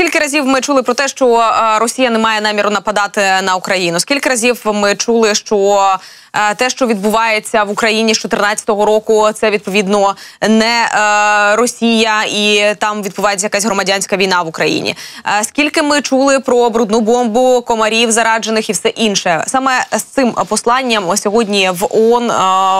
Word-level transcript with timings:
Скільки 0.00 0.18
разів 0.18 0.46
ми 0.46 0.60
чули 0.60 0.82
про 0.82 0.94
те, 0.94 1.08
що 1.08 1.38
е, 1.38 1.78
Росія 1.78 2.10
не 2.10 2.18
має 2.18 2.40
наміру 2.40 2.70
нападати 2.70 3.20
на 3.42 3.54
Україну? 3.54 4.00
Скільки 4.00 4.28
разів 4.28 4.62
ми 4.64 4.94
чули, 4.94 5.34
що 5.34 5.88
е, 6.32 6.54
те, 6.54 6.70
що 6.70 6.86
відбувається 6.86 7.64
в 7.64 7.70
Україні 7.70 8.14
з 8.14 8.18
2014 8.22 8.68
року, 8.68 9.28
це 9.34 9.50
відповідно 9.50 10.16
не 10.48 10.84
е, 10.84 11.56
Росія, 11.56 12.24
і 12.24 12.74
там 12.78 13.02
відбувається 13.02 13.46
якась 13.46 13.64
громадянська 13.64 14.16
війна 14.16 14.42
в 14.42 14.48
Україні? 14.48 14.96
Скільки 15.42 15.82
ми 15.82 16.02
чули 16.02 16.40
про 16.40 16.70
брудну 16.70 17.00
бомбу, 17.00 17.62
комарів 17.62 18.10
зараджених 18.10 18.70
і 18.70 18.72
все 18.72 18.88
інше? 18.88 19.44
Саме 19.46 19.86
з 19.92 20.02
цим 20.02 20.32
посланням 20.32 21.16
сьогодні 21.16 21.70
в 21.70 21.86
ООН 21.90 22.32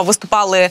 виступали 0.07 0.71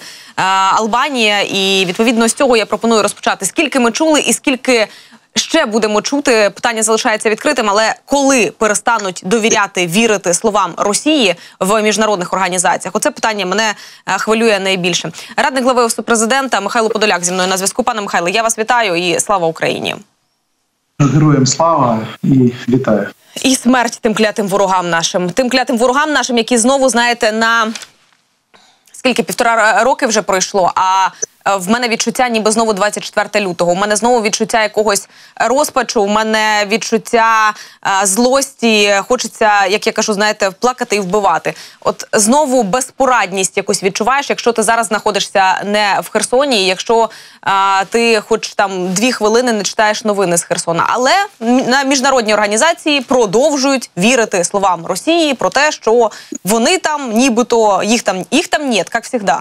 Албанія, 0.76 1.42
і 1.42 1.86
відповідно 1.86 2.28
з 2.28 2.34
цього 2.34 2.58
я 2.58 2.66
пропоную 2.66 3.04
розпочати. 3.04 3.46
Скільки 3.46 3.80
ми 3.80 3.92
чули, 3.92 4.20
і 4.20 4.34
скільки 4.34 4.88
ще 5.36 5.66
будемо 5.66 6.02
чути. 6.02 6.50
Питання 6.56 6.84
залишається 6.84 7.30
відкритим, 7.30 7.70
але 7.70 7.96
коли 8.06 8.54
перестануть 8.58 9.22
довіряти 9.26 9.88
вірити 9.88 10.34
словам 10.34 10.74
Росії 10.78 11.36
в 11.60 11.82
міжнародних 11.82 12.34
організаціях, 12.34 12.96
оце 12.96 13.12
питання 13.12 13.46
мене 13.46 13.74
е, 14.06 14.18
хвилює 14.18 14.60
найбільше. 14.60 15.12
Радник 15.38 15.64
глави 15.64 15.84
офісу 15.84 16.04
президента 16.04 16.62
Михайло 16.62 16.90
Подоляк 16.90 17.24
зі 17.24 17.32
мною 17.32 17.50
на 17.50 17.58
зв'язку. 17.58 17.84
Пане 17.84 18.02
Михайло, 18.02 18.30
я 18.30 18.44
вас 18.44 18.58
вітаю 18.58 18.96
і 18.96 19.20
слава 19.20 19.48
Україні. 19.48 19.96
Героям 21.00 21.46
слава 21.46 22.00
і 22.24 22.54
вітаю. 22.68 23.08
І 23.44 23.56
смерть 23.56 24.00
тим 24.02 24.14
клятим 24.14 24.48
ворогам 24.48 24.90
нашим, 24.90 25.30
тим 25.30 25.50
клятим 25.50 25.78
ворогам 25.78 26.14
нашим, 26.14 26.38
які 26.38 26.58
знову 26.58 26.90
знаєте 26.90 27.32
на 27.32 27.74
скільки 28.92 29.24
півтора 29.24 29.84
роки 29.84 30.06
вже 30.06 30.22
пройшло. 30.22 30.72
А 30.76 31.08
в 31.58 31.70
мене 31.70 31.88
відчуття, 31.88 32.30
ніби 32.30 32.52
знову 32.52 32.74
24 32.74 33.46
лютого. 33.46 33.72
У 33.72 33.76
мене 33.76 33.96
знову 33.96 34.22
відчуття 34.22 34.64
якогось 34.64 35.10
розпачу. 35.36 36.02
У 36.02 36.08
мене 36.08 36.66
відчуття 36.68 37.54
е, 38.02 38.06
злості. 38.06 38.94
Хочеться, 39.08 39.66
як 39.66 39.88
я 39.88 39.94
кажу, 39.94 40.14
знаєте, 40.14 40.52
плакати 40.60 40.96
і 40.96 41.00
вбивати. 41.00 41.54
От 41.82 42.08
знову 42.14 42.64
безпорадність 42.64 43.58
якусь 43.58 43.84
відчуваєш, 43.84 44.30
якщо 44.30 44.52
ти 44.52 44.64
зараз 44.64 44.88
знаходишся 44.88 45.62
не 45.66 46.00
в 46.04 46.10
Херсоні, 46.10 46.66
якщо 46.66 47.10
е, 47.48 47.86
ти, 47.86 48.22
хоч 48.22 48.54
там 48.54 48.94
дві 48.94 49.12
хвилини 49.12 49.54
не 49.54 49.64
читаєш 49.64 50.04
новини 50.04 50.38
з 50.38 50.44
Херсона. 50.44 50.86
Але 50.88 51.12
на 51.68 51.84
міжнародні 51.84 52.34
організації 52.34 53.02
продовжують 53.02 53.90
вірити 53.98 54.44
словам 54.44 54.86
Росії 54.86 55.34
про 55.34 55.50
те, 55.50 55.72
що 55.72 56.12
вони 56.44 56.78
там, 56.78 57.12
нібито 57.12 57.84
їх 57.84 58.02
там 58.02 58.26
їх 58.32 58.48
там 58.48 58.70
нет, 58.70 58.92
як 58.94 59.06
завжди. 59.06 59.34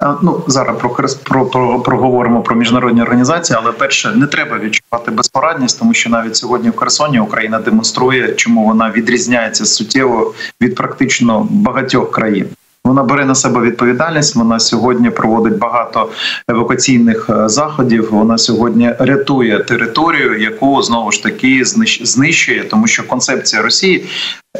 А, 0.00 0.14
Ну 0.22 0.42
зараз 0.46 0.76
про 0.78 0.90
про, 1.24 1.46
про 1.46 1.80
проговоримо 1.80 2.42
про 2.42 2.56
міжнародні 2.56 3.02
організації, 3.02 3.58
але 3.62 3.72
перше 3.72 4.12
не 4.14 4.26
треба 4.26 4.58
відчувати 4.58 5.10
безпорадність, 5.10 5.78
тому 5.78 5.94
що 5.94 6.10
навіть 6.10 6.36
сьогодні 6.36 6.70
в 6.70 6.76
Херсоні 6.76 7.20
Україна 7.20 7.58
демонструє, 7.58 8.34
чому 8.34 8.64
вона 8.64 8.90
відрізняється 8.90 9.64
суттєво 9.64 10.34
від 10.60 10.74
практично 10.74 11.46
багатьох 11.50 12.10
країн. 12.10 12.48
Вона 12.84 13.02
бере 13.02 13.24
на 13.24 13.34
себе 13.34 13.60
відповідальність. 13.60 14.36
Вона 14.36 14.60
сьогодні 14.60 15.10
проводить 15.10 15.58
багато 15.58 16.08
евакуаційних 16.48 17.30
е, 17.30 17.48
заходів. 17.48 18.08
Вона 18.10 18.38
сьогодні 18.38 18.94
рятує 18.98 19.58
територію, 19.58 20.40
яку 20.40 20.82
знову 20.82 21.12
ж 21.12 21.22
таки 21.22 21.62
знищ- 21.62 22.04
знищує, 22.04 22.64
тому 22.64 22.86
що 22.86 23.06
концепція 23.06 23.62
Росії, 23.62 24.04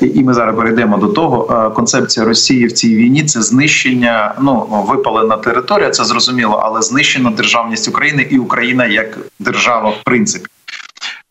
і 0.03 0.23
ми 0.23 0.35
зараз 0.35 0.57
перейдемо 0.57 0.97
до 0.97 1.09
того. 1.09 1.67
е, 1.71 1.75
Концепція 1.75 2.27
Росії 2.27 2.67
в 2.67 2.73
цій 2.73 2.97
війні 2.97 3.25
це 3.25 3.43
знищення. 3.43 4.35
Ну 4.41 4.85
випалена 4.89 5.37
територія, 5.37 5.91
це 5.91 6.05
зрозуміло, 6.05 6.61
але 6.65 6.83
знищена 6.83 7.31
державність 7.31 7.89
України 7.89 8.27
і 8.31 8.39
Україна 8.39 8.87
як 8.87 9.19
держава, 9.39 9.91
в 9.91 9.97
принципі. 10.05 10.47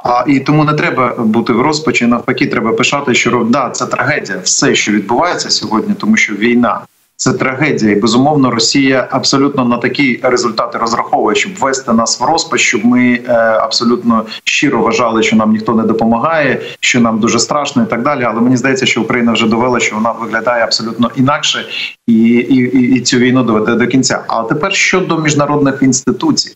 А 0.03 0.23
і 0.27 0.39
тому 0.39 0.63
не 0.63 0.73
треба 0.73 1.15
бути 1.17 1.53
в 1.53 1.61
розпачі. 1.61 2.05
Навпаки, 2.05 2.47
треба 2.47 2.73
пишати, 2.73 3.13
що 3.13 3.47
да, 3.49 3.69
це 3.69 3.85
трагедія, 3.85 4.39
все, 4.43 4.75
що 4.75 4.91
відбувається 4.91 5.49
сьогодні, 5.49 5.93
тому 5.93 6.17
що 6.17 6.33
війна 6.33 6.81
це 7.19 7.33
трагедія, 7.33 7.91
і 7.91 7.95
безумовно 7.95 8.51
Росія 8.51 9.07
абсолютно 9.11 9.65
на 9.65 9.77
такі 9.77 10.19
результати 10.23 10.77
розраховує, 10.77 11.35
щоб 11.35 11.55
ввести 11.55 11.93
нас 11.93 12.19
в 12.19 12.23
розпач, 12.23 12.61
щоб 12.61 12.85
ми 12.85 13.19
е, 13.27 13.33
абсолютно 13.33 14.25
щиро 14.43 14.81
вважали, 14.81 15.23
що 15.23 15.35
нам 15.35 15.51
ніхто 15.51 15.75
не 15.75 15.83
допомагає, 15.83 16.61
що 16.79 16.99
нам 16.99 17.19
дуже 17.19 17.39
страшно, 17.39 17.83
і 17.83 17.85
так 17.85 18.03
далі. 18.03 18.23
Але 18.23 18.41
мені 18.41 18.57
здається, 18.57 18.85
що 18.85 19.01
Україна 19.01 19.31
вже 19.31 19.47
довела, 19.47 19.79
що 19.79 19.95
вона 19.95 20.11
виглядає 20.11 20.63
абсолютно 20.63 21.11
інакше, 21.15 21.65
і, 22.07 22.13
і, 22.23 22.55
і, 22.55 22.95
і 22.95 23.01
цю 23.01 23.17
війну 23.17 23.43
доведе 23.43 23.75
до 23.75 23.87
кінця. 23.87 24.23
А 24.27 24.43
тепер 24.43 24.73
щодо 24.73 25.17
міжнародних 25.17 25.77
інституцій. 25.81 26.55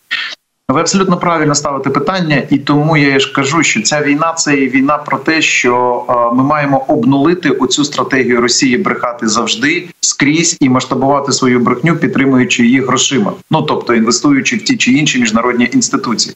Ви 0.69 0.79
абсолютно 0.79 1.17
правильно 1.17 1.55
ставите 1.55 1.89
питання, 1.89 2.43
і 2.49 2.57
тому 2.57 2.97
я 2.97 3.19
ж 3.19 3.33
кажу, 3.33 3.63
що 3.63 3.81
ця 3.81 4.01
війна 4.01 4.33
це 4.33 4.57
і 4.57 4.69
війна 4.69 4.97
про 4.97 5.17
те, 5.17 5.41
що 5.41 6.05
е, 6.09 6.35
ми 6.35 6.43
маємо 6.43 6.85
обнулити 6.87 7.49
оцю 7.49 7.83
стратегію 7.83 8.41
Росії 8.41 8.77
брехати 8.77 9.27
завжди 9.27 9.89
скрізь 10.01 10.57
і 10.59 10.69
масштабувати 10.69 11.31
свою 11.31 11.59
брехню, 11.59 11.95
підтримуючи 11.97 12.63
її 12.63 12.81
грошима. 12.81 13.33
Ну 13.51 13.61
тобто 13.61 13.93
інвестуючи 13.93 14.55
в 14.55 14.63
ті 14.63 14.77
чи 14.77 14.91
інші 14.91 15.19
міжнародні 15.19 15.69
інституції. 15.73 16.35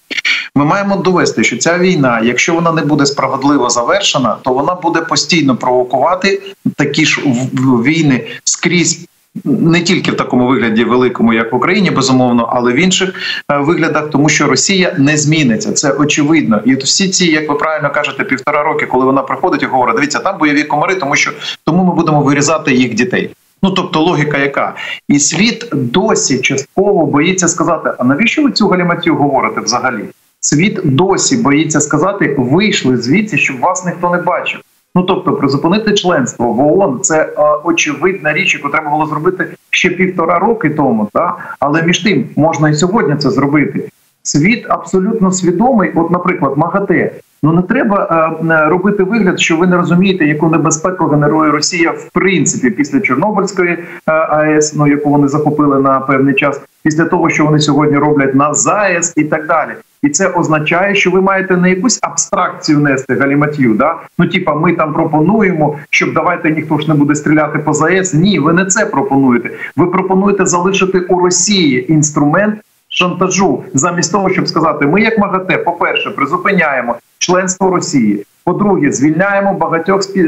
Ми 0.56 0.66
маємо 0.66 0.96
довести, 0.96 1.44
що 1.44 1.58
ця 1.58 1.78
війна, 1.78 2.22
якщо 2.24 2.54
вона 2.54 2.72
не 2.72 2.82
буде 2.82 3.06
справедливо 3.06 3.70
завершена, 3.70 4.38
то 4.44 4.54
вона 4.54 4.76
буде 4.76 5.02
постійно 5.02 5.56
провокувати 5.56 6.42
такі 6.76 7.06
ж 7.06 7.22
війни 7.84 8.28
скрізь 8.44 9.08
не 9.46 9.82
тільки 9.82 10.12
в 10.12 10.18
такому 10.18 10.48
вигляді 10.48 10.84
великому, 10.84 11.34
як 11.34 11.54
в 11.54 11.56
Україні, 11.56 11.92
безумовно, 11.92 12.50
але 12.54 12.74
в 12.74 12.76
інших 12.76 13.14
е, 13.52 13.58
виглядах, 13.58 14.10
тому 14.10 14.30
що 14.30 14.48
Росія 14.48 14.96
не 14.98 15.18
зміниться. 15.18 15.72
Це 15.72 15.92
очевидно. 15.92 16.62
І 16.66 16.76
всі 16.76 17.10
ці, 17.10 17.26
як 17.26 17.50
ви 17.50 17.56
правильно 17.56 17.92
кажете, 17.92 18.24
півтора 18.24 18.64
роки, 18.64 18.86
коли 18.86 19.06
вона 19.06 19.22
приходить 19.22 19.64
і 19.64 19.66
говорить, 19.66 19.96
дивіться, 19.96 20.20
там 20.20 20.38
бойові 20.38 20.64
комари, 20.64 20.96
тому 20.96 21.16
що 21.16 21.32
тому 21.64 21.84
ми 21.84 21.96
будемо 21.96 22.22
вирізати 22.22 22.74
їх 22.74 22.94
дітей. 22.94 23.30
Ну 23.64 23.72
тобто 23.72 24.02
логіка 24.02 24.38
яка, 24.38 24.76
і 25.08 25.20
світ 25.20 25.70
досі 25.72 26.40
частково 26.40 27.06
боїться 27.06 27.48
сказати: 27.48 27.90
а 27.98 28.04
навіщо 28.04 28.44
ви 28.44 28.52
цю 28.52 28.68
галіматію 28.68 29.16
говорите 29.16 29.62
взагалі? 29.62 30.04
Світ 30.40 30.80
досі 30.84 31.38
боїться 31.38 31.80
сказати, 31.80 32.36
вийшли 32.38 32.98
звідси, 32.98 33.38
щоб 33.38 33.60
вас 33.60 33.86
ніхто 33.86 34.10
не 34.10 34.18
бачив. 34.18 34.62
Ну 34.98 35.04
тобто, 35.04 35.34
призупинити 35.34 35.94
членство 35.94 36.54
в 36.54 36.80
ООН– 36.80 37.00
це 37.02 37.24
е, 37.24 37.42
очевидна 37.64 38.34
річ, 38.34 38.56
яку 38.56 38.70
треба 38.70 38.90
було 38.90 39.06
зробити 39.06 39.48
ще 39.70 39.90
півтора 39.90 40.40
роки 40.40 40.70
тому. 40.70 41.10
Та 41.14 41.38
але 41.60 41.84
між 41.84 42.00
тим 42.00 42.26
можна 42.36 42.70
і 42.70 42.74
сьогодні 42.74 43.16
це 43.16 43.30
зробити. 43.30 43.90
Світ 44.24 44.66
абсолютно 44.70 45.32
свідомий. 45.32 45.92
От, 45.96 46.12
наприклад, 46.12 46.54
МАГАТЕ. 46.58 47.12
Ну 47.44 47.52
не 47.52 47.62
треба 47.62 48.08
е, 48.42 48.46
е, 48.54 48.70
робити 48.70 49.04
вигляд, 49.04 49.40
що 49.40 49.58
ви 49.58 49.68
не 49.68 49.78
розумієте, 49.78 50.26
яку 50.26 50.50
небезпеку 50.50 51.06
генерує 51.06 51.52
Росія 51.52 51.92
в 51.92 52.10
принципі 52.14 52.70
після 52.70 53.00
Чорнобильської 53.00 53.70
е, 53.70 54.12
АЕС, 54.12 54.76
ну 54.76 54.88
яку 54.88 55.10
вони 55.10 55.28
захопили 55.28 55.80
на 55.80 56.00
певний 56.00 56.36
час, 56.36 56.62
після 56.84 57.06
того, 57.06 57.30
що 57.30 57.46
вони 57.46 57.60
сьогодні 57.60 57.98
роблять 57.98 58.36
на 58.36 58.54
ЗАЕС 58.54 59.14
і 59.16 59.24
так 59.24 59.48
далі. 59.48 59.72
І 60.04 60.10
це 60.10 60.28
означає, 60.28 60.96
що 60.96 61.12
ви 61.12 61.22
маєте 61.22 61.58
не 61.58 61.70
якусь 61.70 62.00
абстракцію 62.02 62.80
нести 62.80 63.16
галіматію. 63.16 63.74
Да? 63.74 63.96
Ну, 64.18 64.28
типа, 64.28 64.56
ми 64.56 64.74
там 64.74 64.94
пропонуємо, 64.94 65.76
щоб 65.90 66.14
давайте 66.14 66.52
ніхто 66.52 66.78
ж 66.78 66.88
не 66.88 66.94
буде 66.94 67.16
стріляти 67.16 67.60
по 67.60 67.74
ЗАЕС. 67.74 68.14
Ні, 68.14 68.40
ви 68.40 68.54
не 68.54 68.66
це 68.66 68.86
пропонуєте. 68.86 69.50
Ви 69.76 69.88
пропонуєте 69.88 70.46
залишити 70.46 71.00
у 71.00 71.20
Росії 71.20 71.94
інструмент 71.94 72.60
шантажу, 72.90 73.64
замість 73.74 74.12
того, 74.12 74.30
щоб 74.30 74.48
сказати, 74.48 74.86
ми, 74.86 75.02
як 75.02 75.18
МАГАТЕ, 75.18 75.58
по-перше, 75.58 76.10
призупиняємо 76.10 76.96
членство 77.18 77.70
Росії. 77.70 78.26
По-друге, 78.44 78.92
звільняємо 78.92 79.54
багатьох 79.54 80.02
е, 80.18 80.24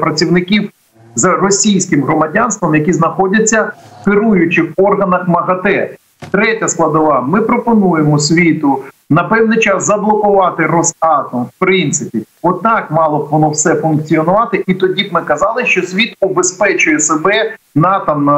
працівників 0.00 0.70
з 1.14 1.24
російським 1.24 2.02
громадянством, 2.02 2.74
які 2.74 2.92
знаходяться 2.92 3.72
в 4.02 4.04
керуючих 4.04 4.64
органах 4.76 5.28
МАГАТЕ. 5.28 5.96
Третя 6.30 6.68
складова: 6.68 7.20
ми 7.20 7.40
пропонуємо 7.40 8.18
світу 8.18 8.78
на 9.10 9.24
певний 9.24 9.58
час 9.58 9.86
заблокувати 9.86 10.66
Росатом. 10.66 11.44
В 11.44 11.58
принципі, 11.58 12.22
отак 12.42 12.90
мало 12.90 13.18
б 13.18 13.28
воно 13.28 13.50
все 13.50 13.74
функціонувати, 13.74 14.64
і 14.66 14.74
тоді 14.74 15.04
б 15.04 15.12
ми 15.12 15.20
казали, 15.22 15.66
що 15.66 15.82
світ 15.82 16.16
обезпечує 16.20 17.00
себе 17.00 17.54
на 17.74 17.98
там 17.98 18.30
е, 18.30 18.32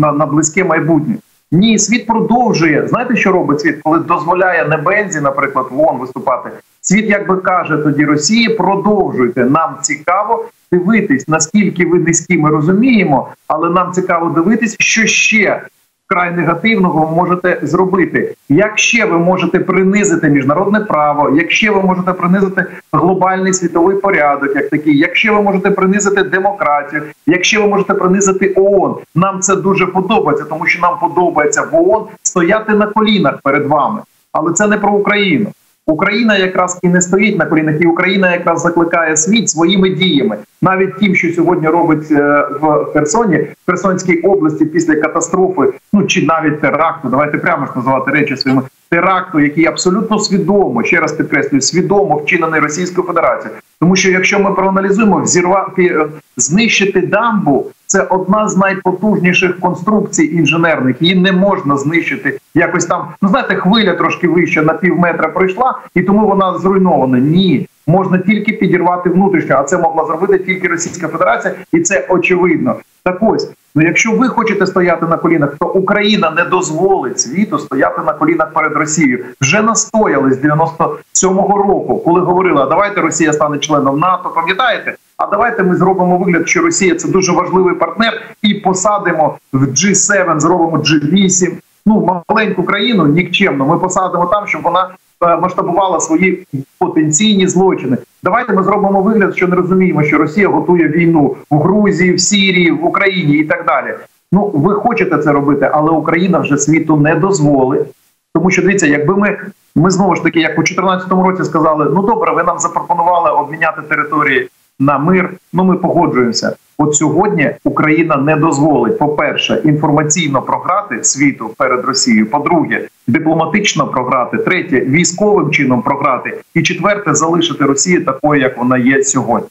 на, 0.00 0.12
на 0.12 0.26
близьке 0.26 0.64
майбутнє. 0.64 1.14
Ні, 1.52 1.78
світ 1.78 2.06
продовжує. 2.06 2.88
Знаєте, 2.88 3.16
що 3.16 3.32
робить 3.32 3.60
світ, 3.60 3.76
коли 3.82 3.98
дозволяє 3.98 4.64
не 4.64 4.76
Бензі, 4.76 5.20
наприклад, 5.20 5.66
вон 5.70 5.98
виступати. 5.98 6.50
Світ, 6.80 7.10
якби 7.10 7.36
каже 7.36 7.76
тоді 7.76 8.04
Росії, 8.04 8.48
продовжуйте. 8.48 9.44
Нам 9.44 9.76
цікаво 9.82 10.44
дивитись, 10.72 11.28
наскільки 11.28 11.86
ви 11.86 11.98
низькі, 11.98 12.38
ми 12.38 12.50
розуміємо, 12.50 13.28
але 13.46 13.70
нам 13.70 13.92
цікаво 13.92 14.30
дивитись, 14.30 14.76
що 14.78 15.06
ще 15.06 15.62
вкрай 16.08 16.32
негативного 16.32 17.06
ви 17.06 17.16
можете 17.16 17.58
зробити. 17.62 18.34
Як 18.48 18.78
ще 18.78 19.04
ви 19.04 19.18
можете 19.18 19.58
принизити 19.58 20.28
міжнародне 20.28 20.80
право, 20.80 21.36
як 21.36 21.50
ще 21.50 21.70
ви 21.70 21.82
можете 21.82 22.12
принизити 22.12 22.66
глобальний 22.92 23.52
світовий 23.52 23.96
порядок, 23.96 24.56
як 24.56 24.68
такий, 24.68 24.98
якщо 24.98 25.34
ви 25.34 25.42
можете 25.42 25.70
принизити 25.70 26.22
демократію, 26.22 27.02
якщо 27.26 27.62
ви 27.62 27.68
можете 27.68 27.94
принизити 27.94 28.54
ООН, 28.56 28.96
нам 29.14 29.40
це 29.40 29.56
дуже 29.56 29.86
подобається, 29.86 30.44
тому 30.44 30.66
що 30.66 30.82
нам 30.82 30.98
подобається 31.00 31.62
в 31.62 31.88
ООН 31.88 32.04
стояти 32.22 32.72
на 32.72 32.86
колінах 32.86 33.38
перед 33.42 33.66
вами. 33.66 34.00
Але 34.32 34.52
це 34.52 34.66
не 34.66 34.76
про 34.76 34.92
Україну. 34.92 35.46
Україна 35.88 36.36
якраз 36.36 36.78
і 36.82 36.88
не 36.88 37.00
стоїть 37.00 37.38
на 37.38 37.46
колінах, 37.46 37.74
і 37.80 37.86
Україна 37.86 38.32
якраз 38.32 38.62
закликає 38.62 39.16
світ 39.16 39.50
своїми 39.50 39.90
діями, 39.90 40.36
навіть 40.62 40.98
тим, 40.98 41.14
що 41.14 41.32
сьогодні 41.32 41.68
робить 41.68 42.10
е, 42.10 42.48
в 42.60 42.84
Херсоні, 42.92 43.36
в 43.36 43.70
Херсонській 43.70 44.20
області 44.20 44.64
після 44.64 44.94
катастрофи, 44.94 45.62
ну 45.92 46.06
чи 46.06 46.26
навіть 46.26 46.60
теракту. 46.60 47.08
Давайте 47.08 47.38
прямо 47.38 47.66
ж 47.66 47.72
називати 47.76 48.10
речі 48.10 48.36
своїми 48.36 48.62
теракту, 48.90 49.40
який 49.40 49.66
абсолютно 49.66 50.18
свідомо 50.18 50.84
ще 50.84 51.00
раз 51.00 51.12
підкреслюю, 51.12 51.62
свідомо 51.62 52.16
вчинений 52.16 52.60
Російською 52.60 53.06
Федерацією. 53.06 53.60
Тому 53.80 53.96
що 53.96 54.10
якщо 54.10 54.40
ми 54.40 54.52
проаналізуємо 54.52 55.20
взірвати 55.20 55.84
е, 55.84 56.06
знищити 56.36 57.00
дамбу, 57.00 57.66
це 57.86 58.02
одна 58.02 58.48
з 58.48 58.56
найпотужніших 58.56 59.60
конструкцій 59.60 60.24
інженерних. 60.24 61.02
Її 61.02 61.14
не 61.14 61.32
можна 61.32 61.76
знищити 61.76 62.40
якось 62.54 62.86
там. 62.86 63.08
Ну 63.22 63.28
знаєте, 63.28 63.56
хвиля 63.56 63.94
трошки 63.94 64.28
вища 64.28 64.62
на 64.62 64.72
пів 64.72 64.98
метра 64.98 65.28
пройшла, 65.28 65.78
і 65.94 66.02
тому 66.02 66.26
вона 66.28 66.58
зруйнована. 66.58 67.18
Ні, 67.18 67.68
можна 67.88 68.18
тільки 68.18 68.52
підірвати 68.52 69.10
внутрішньо, 69.10 69.56
а 69.58 69.62
це 69.62 69.78
могла 69.78 70.06
зробити 70.06 70.38
тільки 70.38 70.68
Російська 70.68 71.08
Федерація, 71.08 71.54
і 71.72 71.80
це 71.80 72.06
очевидно. 72.08 72.74
Так 73.04 73.18
ось. 73.20 73.50
Ну, 73.74 73.82
якщо 73.82 74.12
ви 74.12 74.28
хочете 74.28 74.66
стояти 74.66 75.06
на 75.06 75.16
колінах, 75.16 75.56
то 75.60 75.66
Україна 75.66 76.30
не 76.30 76.44
дозволить 76.44 77.20
світу 77.20 77.58
стояти 77.58 78.02
на 78.02 78.12
колінах 78.12 78.52
перед 78.52 78.72
Росією. 78.72 79.24
Вже 79.40 79.62
настояли 79.62 80.32
з 80.32 80.38
97-го 80.44 81.58
року, 81.58 82.02
коли 82.04 82.20
говорили, 82.20 82.62
а 82.62 82.66
давайте 82.66 83.00
Росія 83.00 83.32
стане 83.32 83.58
членом 83.58 83.98
НАТО. 83.98 84.32
Пам'ятаєте? 84.34 84.96
А 85.16 85.26
давайте 85.26 85.62
ми 85.62 85.76
зробимо 85.76 86.18
вигляд, 86.18 86.48
що 86.48 86.62
Росія 86.62 86.94
це 86.94 87.08
дуже 87.08 87.32
важливий 87.32 87.74
партнер, 87.74 88.22
і 88.42 88.54
посадимо 88.54 89.38
в 89.52 89.64
G7, 89.64 90.40
зробимо 90.40 90.76
G8. 90.76 91.52
Ну 91.86 92.22
маленьку 92.28 92.62
країну 92.62 93.06
нікчемно. 93.06 93.66
Ми 93.66 93.78
посадимо 93.78 94.26
там, 94.26 94.46
щоб 94.46 94.62
вона 94.62 94.90
масштабувала 95.20 96.00
свої 96.00 96.46
потенційні 96.78 97.46
злочини. 97.46 97.96
Давайте 98.22 98.52
ми 98.52 98.62
зробимо 98.62 99.02
вигляд, 99.02 99.36
що 99.36 99.48
не 99.48 99.56
розуміємо, 99.56 100.02
що 100.02 100.18
Росія 100.18 100.48
готує 100.48 100.88
війну 100.88 101.36
в 101.50 101.58
Грузії, 101.58 102.12
в 102.12 102.20
Сірії, 102.20 102.70
в 102.70 102.84
Україні 102.84 103.34
і 103.34 103.44
так 103.44 103.66
далі. 103.66 103.94
Ну 104.32 104.50
ви 104.54 104.74
хочете 104.74 105.18
це 105.18 105.32
робити, 105.32 105.70
але 105.72 105.90
Україна 105.90 106.38
вже 106.38 106.58
світу 106.58 106.96
не 106.96 107.14
дозволить. 107.14 107.86
Тому 108.34 108.50
що 108.50 108.62
дивіться, 108.62 108.86
якби 108.86 109.16
ми 109.16 109.38
ми 109.76 109.90
знову 109.90 110.16
ж 110.16 110.22
таки, 110.22 110.40
як 110.40 110.52
у 110.52 110.62
2014 110.62 111.12
році 111.12 111.44
сказали, 111.44 111.90
ну 111.94 112.02
добре, 112.02 112.32
ви 112.32 112.42
нам 112.42 112.58
запропонували 112.58 113.30
обміняти 113.30 113.82
території 113.82 114.48
на 114.78 114.98
мир. 114.98 115.32
Ну 115.52 115.64
ми 115.64 115.76
погоджуємося. 115.76 116.56
От 116.78 116.94
сьогодні 116.94 117.54
Україна 117.64 118.16
не 118.16 118.36
дозволить, 118.36 118.98
по-перше, 118.98 119.62
інформаційно 119.64 120.42
програти 120.42 121.04
світу 121.04 121.54
перед 121.58 121.84
Росією. 121.84 122.30
По-друге, 122.30 122.88
дипломатично 123.06 123.86
програти. 123.86 124.36
Третє 124.36 124.80
військовим 124.80 125.50
чином 125.50 125.82
програти. 125.82 126.40
І 126.54 126.62
четверте 126.62 127.14
залишити 127.14 127.64
Росію 127.64 128.04
такою, 128.04 128.42
як 128.42 128.58
вона 128.58 128.78
є 128.78 129.04
сьогодні. 129.04 129.48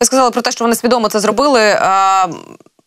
Ви 0.00 0.06
сказали 0.06 0.30
про 0.30 0.42
те, 0.42 0.50
що 0.50 0.64
вони 0.64 0.74
свідомо 0.74 1.08
це 1.08 1.20
зробили. 1.20 1.60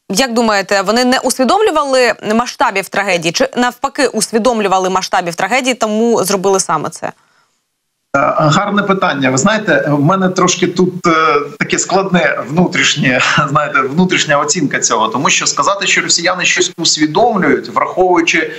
Як 0.09 0.33
думаєте, 0.33 0.81
вони 0.81 1.05
не 1.05 1.19
усвідомлювали 1.19 2.13
масштабів 2.35 2.89
трагедії, 2.89 3.31
чи 3.31 3.47
навпаки 3.57 4.07
усвідомлювали 4.07 4.89
масштабів 4.89 5.35
трагедії, 5.35 5.75
тому 5.75 6.23
зробили 6.23 6.59
саме 6.59 6.89
це? 6.89 7.11
Е, 8.17 8.19
гарне 8.35 8.83
питання. 8.83 9.29
Ви 9.29 9.37
знаєте, 9.37 9.85
в 9.89 10.03
мене 10.03 10.29
трошки 10.29 10.67
тут 10.67 11.07
е, 11.07 11.11
таке 11.59 11.79
складне 11.79 12.39
внутрішнє, 12.49 13.21
знаєте, 13.49 13.81
внутрішня 13.81 14.39
оцінка 14.39 14.79
цього, 14.79 15.07
тому 15.07 15.29
що 15.29 15.47
сказати, 15.47 15.87
що 15.87 16.01
росіяни 16.01 16.45
щось 16.45 16.73
усвідомлюють, 16.77 17.69
враховуючи 17.69 18.51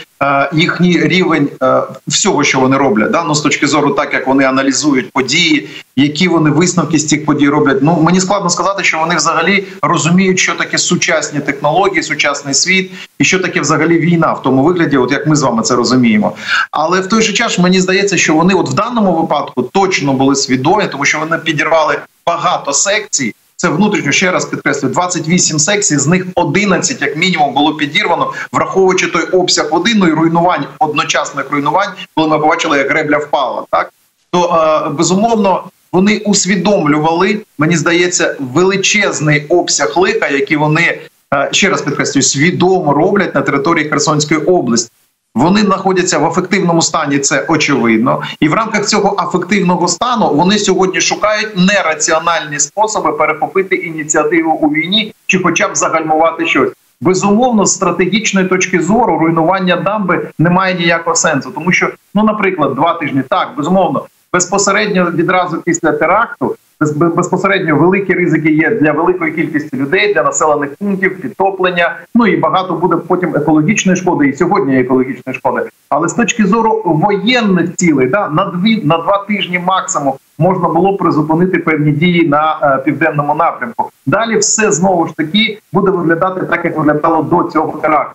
їхній 0.53 1.01
рівень 1.01 1.49
е, 1.63 1.83
всього, 2.09 2.45
що 2.45 2.61
вони 2.61 2.77
роблять, 2.77 3.11
да? 3.11 3.25
ну, 3.25 3.35
з 3.35 3.41
точки 3.41 3.67
зору, 3.67 3.91
так 3.91 4.15
як 4.15 4.27
вони 4.27 4.45
аналізують 4.45 5.13
події, 5.13 5.69
які 5.97 6.29
вони 6.29 6.51
висновки 6.51 6.99
з 6.99 7.09
цих 7.09 7.25
подій 7.25 7.49
роблять. 7.49 7.79
Ну 7.83 8.03
мені 8.03 8.21
складно 8.21 8.51
сказати, 8.51 8.85
що 8.85 8.99
вони 8.99 9.17
взагалі 9.17 9.65
розуміють, 9.83 10.39
що 10.39 10.55
таке 10.55 10.79
сучасні 10.79 11.41
технології, 11.41 12.03
сучасний 12.03 12.55
світ, 12.55 12.91
і 13.19 13.25
що 13.25 13.39
таке 13.39 13.61
взагалі 13.61 13.99
війна 13.99 14.33
в 14.33 14.43
тому 14.43 14.63
вигляді, 14.63 14.97
от 14.97 15.13
як 15.13 15.27
ми 15.27 15.37
з 15.37 15.43
вами 15.43 15.63
це 15.63 15.75
розуміємо. 15.75 16.33
Але 16.71 17.01
в 17.01 17.09
той 17.09 17.23
же 17.23 17.33
час 17.33 17.59
мені 17.59 17.81
здається, 17.81 18.17
що 18.17 18.35
вони, 18.35 18.55
от 18.55 18.69
в 18.69 18.75
даному 18.75 19.21
випадку, 19.21 19.63
точно 19.63 20.13
були 20.13 20.35
свідомі, 20.35 20.85
тому 20.93 21.05
що 21.05 21.19
вони 21.19 21.39
підірвали 21.39 21.99
багато 22.27 22.73
секцій. 22.73 23.35
Це 23.63 23.69
внутрішньо 23.69 24.13
ще 24.13 24.31
раз 24.31 24.45
підкреслюю, 24.45 24.95
28 24.95 25.59
секцій, 25.59 25.99
з 25.99 26.07
них 26.07 26.27
11, 26.35 27.03
як 27.03 27.17
мінімум, 27.17 27.55
було 27.55 27.75
підірвано, 27.75 28.33
враховуючи 28.53 29.07
той 29.07 29.23
обсяг 29.23 29.69
води, 29.71 29.93
ну 29.97 30.15
руйнувань 30.15 30.67
одночасних 30.79 31.51
руйнувань, 31.51 31.89
коли 32.15 32.29
ми 32.29 32.39
побачили, 32.39 32.79
як 32.79 32.91
гребля 32.91 33.19
впала, 33.19 33.65
так 33.71 33.93
то 34.31 34.45
е, 34.87 34.91
безумовно 34.91 35.65
вони 35.93 36.19
усвідомлювали, 36.19 37.41
мені 37.59 37.77
здається, 37.77 38.37
величезний 38.41 39.47
обсяг 39.49 39.93
лиха, 39.97 40.29
який 40.29 40.57
вони 40.57 41.01
е, 41.35 41.49
ще 41.53 41.69
раз 41.69 41.83
підкреслюю, 41.83 42.23
свідомо 42.23 42.93
роблять 42.93 43.35
на 43.35 43.43
території 43.43 43.89
Херсонської 43.89 44.41
області. 44.41 44.92
Вони 45.35 45.61
знаходяться 45.61 46.19
в 46.19 46.27
ефективному 46.27 46.83
стані, 46.83 47.19
це 47.19 47.45
очевидно, 47.49 48.23
і 48.41 48.49
в 48.49 48.55
рамках 48.55 48.87
цього 48.87 49.17
афективного 49.19 49.89
стану 49.89 50.35
вони 50.35 50.59
сьогодні 50.59 51.01
шукають 51.01 51.57
нераціональні 51.57 52.59
способи 52.59 53.13
перехопити 53.13 53.77
ініціативу 53.77 54.53
у 54.53 54.69
війні 54.69 55.15
чи, 55.27 55.39
хоча 55.39 55.69
б 55.69 55.77
загальмувати 55.77 56.47
щось. 56.47 56.71
Безумовно, 57.01 57.67
з 57.67 57.75
стратегічної 57.75 58.47
точки 58.47 58.81
зору 58.81 59.19
руйнування 59.19 59.77
дамби 59.77 60.31
не 60.39 60.51
має 60.51 60.75
ніякого 60.75 61.17
сенсу, 61.17 61.51
тому 61.51 61.73
що, 61.73 61.91
ну, 62.15 62.25
наприклад, 62.25 62.75
два 62.75 62.95
тижні 62.95 63.23
так 63.29 63.49
безумовно 63.57 64.07
безпосередньо 64.33 65.11
відразу 65.11 65.63
після 65.63 65.93
теракту. 65.93 66.57
Безпосередньо 66.97 67.77
великі 67.77 68.15
ризики 68.15 68.51
є 68.51 68.71
для 68.71 68.93
великої 68.93 69.33
кількості 69.33 69.77
людей, 69.77 70.15
для 70.15 70.23
населених 70.23 70.75
пунктів, 70.77 71.21
підтоплення. 71.21 71.97
Ну 72.15 72.27
і 72.27 72.37
багато 72.37 72.75
буде 72.75 72.97
потім 72.97 73.37
екологічної 73.37 73.97
шкоди. 73.97 74.29
І 74.29 74.33
сьогодні 74.33 74.81
екологічної 74.81 75.39
шкоди. 75.39 75.63
Але 75.89 76.09
з 76.09 76.15
точки 76.15 76.47
зору 76.47 76.83
воєнних 76.85 77.77
цілей, 77.77 78.07
да 78.07 78.29
на 78.29 78.45
дві 78.45 78.83
на 78.85 78.99
два 78.99 79.25
тижні 79.29 79.59
максимум 79.59 80.15
можна 80.39 80.69
було 80.69 80.97
призупинити 80.97 81.59
певні 81.59 81.93
дії 81.93 82.29
на 82.29 82.59
е, 82.63 82.83
південному 82.85 83.35
напрямку. 83.35 83.91
Далі 84.07 84.37
все 84.37 84.73
знову 84.73 85.07
ж 85.07 85.17
таки 85.17 85.59
буде 85.73 85.91
виглядати 85.91 86.47
так, 86.47 86.65
як 86.65 86.77
виглядало 86.77 87.23
до 87.23 87.51
цього 87.51 87.79
теракту. 87.79 88.15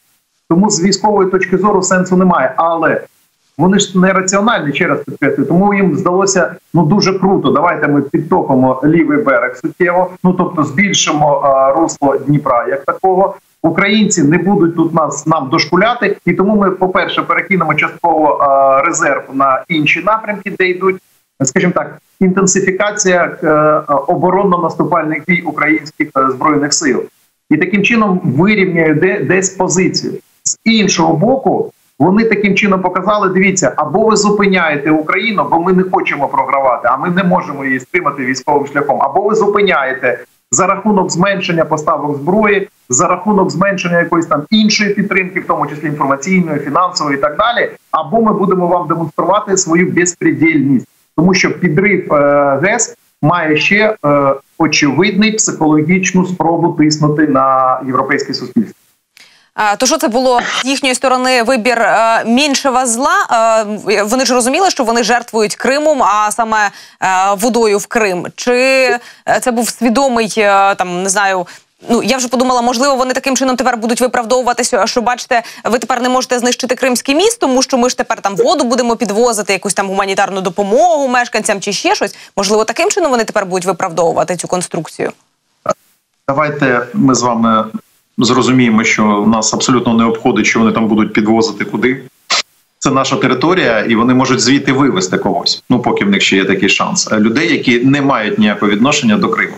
Тому 0.50 0.70
з 0.70 0.84
військової 0.84 1.30
точки 1.30 1.58
зору 1.58 1.82
сенсу 1.82 2.18
немає. 2.18 2.54
Але 2.58 3.02
вони 3.58 3.80
ж 3.80 4.00
не 4.00 4.14
раціональні, 4.14 4.74
ще 4.74 4.88
раз 4.88 5.00
підкреслюю, 5.00 5.48
тому 5.48 5.74
їм 5.74 5.98
здалося 5.98 6.56
ну 6.74 6.86
дуже 6.86 7.20
круто. 7.20 7.52
Давайте 7.52 7.88
ми 7.88 8.02
підтопимо 8.02 8.82
лівий 8.86 9.24
берег 9.24 9.56
суттєво. 9.56 10.12
Ну 10.24 10.34
тобто 10.34 10.64
збільшимо 10.64 11.28
а, 11.28 11.72
русло 11.74 12.18
Дніпра 12.18 12.68
як 12.68 12.86
такого. 12.86 13.36
Українці 13.64 14.24
не 14.24 14.38
будуть 14.38 14.76
тут 14.76 14.94
нас 14.94 15.28
нам 15.28 15.50
дошкуляти, 15.50 16.18
і 16.26 16.34
тому 16.34 16.56
ми, 16.56 16.72
по 16.72 16.90
перше, 16.90 17.22
перекинемо 17.22 17.76
частково 17.76 18.28
а, 18.28 18.82
резерв 18.82 19.24
на 19.34 19.64
інші 19.68 20.02
напрямки, 20.06 20.54
де 20.60 20.70
йдуть, 20.70 21.02
скажімо 21.44 21.74
так, 21.76 21.98
інтенсифікація 22.20 23.38
е, 23.44 23.48
оборонно-наступальних 24.08 25.26
дій 25.28 25.42
українських 25.46 26.10
а, 26.14 26.22
е, 26.22 26.32
збройних 26.32 26.74
сил, 26.74 27.04
і 27.50 27.58
таким 27.58 27.84
чином 27.84 28.22
вирівняє 28.24 28.94
де 28.94 29.20
десь 29.20 29.50
позицію 29.50 30.14
з 30.44 30.58
іншого 30.64 31.14
боку. 31.14 31.72
Вони 32.00 32.24
таким 32.24 32.56
чином 32.56 32.82
показали: 32.82 33.30
дивіться, 33.30 33.74
або 33.76 34.06
ви 34.06 34.16
зупиняєте 34.16 34.92
Україну, 34.92 35.48
бо 35.52 35.60
ми 35.60 35.74
не 35.74 35.84
хочемо 35.84 36.28
програвати, 36.28 36.88
а 36.92 36.98
ми 36.98 37.10
не 37.10 37.24
можемо 37.24 37.66
її 37.66 37.80
стримати 37.80 38.26
військовим 38.26 38.68
шляхом. 38.68 39.02
Або 39.02 39.22
ви 39.22 39.36
зупиняєте 39.36 40.20
за 40.52 40.68
рахунок 40.68 41.12
зменшення 41.12 41.66
поставок 41.66 42.18
зброї, 42.18 42.70
за 42.90 43.08
рахунок 43.08 43.52
зменшення 43.52 44.00
якоїсь 44.00 44.26
там 44.26 44.44
іншої 44.50 44.94
підтримки, 44.94 45.40
в 45.40 45.48
тому 45.48 45.68
числі 45.68 45.88
інформаційної, 45.88 46.60
фінансової 46.60 47.18
і 47.18 47.22
так 47.22 47.38
далі. 47.38 47.70
Або 47.92 48.22
ми 48.22 48.34
будемо 48.34 48.68
вам 48.68 48.88
демонструвати 48.88 49.58
свою 49.58 49.92
безпредельність, 49.92 50.88
тому 51.18 51.34
що 51.34 51.60
підрив 51.60 52.14
е, 52.14 52.60
ГЕС 52.64 52.98
має 53.22 53.58
ще 53.58 53.96
е, 54.06 54.34
очевидний 54.58 55.32
психологічну 55.32 56.26
спробу 56.26 56.74
тиснути 56.74 57.28
на 57.28 57.80
європейське 57.86 58.34
суспільство. 58.34 58.87
То 59.78 59.86
що 59.86 59.98
це 59.98 60.08
було 60.08 60.42
з 60.64 60.66
їхньої 60.66 60.96
сторони 60.96 61.44
вибір 61.44 61.82
е, 61.82 62.24
меншого 62.26 62.86
зла? 62.86 63.28
Е, 63.88 64.04
вони 64.04 64.26
ж 64.26 64.34
розуміли, 64.34 64.70
що 64.70 64.84
вони 64.84 65.04
жертвують 65.04 65.56
Кримом, 65.56 66.04
а 66.04 66.32
саме 66.32 66.58
е, 66.68 66.72
водою 67.36 67.78
в 67.78 67.88
Крим. 67.88 68.28
Чи 68.36 69.00
це 69.42 69.52
був 69.52 69.70
свідомий 69.70 70.30
там, 70.78 71.04
не 71.04 71.10
знаю. 71.10 71.48
Ну, 71.90 72.04
я 72.04 72.18
вже 72.18 72.28
подумала, 72.28 72.62
можливо, 72.62 72.96
вони 72.96 73.14
таким 73.14 73.38
чином 73.38 73.56
тепер 73.56 73.78
будуть 73.78 74.02
виправдовуватися, 74.02 74.88
що 74.88 75.02
бачите, 75.02 75.44
ви 75.64 75.80
тепер 75.80 76.02
не 76.02 76.10
можете 76.10 76.40
знищити 76.40 76.76
кримський 76.76 77.16
міст, 77.16 77.40
тому 77.40 77.62
що 77.62 77.78
ми 77.78 77.90
ж 77.90 77.98
тепер 77.98 78.22
там 78.22 78.36
воду 78.36 78.64
будемо 78.64 78.96
підвозити, 78.96 79.54
якусь 79.54 79.74
там 79.74 79.88
гуманітарну 79.88 80.42
допомогу 80.42 81.08
мешканцям 81.08 81.62
чи 81.62 81.74
ще 81.74 81.96
щось. 81.96 82.16
Можливо, 82.38 82.64
таким 82.64 82.90
чином 82.90 83.12
вони 83.12 83.24
тепер 83.24 83.46
будуть 83.46 83.66
виправдовувати 83.66 84.36
цю 84.36 84.48
конструкцію. 84.48 85.12
Давайте 86.28 86.88
ми 86.94 87.16
з 87.16 87.22
вами 87.22 87.66
зрозуміємо, 88.26 88.84
що 88.84 89.26
нас 89.28 89.54
абсолютно 89.54 89.94
не 89.94 90.04
обходить, 90.04 90.46
що 90.46 90.60
вони 90.60 90.72
там 90.72 90.88
будуть 90.88 91.14
підвозити 91.14 91.66
куди. 91.66 92.04
це 92.80 92.92
наша 92.92 93.16
територія, 93.16 93.80
і 93.80 93.96
вони 93.96 94.14
можуть 94.14 94.40
звідти 94.40 94.72
вивезти 94.72 95.18
когось. 95.18 95.64
Ну 95.70 95.80
поки 95.80 96.06
в 96.06 96.10
них 96.10 96.22
ще 96.22 96.36
є 96.36 96.46
такий 96.46 96.70
шанс. 96.70 97.12
Людей, 97.12 97.54
які 97.54 97.80
не 97.80 98.02
мають 98.02 98.40
ніякого 98.40 98.72
відношення 98.72 99.18
до 99.18 99.30
Криму. 99.30 99.54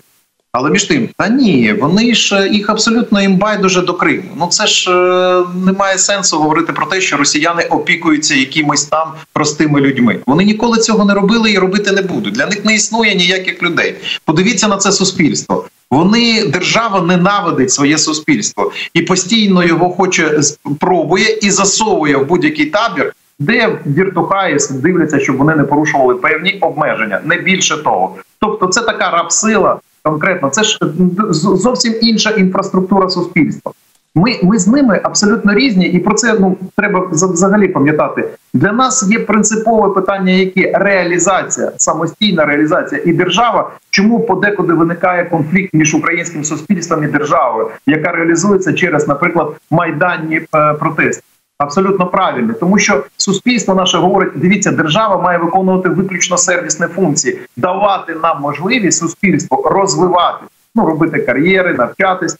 Але 0.51 0.69
між 0.69 0.83
тим, 0.83 1.09
та 1.17 1.27
ні, 1.27 1.73
вони 1.73 2.15
ж 2.15 2.49
їх 2.51 2.69
абсолютно 2.69 3.21
їм 3.21 3.37
байдуже 3.37 3.81
до 3.81 3.93
Криму. 3.93 4.29
Ну 4.37 4.47
це 4.47 4.67
ж 4.67 4.91
е, 4.91 5.43
немає 5.65 5.97
сенсу 5.97 6.37
говорити 6.37 6.73
про 6.73 6.85
те, 6.85 7.01
що 7.01 7.17
росіяни 7.17 7.63
опікуються 7.63 8.35
якимось 8.35 8.85
там 8.85 9.11
простими 9.33 9.81
людьми. 9.81 10.19
Вони 10.25 10.43
ніколи 10.43 10.77
цього 10.77 11.05
не 11.05 11.13
робили 11.13 11.51
і 11.51 11.59
робити 11.59 11.91
не 11.91 12.01
будуть. 12.01 12.33
Для 12.33 12.45
них 12.45 12.65
не 12.65 12.75
існує 12.75 13.15
ніяких 13.15 13.63
людей. 13.63 13.95
Подивіться 14.25 14.67
на 14.67 14.77
це 14.77 14.91
суспільство. 14.91 15.65
Вони 15.91 16.45
держава 16.45 17.01
ненавидить 17.01 17.71
своє 17.71 17.97
суспільство 17.97 18.71
і 18.93 19.01
постійно 19.01 19.63
його 19.63 19.89
хоче 19.89 20.41
пробує 20.79 21.39
і 21.41 21.51
засовує 21.51 22.17
в 22.17 22.25
будь-який 22.25 22.65
табір. 22.65 23.13
Де 23.39 23.79
віртухаї 23.85 24.57
дивляться, 24.69 25.19
щоб 25.19 25.37
вони 25.37 25.55
не 25.55 25.63
порушували 25.63 26.15
певні 26.15 26.57
обмеження, 26.61 27.21
не 27.25 27.35
більше 27.37 27.77
того. 27.77 28.15
Тобто, 28.39 28.67
це 28.67 28.81
така 28.81 29.09
рабсила, 29.09 29.79
конкретно. 30.03 30.49
Це 30.49 30.63
ж 30.63 30.79
зовсім 31.31 31.93
інша 32.01 32.29
інфраструктура 32.29 33.09
суспільства. 33.09 33.71
Ми 34.15 34.39
ми 34.43 34.59
з 34.59 34.67
ними 34.67 34.99
абсолютно 35.03 35.53
різні, 35.53 35.85
і 35.85 35.99
про 35.99 36.13
це 36.13 36.35
ну 36.39 36.57
треба 36.77 37.07
взагалі 37.11 37.67
пам'ятати. 37.67 38.29
Для 38.53 38.71
нас 38.71 39.09
є 39.09 39.19
принципове 39.19 39.93
питання, 39.93 40.31
яке 40.31 40.71
реалізація, 40.75 41.71
самостійна 41.77 42.45
реалізація 42.45 43.01
і 43.05 43.13
держава. 43.13 43.71
Чому 43.89 44.19
подекуди 44.19 44.73
виникає 44.73 45.25
конфлікт 45.25 45.73
між 45.73 45.95
українським 45.95 46.43
суспільством 46.43 47.03
і 47.03 47.07
державою, 47.07 47.67
яка 47.85 48.11
реалізується 48.11 48.73
через, 48.73 49.07
наприклад, 49.07 49.55
майданні 49.71 50.41
е, 50.55 50.73
протести? 50.73 51.23
Абсолютно 51.59 52.05
правильно, 52.05 52.53
тому 52.53 52.79
що 52.79 53.05
суспільство 53.17 53.75
наше 53.75 53.97
говорить: 53.97 54.31
дивіться, 54.35 54.71
держава 54.71 55.21
має 55.21 55.37
виконувати 55.37 55.89
виключно 55.89 56.37
сервісні 56.37 56.87
функції, 56.87 57.39
давати 57.57 58.15
нам 58.15 58.41
можливість 58.41 58.99
суспільство 58.99 59.69
розвивати, 59.69 60.45
ну 60.75 60.85
робити 60.85 61.19
кар'єри, 61.19 61.73
навчатись 61.73 62.37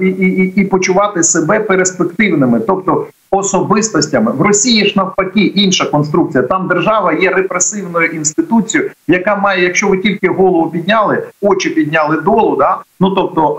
і, 0.00 0.06
і, 0.06 0.52
і 0.56 0.64
почувати 0.64 1.22
себе 1.22 1.60
перспективними, 1.60 2.60
тобто 2.60 3.06
особистостями 3.30 4.32
в 4.32 4.42
Росії 4.42 4.86
ж 4.86 4.92
навпаки 4.96 5.40
інша 5.40 5.84
конструкція. 5.84 6.44
Там 6.44 6.68
держава 6.68 7.12
є 7.12 7.30
репресивною 7.30 8.06
інституцією, 8.06 8.90
яка 9.08 9.36
має, 9.36 9.64
якщо 9.64 9.88
ви 9.88 9.98
тільки 9.98 10.28
голову 10.28 10.70
підняли, 10.70 11.22
очі 11.40 11.70
підняли 11.70 12.20
долу, 12.20 12.56
да 12.56 12.78
ну 13.00 13.10
тобто 13.10 13.56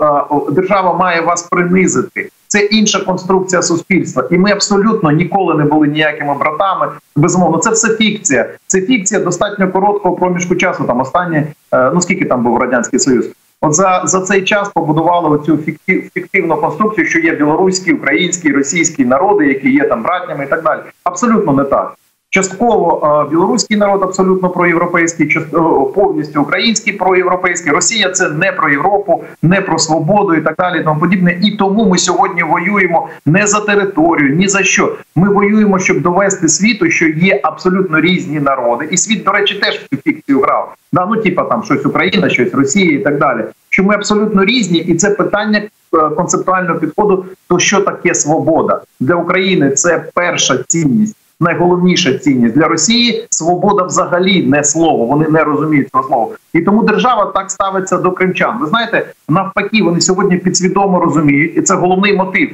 е, 0.48 0.52
держава 0.52 0.96
має 0.96 1.20
вас 1.20 1.42
принизити. 1.42 2.28
Це 2.48 2.60
інша 2.60 3.00
конструкція 3.00 3.62
суспільства, 3.62 4.28
і 4.30 4.38
ми 4.38 4.50
абсолютно 4.50 5.10
ніколи 5.10 5.54
не 5.54 5.64
були 5.64 5.88
ніякими 5.88 6.34
братами. 6.34 6.88
Безумовно, 7.16 7.58
це 7.58 7.70
все 7.70 7.88
фікція. 7.88 8.48
Це 8.66 8.80
фікція 8.80 9.20
достатньо 9.20 9.72
короткого 9.72 10.16
проміжку 10.16 10.54
часу. 10.54 10.84
Там 10.84 11.00
останні 11.00 11.36
е, 11.72 11.90
ну 11.94 12.00
скільки 12.00 12.24
там 12.24 12.44
був 12.44 12.58
радянський 12.58 12.98
союз. 12.98 13.26
От 13.60 13.74
за 13.74 14.02
за 14.04 14.20
цей 14.20 14.44
час 14.44 14.68
побудували 14.68 15.28
оцю 15.28 15.56
фіктив, 15.56 16.10
фіктивну 16.14 16.56
конструкцію, 16.56 17.06
що 17.06 17.18
є 17.18 17.34
білоруські, 17.34 17.92
українські, 17.92 18.52
російські 18.52 19.04
народи, 19.04 19.46
які 19.46 19.70
є 19.70 19.88
там 19.88 20.02
братнями 20.02 20.44
і 20.44 20.48
так 20.48 20.62
далі. 20.62 20.80
Абсолютно 21.04 21.52
не 21.52 21.64
так. 21.64 21.94
Частково 22.34 23.26
білоруський 23.30 23.76
народ 23.76 24.02
абсолютно 24.02 24.50
проєвропейський, 24.50 25.28
частково 25.28 25.86
повністю 25.86 26.42
український 26.42 26.92
проєвропейський. 26.92 27.72
Росія 27.72 28.10
це 28.10 28.28
не 28.28 28.52
про 28.52 28.70
Європу, 28.70 29.24
не 29.42 29.60
про 29.60 29.78
свободу 29.78 30.34
і 30.34 30.40
так 30.40 30.54
далі. 30.58 30.84
Тому 30.84 31.00
подібне. 31.00 31.38
І 31.42 31.50
тому 31.50 31.84
ми 31.88 31.98
сьогодні 31.98 32.42
воюємо 32.42 33.08
не 33.26 33.46
за 33.46 33.60
територію, 33.60 34.36
ні 34.36 34.48
за 34.48 34.62
що. 34.62 34.96
Ми 35.16 35.28
воюємо, 35.28 35.78
щоб 35.78 36.00
довести 36.00 36.48
світу, 36.48 36.90
що 36.90 37.06
є 37.06 37.40
абсолютно 37.42 38.00
різні 38.00 38.40
народи, 38.40 38.88
і 38.90 38.96
світ, 38.96 39.24
до 39.24 39.32
речі, 39.32 39.54
теж 39.54 39.74
в 39.78 39.88
цю 39.88 39.96
фікцію 39.96 40.40
грав. 40.40 40.74
Да, 40.92 41.06
ну 41.06 41.16
типа 41.16 41.44
там 41.44 41.62
щось 41.62 41.86
Україна, 41.86 42.28
щось 42.28 42.54
Росія 42.54 42.92
і 42.92 42.98
так 42.98 43.18
далі. 43.18 43.44
Що 43.68 43.84
ми 43.84 43.94
абсолютно 43.94 44.44
різні, 44.44 44.78
і 44.78 44.94
це 44.94 45.10
питання 45.10 45.58
е, 45.58 45.98
концептуального 46.16 46.78
підходу. 46.78 47.26
То 47.48 47.58
що 47.58 47.80
таке 47.80 48.14
свобода 48.14 48.82
для 49.00 49.14
України? 49.14 49.70
Це 49.70 50.04
перша 50.14 50.58
цінність 50.68 51.16
найголовніша 51.40 52.18
цінність 52.18 52.54
для 52.54 52.68
Росії 52.68 53.26
свобода 53.30 53.84
взагалі 53.84 54.46
не 54.46 54.64
слово. 54.64 55.06
Вони 55.06 55.28
не 55.28 55.44
розуміють 55.44 55.88
цього 55.90 56.04
слова. 56.04 56.36
І 56.52 56.60
тому 56.60 56.82
держава 56.82 57.24
так 57.24 57.50
ставиться 57.50 57.96
до 57.96 58.12
кримчан. 58.12 58.58
Ви 58.60 58.66
знаєте, 58.66 59.06
навпаки, 59.28 59.82
вони 59.82 60.00
сьогодні 60.00 60.36
підсвідомо 60.36 61.00
розуміють, 61.00 61.56
і 61.56 61.62
це 61.62 61.74
головний 61.74 62.16
мотив. 62.16 62.50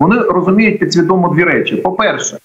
Вони 0.00 0.20
розуміють 0.20 0.78
підсвідомо 0.78 1.28
дві 1.28 1.44
речі: 1.44 1.76
по-перше, 1.76 2.38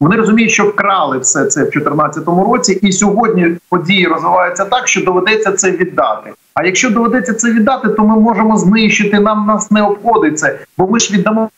вони 0.00 0.16
розуміють, 0.16 0.50
що 0.50 0.64
вкрали 0.64 1.18
все 1.18 1.44
це 1.44 1.60
в 1.60 1.70
2014 1.70 2.26
році, 2.26 2.72
і 2.82 2.92
сьогодні 2.92 3.56
події 3.68 4.06
розвиваються 4.06 4.64
так, 4.64 4.88
що 4.88 5.04
доведеться 5.04 5.52
це 5.52 5.70
віддати. 5.70 6.32
А 6.54 6.64
якщо 6.64 6.90
доведеться 6.90 7.34
це 7.34 7.52
віддати, 7.52 7.88
то 7.88 8.04
ми 8.04 8.16
можемо 8.16 8.56
знищити. 8.56 9.20
Нам 9.20 9.46
нас 9.46 9.70
не 9.70 9.82
обходить 9.82 10.38
це, 10.38 10.58
бо 10.78 10.86
ми 10.86 10.98
ж 10.98 11.14
віддамо 11.14 11.50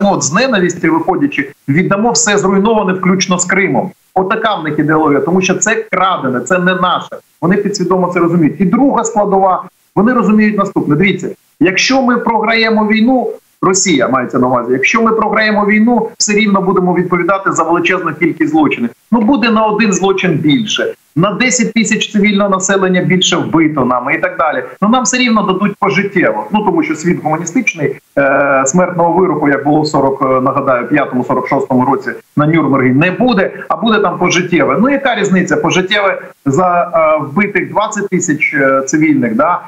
от 0.00 0.22
з 0.22 0.32
ненависті 0.32 0.88
виходячи, 0.88 1.52
віддамо 1.68 2.10
все 2.12 2.38
зруйноване, 2.38 2.92
включно 2.92 3.38
з 3.38 3.44
Кримом. 3.44 3.90
Отака 4.14 4.54
в 4.54 4.64
них 4.64 4.78
ідеологія, 4.78 5.20
тому 5.20 5.40
що 5.40 5.54
це 5.54 5.74
крадене, 5.74 6.40
це 6.40 6.58
не 6.58 6.74
наше. 6.74 7.16
Вони 7.40 7.56
підсвідомо 7.56 8.10
це 8.14 8.20
розуміють. 8.20 8.60
І 8.60 8.64
друга 8.64 9.04
складова, 9.04 9.64
вони 9.94 10.12
розуміють 10.12 10.58
наступне. 10.58 10.96
Дивіться, 10.96 11.28
якщо 11.60 12.02
ми 12.02 12.16
програємо 12.16 12.86
війну, 12.88 13.30
Росія 13.62 14.08
мається 14.08 14.38
на 14.38 14.46
увазі. 14.46 14.72
Якщо 14.72 15.02
ми 15.02 15.12
програємо 15.12 15.66
війну, 15.66 16.08
все 16.18 16.32
рівно 16.32 16.62
будемо 16.62 16.94
відповідати 16.94 17.52
за 17.52 17.62
величезну 17.62 18.14
кількість 18.14 18.50
злочинів. 18.50 18.90
Ну 19.12 19.20
буде 19.20 19.50
на 19.50 19.66
один 19.66 19.92
злочин 19.92 20.32
більше, 20.32 20.94
на 21.16 21.30
10 21.30 21.72
тисяч 21.72 22.12
цивільного 22.12 22.50
населення 22.50 23.00
більше 23.00 23.36
вбито 23.36 23.84
нами 23.84 24.14
і 24.14 24.18
так 24.18 24.38
далі. 24.38 24.64
Ну 24.82 24.88
нам 24.88 25.04
все 25.04 25.18
рівно 25.18 25.42
дадуть 25.42 25.76
пожиттєво. 25.80 26.46
Ну 26.52 26.64
тому 26.64 26.82
що 26.82 26.94
світ 26.94 27.22
гуманістичний 27.22 27.96
е, 28.18 28.62
смертного 28.66 29.12
вироку, 29.12 29.48
як 29.48 29.64
було 29.64 29.80
в 29.80 29.86
40, 29.86 30.22
е, 30.22 30.40
нагадаю, 30.40 30.86
5-46 30.86 31.90
році 31.90 32.10
на 32.36 32.46
Нюрнбергі, 32.46 32.90
не 32.90 33.10
буде, 33.10 33.50
а 33.68 33.76
буде 33.76 33.98
там 33.98 34.18
пожиттєве. 34.18 34.76
Ну 34.80 34.90
яка 34.90 35.14
різниця? 35.14 35.56
Пожиттєве 35.56 36.22
за 36.46 36.90
е, 36.94 37.24
вбитих 37.24 37.70
20 37.70 38.08
тисяч 38.08 38.54
е, 38.54 38.82
цивільних, 38.86 39.34
да 39.34 39.60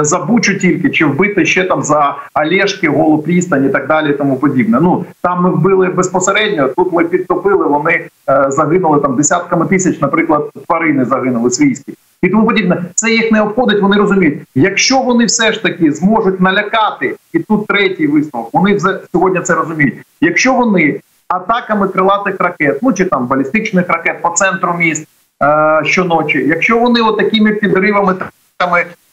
за 0.00 0.18
Бучу 0.18 0.58
тільки 0.58 0.90
чи 0.90 1.04
вбити 1.04 1.46
ще 1.46 1.64
там 1.64 1.82
за 1.82 2.16
Олешки, 2.34 2.88
Голу 2.88 3.18
Прістань 3.18 3.64
і 3.64 3.68
так 3.68 3.86
далі, 3.86 4.10
і 4.10 4.12
тому 4.12 4.36
подібне. 4.36 4.78
Ну 4.82 5.04
там 5.22 5.42
ми 5.42 5.50
вбили 5.50 5.88
безпосередньо. 5.88 6.68
Тут 6.68 6.92
ми 6.92 7.04
підтопили. 7.04 7.66
Вони 7.66 7.92
е, 8.30 8.46
загинули 8.48 9.00
там 9.00 9.16
десятками 9.16 9.66
тисяч, 9.66 10.00
наприклад, 10.00 10.50
тварини 10.66 11.04
загинули 11.04 11.50
свійські. 11.50 11.94
І 12.22 12.28
тому 12.28 12.46
подібне, 12.46 12.84
це 12.94 13.10
їх 13.10 13.32
не 13.32 13.42
обходить. 13.42 13.82
Вони 13.82 13.96
розуміють, 13.96 14.38
якщо 14.54 14.98
вони 14.98 15.24
все 15.24 15.52
ж 15.52 15.62
таки 15.62 15.92
зможуть 15.92 16.40
налякати, 16.40 17.16
і 17.32 17.38
тут 17.38 17.66
третій 17.66 18.06
висновок. 18.06 18.50
Вони 18.52 18.76
вже 18.76 18.98
сьогодні 19.12 19.40
це 19.40 19.54
розуміють. 19.54 19.94
Якщо 20.20 20.54
вони 20.54 21.00
атаками 21.28 21.88
крилатих 21.88 22.34
ракет, 22.38 22.78
ну 22.82 22.92
чи 22.92 23.04
там 23.04 23.26
балістичних 23.26 23.88
ракет 23.88 24.22
по 24.22 24.28
центру 24.28 24.74
міст 24.78 25.08
е, 25.42 25.80
щоночі, 25.84 26.38
якщо 26.38 26.78
вони 26.78 27.00
отакими 27.00 27.52
підривами 27.52 28.14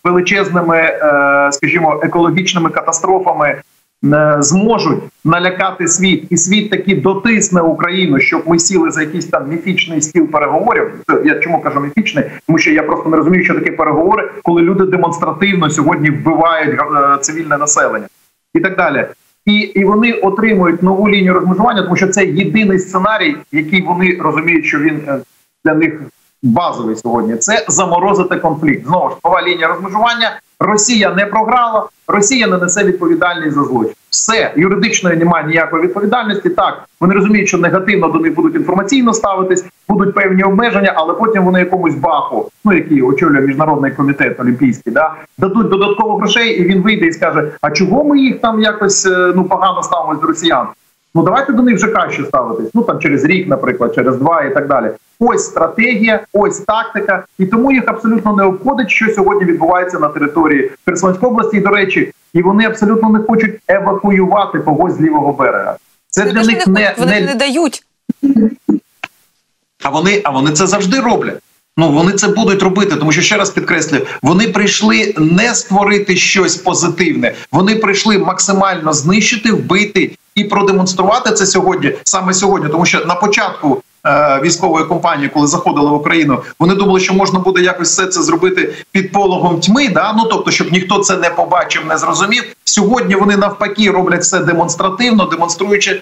величезними, 0.05 0.77
е, 0.77 1.49
скажімо, 1.51 1.99
екологічними 2.03 2.69
катастрофами 2.69 3.61
е, 4.13 4.35
зможуть 4.39 4.99
налякати 5.25 5.87
світ, 5.87 6.27
і 6.29 6.37
світ 6.37 6.69
таки 6.69 6.95
дотисне 6.95 7.61
Україну, 7.61 8.19
щоб 8.19 8.43
ми 8.45 8.59
сіли 8.59 8.91
за 8.91 9.01
якийсь 9.01 9.25
там 9.25 9.49
міфічний 9.49 10.01
стіл 10.01 10.27
переговорів. 10.27 10.91
Я 11.25 11.39
чому 11.39 11.61
кажу 11.61 11.79
міфічний? 11.79 12.25
Тому 12.47 12.57
що 12.57 12.71
я 12.71 12.83
просто 12.83 13.09
не 13.09 13.17
розумію, 13.17 13.43
що 13.43 13.53
таке 13.53 13.71
переговори, 13.71 14.31
коли 14.43 14.61
люди 14.61 14.85
демонстративно 14.85 15.69
сьогодні 15.69 16.09
вбивають 16.09 16.79
е, 16.79 17.17
цивільне 17.21 17.57
населення 17.57 18.07
і 18.53 18.59
так 18.59 18.77
далі. 18.77 19.05
І 19.45 19.53
і 19.53 19.85
вони 19.85 20.13
отримують 20.13 20.83
нову 20.83 21.09
лінію 21.09 21.33
розмежування, 21.33 21.83
тому 21.83 21.95
що 21.95 22.07
це 22.07 22.25
єдиний 22.25 22.79
сценарій, 22.79 23.35
який 23.51 23.81
вони 23.81 24.17
розуміють, 24.21 24.65
що 24.65 24.79
він 24.79 25.01
для 25.65 25.73
них 25.73 26.01
базовий 26.45 26.95
сьогодні 26.95 27.35
це 27.35 27.65
заморозити 27.67 28.35
конфлікт. 28.35 28.87
Знову 28.87 29.09
ж 29.09 29.15
нова 29.25 29.41
лінія 29.41 29.67
розмежування. 29.67 30.39
Росія 30.59 31.13
не 31.13 31.25
програла, 31.25 31.87
Росія 32.07 32.47
не 32.47 32.57
несе 32.57 32.83
відповідальність 32.83 33.55
за 33.55 33.63
злочин. 33.63 33.93
Все 34.09 34.53
юридичної 34.55 35.17
немає 35.17 35.47
ніякої 35.47 35.83
відповідальності. 35.83 36.49
Так 36.49 36.83
вони 36.99 37.13
розуміють, 37.13 37.47
що 37.47 37.57
негативно 37.57 38.07
до 38.07 38.19
них 38.19 38.35
будуть 38.35 38.55
інформаційно 38.55 39.13
ставитись, 39.13 39.65
будуть 39.89 40.15
певні 40.15 40.43
обмеження, 40.43 40.93
але 40.95 41.13
потім 41.13 41.43
вони 41.43 41.59
якомусь 41.59 41.95
баху, 41.95 42.49
ну 42.65 42.73
який 42.73 43.01
очолює 43.01 43.41
міжнародний 43.41 43.91
комітет 43.91 44.39
олімпійський, 44.39 44.93
да 44.93 45.13
дадуть 45.37 45.69
додатково 45.69 46.17
грошей, 46.17 46.61
і 46.61 46.63
він 46.63 46.81
вийде 46.81 47.05
і 47.05 47.13
скаже: 47.13 47.51
А 47.61 47.71
чого 47.71 48.03
ми 48.03 48.19
їх 48.19 48.41
там 48.41 48.61
якось 48.61 49.05
е, 49.05 49.33
ну 49.35 49.43
погано 49.43 49.83
ставимось 49.83 50.19
до 50.19 50.27
росіян? 50.27 50.67
Ну 51.15 51.23
давайте 51.23 51.53
до 51.53 51.61
них 51.61 51.75
вже 51.75 51.87
краще 51.87 52.25
ставитись. 52.25 52.69
Ну 52.73 52.83
там 52.83 52.99
через 52.99 53.23
рік, 53.23 53.47
наприклад, 53.47 53.95
через 53.95 54.17
два 54.17 54.43
і 54.43 54.53
так 54.53 54.67
далі. 54.67 54.91
Ось 55.19 55.45
стратегія, 55.45 56.25
ось 56.33 56.59
тактика, 56.59 57.25
і 57.39 57.45
тому 57.45 57.71
їх 57.71 57.83
абсолютно 57.87 58.35
не 58.35 58.43
обходить, 58.43 58.89
що 58.89 59.13
сьогодні 59.13 59.45
відбувається 59.45 59.99
на 59.99 60.07
території 60.07 60.71
Херсонської 60.85 61.31
області. 61.31 61.57
І, 61.57 61.59
До 61.59 61.69
речі, 61.69 62.13
і 62.33 62.41
вони 62.41 62.65
абсолютно 62.65 63.09
не 63.09 63.19
хочуть 63.19 63.59
евакуювати 63.67 64.59
когось 64.59 64.93
з 64.93 65.01
лівого 65.01 65.33
берега. 65.33 65.77
Це 66.07 66.21
вони 66.21 66.33
для 66.33 66.43
них 66.43 66.67
не, 66.67 66.73
не, 66.73 66.95
вони 66.97 67.19
не... 67.19 67.25
не 67.25 67.35
дають. 67.35 67.83
А 69.83 69.89
вони, 69.89 70.21
а 70.23 70.29
вони 70.29 70.51
це 70.51 70.67
завжди 70.67 70.99
роблять. 70.99 71.39
Ну 71.77 71.91
вони 71.91 72.11
це 72.11 72.27
будуть 72.27 72.63
робити, 72.63 72.95
тому 72.95 73.11
що 73.11 73.21
ще 73.21 73.37
раз 73.37 73.49
підкреслюю, 73.49 74.05
вони 74.21 74.47
прийшли 74.47 75.13
не 75.17 75.55
створити 75.55 76.15
щось 76.15 76.55
позитивне. 76.55 77.33
Вони 77.51 77.75
прийшли 77.75 78.17
максимально 78.17 78.93
знищити, 78.93 79.51
вбити 79.51 80.11
і 80.35 80.43
продемонструвати 80.43 81.31
це 81.31 81.45
сьогодні, 81.45 81.93
саме 82.03 82.33
сьогодні, 82.33 82.69
тому 82.69 82.85
що 82.85 83.05
на 83.05 83.15
початку. 83.15 83.81
Е, 84.07 84.41
військової 84.43 84.85
компанії, 84.85 85.29
коли 85.29 85.47
заходили 85.47 85.89
в 85.89 85.93
Україну, 85.93 86.39
вони 86.59 86.75
думали, 86.75 86.99
що 86.99 87.13
можна 87.13 87.39
буде 87.39 87.61
якось 87.61 87.89
все 87.89 88.05
це 88.05 88.21
зробити 88.21 88.73
під 88.91 89.11
пологом 89.11 89.59
тьми. 89.59 89.89
Да? 89.89 90.13
Ну 90.17 90.23
тобто, 90.25 90.51
щоб 90.51 90.71
ніхто 90.71 90.99
це 90.99 91.17
не 91.17 91.29
побачив, 91.29 91.85
не 91.85 91.97
зрозумів. 91.97 92.43
Сьогодні 92.63 93.15
вони 93.15 93.37
навпаки 93.37 93.91
роблять 93.91 94.21
все 94.21 94.39
демонстративно, 94.39 95.25
демонструючи 95.25 96.01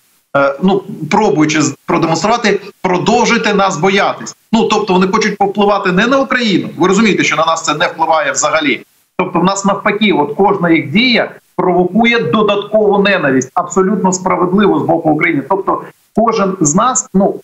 ну 0.64 0.84
пробуючи 1.12 1.62
продемонструвати, 1.86 2.60
продовжуйте 2.82 3.54
нас 3.54 3.78
боятись. 3.78 4.36
Ну 4.52 4.68
тобто 4.68 4.94
вони 4.94 5.08
хочуть 5.08 5.38
повпливати 5.38 5.92
не 5.92 6.08
на 6.08 6.20
Україну. 6.20 6.70
Ви 6.78 6.88
розумієте, 6.88 7.24
що 7.24 7.36
на 7.36 7.46
нас 7.46 7.64
це 7.64 7.74
не 7.74 7.88
впливає 7.88 8.32
взагалі. 8.32 8.86
Тобто, 9.18 9.40
в 9.40 9.44
нас 9.44 9.66
навпаки, 9.66 10.12
от 10.12 10.34
кожна 10.38 10.70
їх 10.70 10.92
дія 10.92 11.32
провокує 11.56 12.20
додаткову 12.20 13.04
ненависть, 13.04 13.52
абсолютно 13.54 14.14
справедливо 14.14 14.80
з 14.80 14.84
боку 14.84 15.10
України. 15.10 15.44
Тобто, 15.50 15.82
кожен 16.16 16.58
з 16.62 16.76
нас, 16.76 17.10
ну 17.14 17.40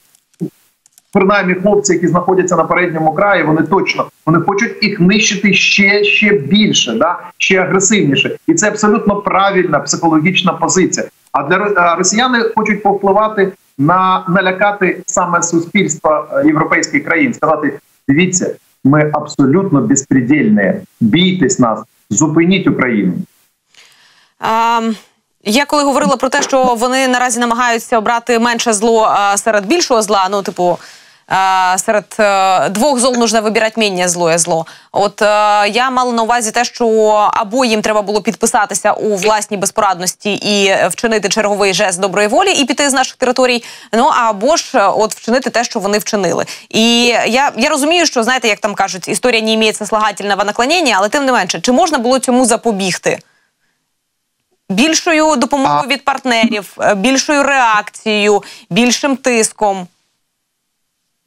принаймні 1.14 1.54
хлопці, 1.54 1.94
які 1.94 2.08
знаходяться 2.08 2.56
на 2.56 2.64
передньому 2.64 3.14
краї, 3.14 3.44
вони 3.44 3.62
точно 3.62 4.06
вони 4.26 4.40
хочуть 4.40 4.84
їх 4.84 5.00
нищити 5.00 5.54
ще 5.54 6.04
ще 6.04 6.38
більше, 6.38 6.94
да 6.94 7.20
ще 7.38 7.58
агресивніше, 7.58 8.38
і 8.48 8.54
це 8.54 8.68
абсолютно 8.68 9.16
правильна 9.16 9.80
психологічна 9.80 10.54
позиція. 10.54 11.08
А 11.32 11.44
для 11.44 11.96
росіяни 11.96 12.46
хочуть 12.56 12.84
повпливати 12.84 13.52
на 13.78 14.26
налякати 14.28 15.04
саме 15.06 15.42
суспільство 15.42 16.28
е, 16.34 16.48
європейських 16.48 17.06
країн, 17.06 17.34
сказати: 17.34 17.80
дивіться, 18.08 18.56
ми 18.84 19.12
абсолютно 19.14 19.82
безпредельні, 19.82 20.74
бійтесь 21.00 21.60
нас, 21.60 21.80
зупиніть 22.10 22.68
Україну. 22.68 23.14
А... 24.40 24.82
Я 25.44 25.66
коли 25.66 25.84
говорила 25.84 26.18
про 26.18 26.30
те, 26.30 26.42
що 26.42 26.64
вони 26.64 27.08
наразі 27.08 27.40
намагаються 27.40 27.98
обрати 27.98 28.40
менше 28.40 28.74
зло 28.74 29.16
серед 29.36 29.66
більшого 29.66 30.02
зла, 30.02 30.28
ну 30.32 30.42
типу 30.42 30.80
серед 31.78 32.16
е, 32.20 32.70
двох 32.70 33.00
зол 33.00 33.16
нужно 33.16 33.42
вибирати 33.42 33.82
менше 33.82 34.08
злое 34.08 34.38
зло. 34.38 34.66
От 34.92 35.22
е, 35.22 35.26
я 35.70 35.90
мала 35.90 36.14
на 36.14 36.24
увазі 36.24 36.52
те, 36.52 36.66
що 36.66 36.88
або 37.34 37.66
їм 37.66 37.82
треба 37.82 38.02
було 38.02 38.22
підписатися 38.22 38.94
у 38.94 39.16
власній 39.16 39.58
безпорадності 39.58 40.34
і 40.34 40.76
вчинити 40.88 41.30
черговий 41.30 41.74
жест 41.74 42.00
доброї 42.00 42.28
волі 42.28 42.52
і 42.52 42.66
піти 42.66 42.90
з 42.90 42.94
наших 42.94 43.16
територій. 43.16 43.64
Ну 43.94 44.06
або 44.06 44.58
ж 44.58 44.78
е, 44.78 44.88
от 44.88 45.16
вчинити 45.16 45.50
те, 45.50 45.64
що 45.64 45.80
вони 45.80 45.98
вчинили. 45.98 46.46
І 46.70 47.06
я 47.06 47.52
я 47.58 47.70
розумію, 47.70 48.06
що 48.06 48.24
знаєте, 48.24 48.48
як 48.48 48.60
там 48.60 48.76
кажуть, 48.76 49.08
історія 49.08 49.42
не 49.42 49.58
має 49.58 49.74
слагательного 49.74 50.44
наклонення, 50.44 50.96
але 50.98 51.10
тим 51.10 51.26
не 51.26 51.32
менше, 51.32 51.62
чи 51.62 51.72
можна 51.72 51.98
було 51.98 52.20
цьому 52.20 52.46
запобігти? 52.46 53.20
Більшою 54.70 55.36
допомогою 55.36 55.88
від 55.90 56.06
партнерів, 56.06 56.78
більшою 56.96 57.44
реакцією, 57.44 58.44
більшим 58.70 59.18
тиском. 59.18 59.88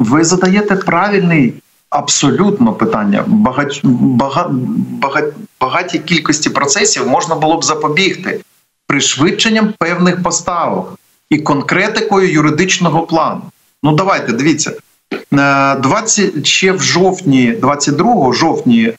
Ви 0.02 0.24
задаєте 0.24 0.76
правильний 0.76 1.54
абсолютно 1.90 2.72
питання. 2.72 3.24
Багать, 3.26 3.80
багать, 3.84 4.50
багать, 4.90 5.34
багатій 5.60 5.98
кількості 5.98 6.50
процесів 6.50 7.06
можна 7.06 7.34
було 7.34 7.56
б 7.56 7.64
запобігти 7.64 8.40
пришвидшенням 8.86 9.74
певних 9.78 10.22
поставок 10.22 10.98
і 11.30 11.38
конкретикою 11.38 12.32
юридичного 12.32 13.02
плану. 13.02 13.42
Ну 13.82 13.92
давайте 13.92 14.32
дивіться. 14.32 14.72
20, 15.30 16.36
е, 16.36 16.44
ще 16.44 16.72
в 16.72 16.82
жовтні, 16.82 17.52
22 17.52 18.32
жовтні, 18.32 18.82
е, 18.84 18.94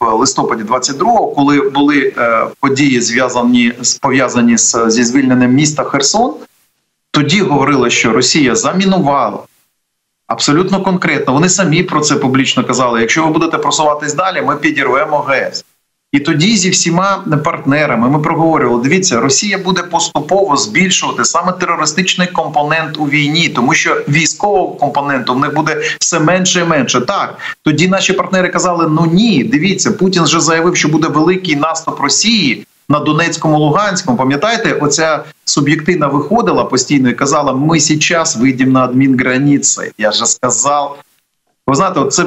в 0.00 0.12
листопаді 0.12 0.62
22 0.62 1.34
коли 1.34 1.70
були 1.70 2.12
е, 2.18 2.46
події 2.60 3.00
зв'язані 3.00 3.72
пов'язані 4.00 4.56
зі 4.88 5.04
звільненням 5.04 5.52
міста 5.52 5.84
Херсон, 5.84 6.34
тоді 7.10 7.40
говорили, 7.40 7.90
що 7.90 8.12
Росія 8.12 8.54
замінувала 8.54 9.38
Абсолютно 10.26 10.82
конкретно. 10.82 11.32
Вони 11.32 11.48
самі 11.48 11.82
про 11.82 12.00
це 12.00 12.16
публічно 12.16 12.64
казали. 12.64 13.00
Якщо 13.00 13.24
ви 13.24 13.30
будете 13.32 13.58
просуватись 13.58 14.14
далі, 14.14 14.42
ми 14.42 14.56
підірвемо 14.56 15.18
ГЕС. 15.18 15.64
І 16.12 16.20
тоді 16.20 16.56
зі 16.56 16.70
всіма 16.70 17.24
партнерами 17.44 18.08
ми 18.08 18.18
проговорювали: 18.18 18.82
дивіться, 18.82 19.20
Росія 19.20 19.58
буде 19.58 19.82
поступово 19.82 20.56
збільшувати 20.56 21.24
саме 21.24 21.52
терористичний 21.52 22.28
компонент 22.28 22.96
у 22.98 23.04
війні, 23.04 23.48
тому 23.48 23.74
що 23.74 23.94
військового 24.08 24.68
компоненту 24.68 25.34
в 25.34 25.38
них 25.38 25.54
буде 25.54 25.82
все 26.00 26.20
менше 26.20 26.60
і 26.60 26.64
менше. 26.64 27.00
Так 27.00 27.38
тоді 27.62 27.88
наші 27.88 28.12
партнери 28.12 28.48
казали: 28.48 28.86
ну 28.88 29.06
ні, 29.12 29.44
дивіться, 29.44 29.92
Путін 29.92 30.22
вже 30.22 30.40
заявив, 30.40 30.76
що 30.76 30.88
буде 30.88 31.08
великий 31.08 31.56
наступ 31.56 32.00
Росії 32.00 32.66
на 32.88 33.00
Донецькому, 33.00 33.58
Луганському, 33.58 34.18
пам'ятаєте, 34.18 34.72
оця 34.72 35.24
суб'єктивна 35.44 36.06
виходила 36.06 36.64
постійно 36.64 37.08
і 37.08 37.14
казала: 37.14 37.52
Ми 37.52 37.80
зараз 37.80 38.36
вийдемо 38.36 38.72
на 38.72 38.84
адмінграниці. 38.84 39.92
Я 39.98 40.10
вже 40.10 40.26
сказав. 40.26 40.98
Ви 41.66 41.74
знаєте, 41.74 42.04
це 42.04 42.24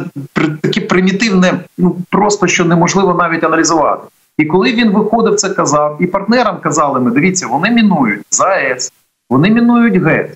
таке 0.61 0.81
примітивне, 0.81 1.59
ну 1.77 1.97
просто 2.09 2.47
що 2.47 2.65
неможливо 2.65 3.13
навіть 3.13 3.43
аналізувати. 3.43 4.03
І 4.37 4.45
коли 4.45 4.73
він 4.73 4.91
виходив, 4.91 5.35
це 5.35 5.49
казав, 5.49 5.97
і 5.99 6.07
партнерам 6.07 6.59
казали: 6.59 6.99
ми 6.99 7.11
дивіться, 7.11 7.47
вони 7.47 7.69
мінують 7.69 8.25
ЗАЕС, 8.31 8.93
вони 9.29 9.49
мінують 9.49 10.03
ГЕС. 10.03 10.31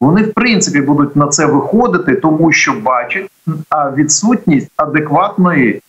Вони 0.00 0.22
в 0.22 0.34
принципі 0.34 0.80
будуть 0.80 1.16
на 1.16 1.26
це 1.26 1.46
виходити, 1.46 2.14
тому 2.14 2.52
що 2.52 2.72
бачать 2.72 3.30
відсутність 3.96 4.70
адекватної 4.76 5.82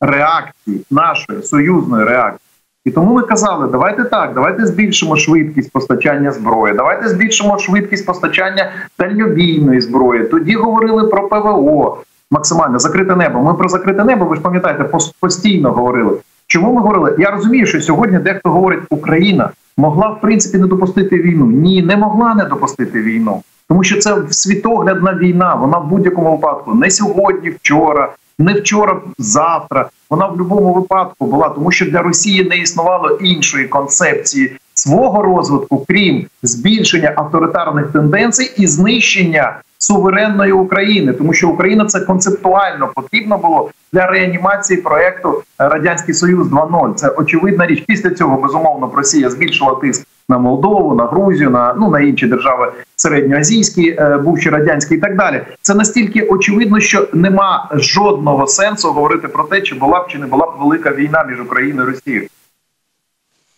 реакції 0.00 0.86
нашої 0.90 1.42
союзної 1.42 2.04
реакції. 2.04 2.43
І 2.84 2.90
тому 2.90 3.14
ми 3.14 3.22
казали, 3.22 3.68
давайте 3.72 4.04
так, 4.04 4.34
давайте 4.34 4.66
збільшимо 4.66 5.16
швидкість 5.16 5.72
постачання 5.72 6.30
зброї, 6.30 6.74
давайте 6.74 7.08
збільшимо 7.08 7.58
швидкість 7.58 8.06
постачання 8.06 8.70
дальньобійної 8.98 9.80
зброї. 9.80 10.24
Тоді 10.24 10.54
говорили 10.54 11.08
про 11.08 11.28
ПВО 11.28 11.98
максимально 12.30 12.78
закрите 12.78 13.16
небо. 13.16 13.42
Ми 13.42 13.54
про 13.54 13.68
закрите 13.68 14.04
небо, 14.04 14.24
ви 14.24 14.36
ж 14.36 14.42
пам'ятаєте, 14.42 14.84
постійно 15.20 15.72
говорили. 15.72 16.16
Чому 16.46 16.72
ми 16.72 16.80
говорили? 16.80 17.16
Я 17.18 17.30
розумію, 17.30 17.66
що 17.66 17.80
сьогодні 17.80 18.18
дехто 18.18 18.50
говорить, 18.50 18.80
Україна 18.90 19.50
могла 19.76 20.08
в 20.08 20.20
принципі 20.20 20.58
не 20.58 20.66
допустити 20.66 21.16
війну. 21.16 21.46
Ні, 21.46 21.82
не 21.82 21.96
могла 21.96 22.34
не 22.34 22.44
допустити 22.44 23.02
війну, 23.02 23.42
тому 23.68 23.84
що 23.84 23.98
це 23.98 24.16
світоглядна 24.30 25.14
війна. 25.14 25.54
Вона 25.54 25.78
в 25.78 25.86
будь-якому 25.86 26.32
випадку 26.32 26.74
не 26.74 26.90
сьогодні, 26.90 27.50
вчора, 27.50 28.12
не 28.38 28.54
вчора, 28.54 29.00
завтра. 29.18 29.90
Вона 30.10 30.26
в 30.26 30.36
будь-якому 30.36 30.72
випадку 30.74 31.26
була, 31.26 31.48
тому 31.48 31.70
що 31.70 31.90
для 31.90 32.02
Росії 32.02 32.44
не 32.44 32.56
існувало 32.56 33.10
іншої 33.10 33.68
концепції 33.68 34.56
свого 34.74 35.22
розвитку, 35.22 35.84
крім 35.88 36.26
збільшення 36.42 37.12
авторитарних 37.16 37.92
тенденцій 37.92 38.54
і 38.56 38.66
знищення 38.66 39.60
суверенної 39.78 40.52
України, 40.52 41.12
тому 41.12 41.32
що 41.32 41.48
Україна 41.48 41.84
це 41.84 42.00
концептуально 42.00 42.90
потрібно 42.94 43.38
було 43.38 43.70
для 43.92 44.06
реанімації 44.06 44.80
проекту 44.80 45.42
Радянський 45.58 46.14
Союз 46.14 46.48
2.0. 46.48 46.94
Це 46.94 47.08
очевидна 47.08 47.66
річ. 47.66 47.84
Після 47.86 48.10
цього 48.10 48.36
безумовно 48.36 48.92
Росія 48.94 49.30
збільшила 49.30 49.74
тиск 49.74 50.06
на 50.28 50.38
Молдову, 50.38 50.94
на 50.94 51.06
Грузію, 51.06 51.50
на 51.50 51.74
ну 51.74 51.90
на 51.90 52.00
інші 52.00 52.26
держави 52.26 52.72
середньоазійські, 52.96 53.96
е, 53.98 54.18
бувші 54.18 54.50
радянські 54.50 54.94
і 54.94 54.98
так 54.98 55.16
далі. 55.16 55.42
Це 55.60 55.74
настільки 55.74 56.22
очевидно, 56.22 56.80
що 56.80 57.08
нема 57.12 57.68
жодного 57.72 58.46
сенсу 58.46 58.88
говорити 58.88 59.28
про 59.28 59.44
те, 59.44 59.60
чи 59.60 59.74
була 59.74 60.00
б 60.00 60.06
чи 60.08 60.18
не 60.18 60.26
була 60.26 60.46
б 60.46 60.50
велика 60.60 60.90
війна 60.90 61.24
між 61.28 61.40
Україною 61.40 61.88
і 61.88 61.90
Росією. 61.90 62.28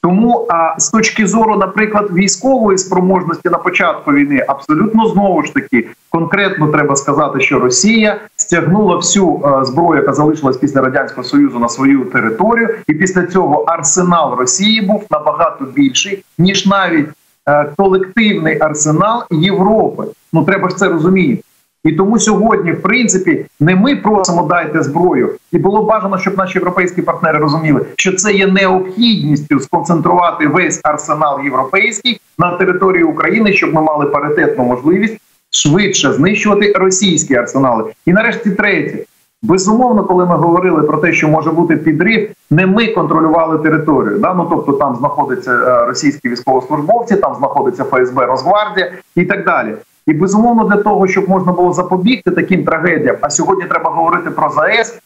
Тому 0.07 0.47
а 0.49 0.81
з 0.81 0.90
точки 0.90 1.27
зору, 1.27 1.57
наприклад, 1.57 2.11
військової 2.12 2.79
спроможності 2.79 3.49
на 3.49 3.59
початку 3.59 4.12
війни, 4.12 4.45
абсолютно 4.49 5.07
знову 5.07 5.42
ж 5.42 5.55
таки 5.55 5.88
конкретно 6.11 6.69
треба 6.69 6.97
сказати, 6.97 7.40
що 7.40 7.59
Росія 7.59 8.21
стягнула 8.37 8.97
всю 8.97 9.42
зброю, 9.62 10.01
яка 10.01 10.12
залишилась 10.12 10.57
після 10.57 10.81
радянського 10.81 11.25
союзу 11.25 11.59
на 11.59 11.69
свою 11.69 12.05
територію, 12.05 12.69
і 12.88 12.95
після 12.95 13.27
цього 13.27 13.62
арсенал 13.62 14.35
Росії 14.35 14.81
був 14.81 15.05
набагато 15.11 15.64
більший 15.64 16.25
ніж 16.38 16.66
навіть 16.66 17.09
е, 17.49 17.73
колективний 17.77 18.61
арсенал 18.61 19.23
Європи. 19.31 20.05
Ну 20.33 20.45
треба 20.45 20.69
ж 20.69 20.77
це 20.77 20.88
розуміти. 20.88 21.42
І 21.87 21.92
тому 21.92 22.18
сьогодні, 22.18 22.72
в 22.72 22.83
принципі, 22.83 23.46
не 23.61 23.77
ми 23.77 23.96
просимо 23.96 24.46
дайте 24.51 24.83
зброю, 24.83 25.31
і 25.53 25.59
було 25.59 25.83
бажано, 25.83 26.18
щоб 26.18 26.38
наші 26.38 26.59
європейські 26.59 27.03
партнери 27.03 27.38
розуміли, 27.38 27.81
що 27.96 28.12
це 28.12 28.33
є 28.33 28.46
необхідністю 28.46 29.61
сконцентрувати 29.61 30.46
весь 30.46 30.81
арсенал 30.83 31.40
європейський 31.44 32.20
на 32.38 32.57
території 32.57 33.05
України, 33.05 33.53
щоб 33.53 33.75
ми 33.75 33.83
мали 33.83 34.07
паритетну 34.07 34.64
можливість 34.64 35.16
швидше 35.51 36.12
знищувати 36.12 36.72
російські 36.72 37.35
арсенали. 37.35 37.92
І 38.07 38.12
нарешті 38.12 38.51
третє. 38.51 38.99
Безумовно, 39.42 40.05
коли 40.05 40.27
ми 40.27 40.37
говорили 40.37 40.83
про 40.83 40.99
те, 40.99 41.12
що 41.12 41.29
може 41.29 41.51
бути 41.51 41.77
підрив, 41.77 42.31
не 42.51 42.66
ми 42.66 42.87
контролювали 42.87 43.59
територію. 43.59 44.18
Да? 44.18 44.35
Ну 44.35 44.46
тобто 44.51 44.72
там 44.72 44.96
знаходяться 44.96 45.53
е, 45.53 45.87
російські 45.87 46.29
військовослужбовці, 46.29 47.16
там 47.16 47.35
знаходиться 47.35 47.85
ФСБ, 47.85 48.27
Росгвардія 48.27 48.92
і 49.16 49.25
так 49.25 49.44
далі. 49.44 49.75
І 50.07 50.12
безумовно 50.12 50.64
для 50.64 50.77
того, 50.77 51.07
щоб 51.07 51.29
можна 51.29 51.53
було 51.53 51.73
запобігти 51.73 52.31
таким 52.31 52.64
трагедіям, 52.64 53.16
а 53.21 53.31
сьогодні 53.31 53.64
треба 53.64 53.90
говорити 53.90 54.31
про 54.31 54.51
ЗАЕС, 54.51 54.99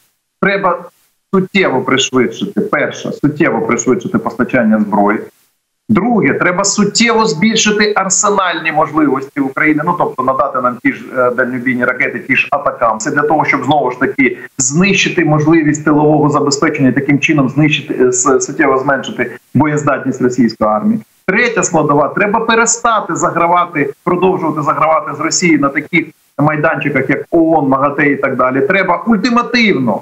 треба 0.42 0.84
суттєво 1.34 1.80
пришвидшити. 1.80 2.60
Перше, 2.60 3.12
суттєво 3.12 3.62
пришвидшити 3.62 4.18
постачання 4.18 4.80
зброї. 4.80 5.20
Друге, 5.90 6.34
треба 6.34 6.64
суттєво 6.64 7.26
збільшити 7.26 7.92
арсенальні 7.96 8.72
можливості 8.72 9.40
України. 9.40 9.82
Ну 9.86 9.94
тобто 9.98 10.22
надати 10.22 10.60
нам 10.60 10.78
ті 10.82 10.92
ж 10.92 11.04
е, 11.16 11.30
дальнобійні 11.30 11.84
ракети, 11.84 12.18
ті 12.18 12.36
ж 12.36 12.48
атакам. 12.50 12.98
Це 12.98 13.10
для 13.10 13.22
того, 13.22 13.44
щоб 13.44 13.64
знову 13.64 13.90
ж 13.90 14.00
таки 14.00 14.38
знищити 14.58 15.24
можливість 15.24 15.84
тилового 15.84 16.30
забезпечення, 16.30 16.92
таким 16.92 17.18
чином 17.18 17.48
знищити 17.48 18.04
е, 18.04 18.12
суттєво 18.12 18.78
зменшити 18.78 19.36
боєздатність 19.54 20.22
російської 20.22 20.70
армії. 20.70 21.00
Третя 21.30 21.62
складова 21.62 22.08
треба 22.08 22.40
перестати 22.40 23.16
загравати, 23.16 23.92
продовжувати 24.04 24.62
загравати 24.62 25.16
з 25.16 25.20
Росії 25.20 25.58
на 25.58 25.68
таких 25.68 26.06
майданчиках, 26.38 27.10
як 27.10 27.24
ООН, 27.30 27.68
МАГАТЕ 27.68 28.10
і 28.10 28.16
так 28.16 28.36
далі. 28.36 28.60
Треба 28.60 29.04
ультимативно 29.06 30.00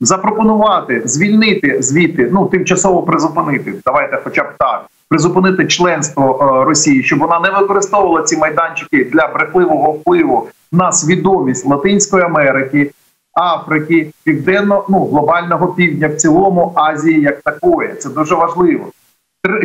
запропонувати 0.00 1.02
звільнити 1.04 1.82
звідти, 1.82 2.30
ну 2.32 2.46
тимчасово 2.46 3.02
призупинити. 3.02 3.74
Давайте, 3.84 4.20
хоча 4.24 4.42
б 4.42 4.46
так, 4.58 4.86
призупинити 5.08 5.66
членство 5.66 6.38
е, 6.40 6.64
Росії, 6.64 7.02
щоб 7.02 7.18
вона 7.18 7.40
не 7.40 7.50
використовувала 7.50 8.22
ці 8.22 8.36
майданчики 8.36 9.04
для 9.04 9.28
брехливого 9.28 9.92
впливу 9.92 10.48
на 10.72 10.92
свідомість 10.92 11.66
Латинської 11.66 12.22
Америки. 12.22 12.90
Африки, 13.34 14.10
південно 14.24 14.84
ну 14.88 15.06
глобального 15.06 15.68
півдня, 15.68 16.08
в 16.08 16.14
цілому 16.14 16.72
Азії 16.74 17.20
як 17.20 17.40
такої. 17.40 17.94
Це 17.94 18.08
дуже 18.08 18.34
важливо. 18.34 18.86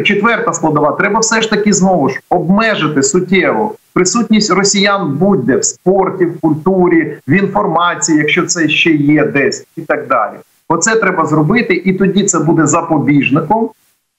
Четверта 0.06 0.54
складова, 0.54 0.92
треба 0.92 1.20
все 1.20 1.42
ж 1.42 1.50
таки 1.50 1.74
знову 1.74 2.10
ж 2.10 2.20
обмежити 2.30 3.04
суттєво 3.04 3.76
присутність 3.94 4.52
росіян 4.52 5.18
будь-де 5.20 5.58
в 5.58 5.64
спорті, 5.64 6.26
в 6.26 6.40
культурі, 6.40 7.18
в 7.28 7.32
інформації, 7.32 8.18
якщо 8.18 8.46
це 8.46 8.70
ще 8.70 8.90
є 8.92 9.26
десь, 9.26 9.66
і 9.78 9.82
так 9.82 10.08
далі. 10.08 10.36
Оце 10.70 10.96
треба 10.96 11.26
зробити, 11.26 11.82
і 11.86 11.94
тоді 11.94 12.24
це 12.24 12.40
буде 12.40 12.66
запобіжником 12.66 13.70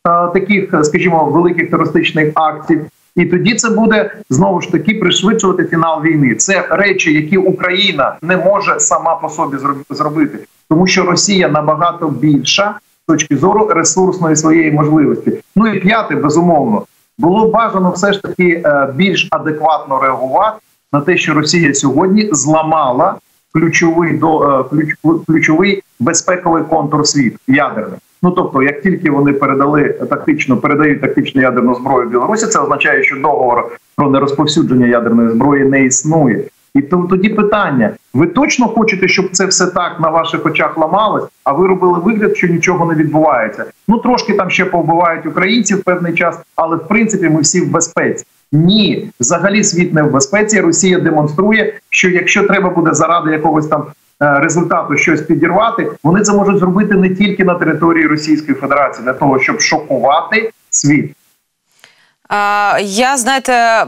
а, 0.04 0.26
таких, 0.26 0.74
скажімо, 0.82 1.24
великих 1.24 1.70
терористичних 1.70 2.32
актів. 2.34 2.80
І 3.16 3.24
тоді 3.24 3.54
це 3.54 3.70
буде 3.70 4.14
знову 4.30 4.60
ж 4.60 4.72
таки 4.72 4.94
пришвидшувати 4.94 5.64
фінал 5.64 6.02
війни. 6.02 6.34
Це 6.34 6.66
речі, 6.70 7.12
які 7.12 7.36
Україна 7.36 8.16
не 8.22 8.36
може 8.36 8.80
сама 8.80 9.14
по 9.14 9.28
собі 9.28 9.56
зробити, 9.90 10.38
тому 10.68 10.86
що 10.86 11.02
Росія 11.02 11.48
набагато 11.48 12.08
більша 12.08 12.78
точки 13.12 13.36
зору 13.36 13.66
ресурсної 13.66 14.36
своєї 14.36 14.72
можливості. 14.72 15.32
Ну 15.56 15.74
і 15.74 15.80
п'яте, 15.80 16.16
безумовно, 16.16 16.82
було 17.18 17.48
бажано 17.48 17.90
все 17.90 18.12
ж 18.12 18.22
таки 18.22 18.62
е, 18.64 18.88
більш 18.96 19.28
адекватно 19.30 20.00
реагувати 20.02 20.58
на 20.92 21.00
те, 21.00 21.16
що 21.16 21.34
Росія 21.34 21.74
сьогодні 21.74 22.28
зламала 22.32 23.14
ключовий 23.54 24.18
до 24.18 24.42
е, 24.42 24.64
ключ, 24.70 24.88
ключовий 25.26 25.82
безпековий 26.00 26.62
контур 26.62 27.06
світу 27.06 27.38
ядерний. 27.48 27.98
Ну 28.22 28.30
тобто, 28.30 28.62
як 28.62 28.82
тільки 28.82 29.10
вони 29.10 29.32
передали 29.32 29.88
тактично, 29.88 30.56
передають 30.56 31.00
тактичну 31.00 31.42
ядерну 31.42 31.74
зброю 31.74 32.08
Білорусі, 32.08 32.46
це 32.46 32.58
означає, 32.58 33.02
що 33.02 33.16
договор 33.16 33.78
про 33.96 34.10
нерозповсюдження 34.10 34.86
ядерної 34.86 35.30
зброї 35.30 35.64
не 35.64 35.84
існує. 35.84 36.44
І 36.74 36.82
тому 36.82 37.06
тоді 37.08 37.28
питання: 37.28 37.90
ви 38.14 38.26
точно 38.26 38.68
хочете, 38.68 39.08
щоб 39.08 39.30
це 39.32 39.46
все 39.46 39.66
так 39.66 40.00
на 40.00 40.08
ваших 40.08 40.46
очах 40.46 40.78
ламалось? 40.78 41.24
А 41.44 41.52
ви 41.52 41.66
робили 41.66 41.98
вигляд, 41.98 42.36
що 42.36 42.46
нічого 42.46 42.92
не 42.92 42.94
відбувається? 42.94 43.64
Ну 43.88 43.98
трошки 43.98 44.32
там 44.32 44.50
ще 44.50 44.64
повбивають 44.64 45.26
українців 45.26 45.82
певний 45.84 46.14
час, 46.14 46.38
але 46.56 46.76
в 46.76 46.88
принципі 46.88 47.28
ми 47.28 47.40
всі 47.40 47.60
в 47.60 47.70
безпеці. 47.70 48.24
Ні, 48.52 49.10
взагалі 49.20 49.64
світ 49.64 49.94
не 49.94 50.02
в 50.02 50.10
безпеці. 50.10 50.60
Росія 50.60 50.98
демонструє, 50.98 51.74
що 51.90 52.08
якщо 52.08 52.42
треба 52.42 52.70
буде 52.70 52.94
заради 52.94 53.30
якогось 53.30 53.66
там 53.66 53.84
е, 54.22 54.38
результату 54.38 54.96
щось 54.96 55.22
підірвати, 55.22 55.90
вони 56.02 56.20
це 56.20 56.32
можуть 56.32 56.58
зробити 56.58 56.94
не 56.94 57.10
тільки 57.10 57.44
на 57.44 57.54
території 57.54 58.06
Російської 58.06 58.54
Федерації 58.54 59.04
для 59.04 59.12
того, 59.12 59.38
щоб 59.38 59.60
шокувати 59.60 60.50
світ. 60.70 61.12
Я 62.82 63.16
знаєте, 63.16 63.86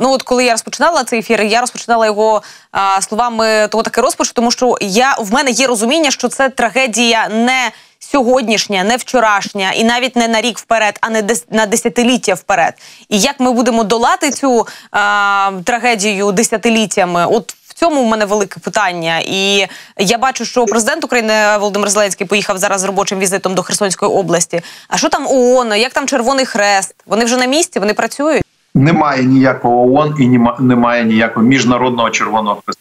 ну 0.00 0.10
от 0.10 0.22
коли 0.22 0.44
я 0.44 0.52
розпочинала 0.52 1.04
цей 1.04 1.18
ефір, 1.18 1.42
я 1.42 1.60
розпочинала 1.60 2.06
його 2.06 2.42
а, 2.72 3.00
словами 3.02 3.68
того 3.68 3.82
таки 3.82 4.00
розпочу, 4.00 4.32
тому 4.34 4.50
що 4.50 4.76
я 4.80 5.16
в 5.18 5.32
мене 5.32 5.50
є 5.50 5.66
розуміння, 5.66 6.10
що 6.10 6.28
це 6.28 6.48
трагедія 6.48 7.28
не 7.28 7.70
сьогоднішня, 7.98 8.84
не 8.84 8.96
вчорашня, 8.96 9.72
і 9.72 9.84
навіть 9.84 10.16
не 10.16 10.28
на 10.28 10.40
рік 10.40 10.58
вперед, 10.58 10.98
а 11.00 11.10
не 11.10 11.22
дес, 11.22 11.44
на 11.50 11.66
десятиліття 11.66 12.34
вперед. 12.34 12.74
І 13.08 13.20
як 13.20 13.40
ми 13.40 13.52
будемо 13.52 13.84
долати 13.84 14.30
цю 14.30 14.66
а, 14.90 15.50
трагедію 15.64 16.32
десятиліттями? 16.32 17.26
От 17.26 17.54
цьому 17.74 18.04
в 18.04 18.06
мене 18.06 18.24
велике 18.24 18.60
питання. 18.60 19.20
І 19.24 19.66
я 19.98 20.18
бачу, 20.18 20.44
що 20.44 20.64
президент 20.64 21.04
України 21.04 21.34
Володимир 21.58 21.90
Зеленський 21.90 22.26
поїхав 22.26 22.58
зараз 22.58 22.80
з 22.80 22.84
робочим 22.84 23.18
візитом 23.18 23.54
до 23.54 23.62
Херсонської 23.62 24.12
області. 24.12 24.60
А 24.88 24.96
що 24.96 25.08
там 25.08 25.26
ООН? 25.26 25.72
Як 25.76 25.92
там 25.92 26.06
Червоний 26.06 26.46
Хрест? 26.46 26.94
Вони 27.06 27.24
вже 27.24 27.36
на 27.36 27.46
місці, 27.46 27.78
вони 27.78 27.94
працюють. 27.94 28.44
Немає 28.74 29.22
ніякого 29.22 29.94
ООН 29.94 30.16
і 30.18 30.62
немає 30.62 31.04
ніякого 31.04 31.46
міжнародного 31.46 32.10
червоного 32.10 32.62
хреста. 32.64 32.80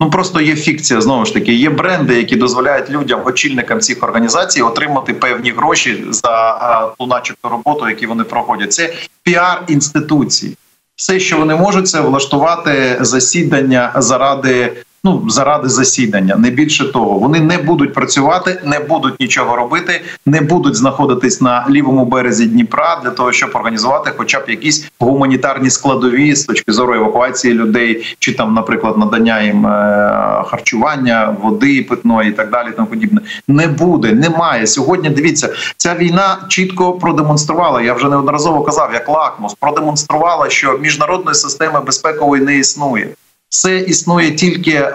Ну 0.00 0.10
просто 0.10 0.40
є 0.40 0.56
фікція 0.56 1.00
знову 1.00 1.24
ж 1.24 1.34
таки. 1.34 1.52
Є 1.52 1.70
бренди, 1.70 2.14
які 2.14 2.36
дозволяють 2.36 2.90
людям, 2.90 3.20
очільникам 3.24 3.80
цих 3.80 4.02
організацій, 4.02 4.62
отримати 4.62 5.14
певні 5.14 5.50
гроші 5.50 6.04
за 6.10 6.92
ту, 6.98 7.06
начебто, 7.06 7.48
роботу, 7.48 7.88
які 7.88 8.06
вони 8.06 8.24
проходять. 8.24 8.72
Це 8.72 8.94
піар 9.22 9.64
інституції 9.68 10.56
все, 10.96 11.20
що 11.20 11.38
вони 11.38 11.54
можуть, 11.54 11.88
це 11.88 12.00
влаштувати 12.00 12.98
засідання 13.00 13.92
заради 13.96 14.72
ну 15.06 15.22
заради 15.28 15.68
засідання, 15.68 16.36
не 16.36 16.50
більше 16.50 16.92
того. 16.92 17.18
Вони 17.18 17.40
не 17.40 17.58
будуть 17.58 17.94
працювати, 17.94 18.60
не 18.64 18.78
будуть 18.78 19.20
нічого 19.20 19.56
робити, 19.56 20.00
не 20.26 20.40
будуть 20.40 20.76
знаходитись 20.76 21.40
на 21.40 21.66
лівому 21.70 22.04
березі 22.04 22.46
Дніпра 22.46 23.00
для 23.04 23.10
того, 23.10 23.32
щоб 23.32 23.50
організувати, 23.54 24.10
хоча 24.16 24.40
б 24.40 24.44
якісь 24.48 24.90
гуманітарні 25.00 25.70
складові 25.70 26.34
з 26.34 26.44
точки 26.44 26.72
зору 26.72 26.94
евакуації 26.94 27.54
людей, 27.54 28.16
чи 28.18 28.32
там, 28.32 28.54
наприклад, 28.54 28.98
надання 28.98 29.42
їм 29.42 29.66
е 29.66 30.42
харчування, 30.46 31.36
води 31.42 31.82
питної 31.82 32.30
і 32.30 32.32
так 32.32 32.50
далі. 32.50 32.68
Тому 32.76 32.88
подібне 32.88 33.20
не 33.48 33.66
буде, 33.66 34.12
немає 34.12 34.66
сьогодні. 34.66 35.10
Дивіться, 35.10 35.48
ця 35.76 35.94
війна 35.94 36.38
чітко 36.48 36.92
продемонструвала. 36.92 37.82
Я 37.82 37.94
вже 37.94 38.08
неодноразово 38.08 38.62
казав, 38.62 38.90
як 38.92 39.08
лакмус 39.08 39.54
продемонструвала, 39.54 40.50
що 40.50 40.78
міжнародної 40.78 41.34
системи 41.34 41.80
безпекової 41.80 42.42
не 42.42 42.58
існує 42.58 43.08
все 43.48 43.78
існує 43.78 44.30
тільки 44.30 44.70
е, 44.70 44.92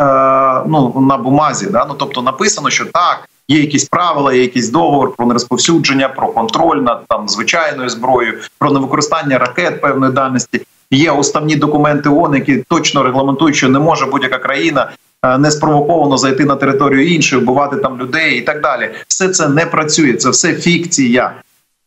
ну 0.68 1.02
на 1.10 1.18
бумазі. 1.18 1.68
Да? 1.68 1.86
Ну 1.90 1.96
тобто 2.00 2.22
написано, 2.22 2.70
що 2.70 2.86
так. 2.86 3.28
Є 3.48 3.60
якісь 3.60 3.86
правила, 3.86 4.34
є 4.34 4.42
якийсь 4.42 4.70
договор 4.70 5.16
про 5.16 5.26
нерозповсюдження, 5.26 6.10
про 6.10 6.28
контроль 6.28 6.78
над 6.78 7.06
там 7.08 7.30
звичайною 7.30 7.90
зброєю, 7.90 8.38
про 8.60 8.72
невикористання 8.72 9.38
ракет 9.38 9.82
певної 9.82 10.14
дальності. 10.14 10.62
Є 10.92 11.12
уставні 11.12 11.56
документи 11.56 12.10
ООН, 12.10 12.36
які 12.36 12.58
точно 12.58 13.04
регламентують, 13.04 13.56
що 13.56 13.70
не 13.70 13.80
може 13.80 14.06
будь-яка 14.06 14.38
країна 14.38 14.92
е, 15.26 15.38
неспровоковано 15.38 16.18
зайти 16.18 16.46
на 16.46 16.56
територію 16.56 17.08
іншої, 17.08 17.42
вбивати 17.42 17.76
там 17.76 18.00
людей 18.00 18.38
і 18.38 18.42
так 18.42 18.62
далі. 18.62 18.92
Все 19.08 19.30
це 19.30 19.50
не 19.50 19.66
працює. 19.66 20.14
Це 20.14 20.30
все 20.30 20.54
фікція. 20.54 21.34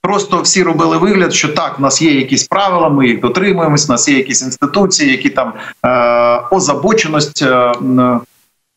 Просто 0.05 0.41
всі 0.41 0.63
робили 0.63 0.99
вигляд, 0.99 1.35
що 1.35 1.49
так, 1.49 1.79
в 1.79 1.83
нас 1.83 2.03
є 2.03 2.15
якісь 2.15 2.49
правила, 2.49 2.89
ми 2.89 3.07
їх 3.07 3.21
дотримуємось, 3.21 3.89
у 3.89 3.93
нас 3.93 4.09
є 4.09 4.17
якісь 4.17 4.43
інституції, 4.43 5.11
які 5.11 5.31
там 5.31 5.53
е, 5.87 6.41
озабоченість, 6.51 7.43
е, 7.43 7.73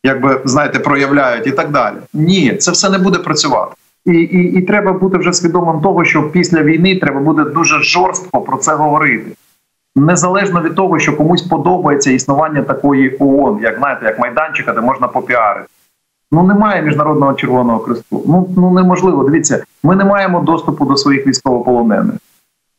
якби 0.04 0.40
знаєте, 0.44 0.78
проявляють 0.78 1.46
і 1.46 1.50
так 1.50 1.70
далі. 1.70 1.94
Ні, 2.12 2.56
це 2.56 2.70
все 2.70 2.90
не 2.90 2.98
буде 2.98 3.18
працювати. 3.18 3.74
І, 4.06 4.12
і, 4.12 4.58
і 4.58 4.62
треба 4.62 4.92
бути 4.92 5.18
вже 5.18 5.32
свідомим 5.32 5.80
того, 5.80 6.04
що 6.04 6.22
після 6.22 6.62
війни 6.62 6.96
треба 6.96 7.20
буде 7.20 7.44
дуже 7.44 7.82
жорстко 7.82 8.40
про 8.40 8.56
це 8.56 8.74
говорити. 8.74 9.30
Незалежно 9.96 10.62
від 10.62 10.74
того, 10.74 10.98
що 10.98 11.16
комусь 11.16 11.42
подобається 11.42 12.10
існування 12.10 12.62
такої 12.62 13.16
ООН, 13.20 13.58
як 13.62 13.78
знаєте, 13.78 14.06
як 14.06 14.18
майданчика, 14.18 14.72
де 14.72 14.80
можна 14.80 15.08
попіарити. 15.08 15.68
Ну 16.32 16.42
немає 16.42 16.82
міжнародного 16.82 17.34
червоного 17.34 17.80
кресту. 17.80 18.22
Ну 18.26 18.48
ну 18.56 18.70
неможливо. 18.70 19.24
Дивіться, 19.24 19.64
ми 19.82 19.96
не 19.96 20.04
маємо 20.04 20.40
доступу 20.40 20.84
до 20.84 20.96
своїх 20.96 21.26
військовополонених. 21.26 22.14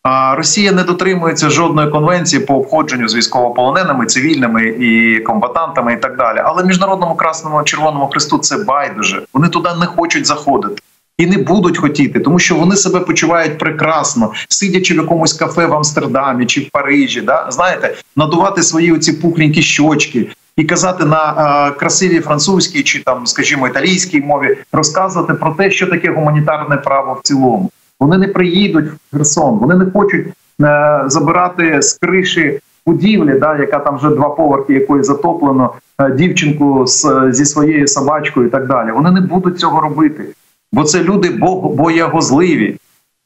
А 0.04 0.36
Росія 0.36 0.72
не 0.72 0.84
дотримується 0.84 1.50
жодної 1.50 1.90
конвенції 1.90 2.46
по 2.46 2.56
обходженню 2.56 3.08
з 3.08 3.16
військовополоненими, 3.16 4.06
цивільними 4.06 4.64
і 4.64 5.20
комбатантами, 5.20 5.94
і 5.94 5.98
так 5.98 6.18
далі. 6.18 6.42
Але 6.46 6.64
міжнародному 6.64 7.16
красному 7.16 7.64
червоному 7.64 8.08
хресту 8.08 8.38
це 8.38 8.58
байдуже. 8.58 9.26
Вони 9.34 9.48
туди 9.48 9.70
не 9.80 9.86
хочуть 9.86 10.26
заходити. 10.26 10.82
І 11.18 11.26
не 11.26 11.38
будуть 11.38 11.78
хотіти, 11.78 12.20
тому 12.20 12.40
що 12.40 12.56
вони 12.56 12.76
себе 12.76 13.00
почувають 13.00 13.58
прекрасно, 13.58 14.32
сидячи 14.50 14.94
в 14.94 14.98
якомусь 14.98 15.34
кафе 15.34 15.66
в 15.66 15.74
Амстердамі 15.74 16.46
чи 16.46 16.62
в 16.62 16.70
Парижі, 16.70 17.22
да 17.22 17.48
знаєте, 17.50 17.96
надувати 18.16 18.64
свої 18.64 18.92
оці 18.92 19.14
пухленькі 19.14 19.62
щочки, 19.62 20.28
і 20.60 20.64
казати 20.64 21.06
на 21.06 21.34
е, 21.68 21.72
красивій 21.72 22.20
французькій 22.20 22.84
чи 22.84 23.04
там, 23.04 23.28
скажімо, 23.28 23.68
італійській 23.68 24.22
мові, 24.22 24.58
розказувати 24.72 25.34
про 25.34 25.52
те, 25.52 25.72
що 25.72 25.88
таке 25.88 26.12
гуманітарне 26.12 26.78
право 26.78 27.14
в 27.14 27.28
цілому. 27.28 27.72
Вони 28.00 28.18
не 28.18 28.28
приїдуть 28.28 28.86
в 28.86 29.18
Херсон, 29.18 29.60
вони 29.60 29.76
не 29.76 29.92
хочуть 29.92 30.28
е, 30.62 31.04
забирати 31.06 31.82
з 31.82 31.94
криші 31.94 32.60
будівлі, 32.86 33.40
да, 33.40 33.58
яка 33.58 33.80
там 33.80 33.98
вже 33.98 34.10
два 34.10 34.30
поверхи, 34.30 34.74
якої 34.74 35.04
затоплено 35.04 35.74
е, 36.02 36.12
дівчинку 36.12 36.88
з, 36.88 37.30
зі 37.32 37.46
своєю 37.46 37.88
собачкою, 37.88 38.48
і 38.48 38.50
так 38.50 38.68
далі. 38.68 38.92
Вони 38.92 39.12
не 39.12 39.22
будуть 39.22 39.60
цього 39.60 39.82
робити, 39.82 40.26
бо 40.72 40.84
це 40.84 41.04
люди 41.04 41.30
боягозливі, 41.64 42.78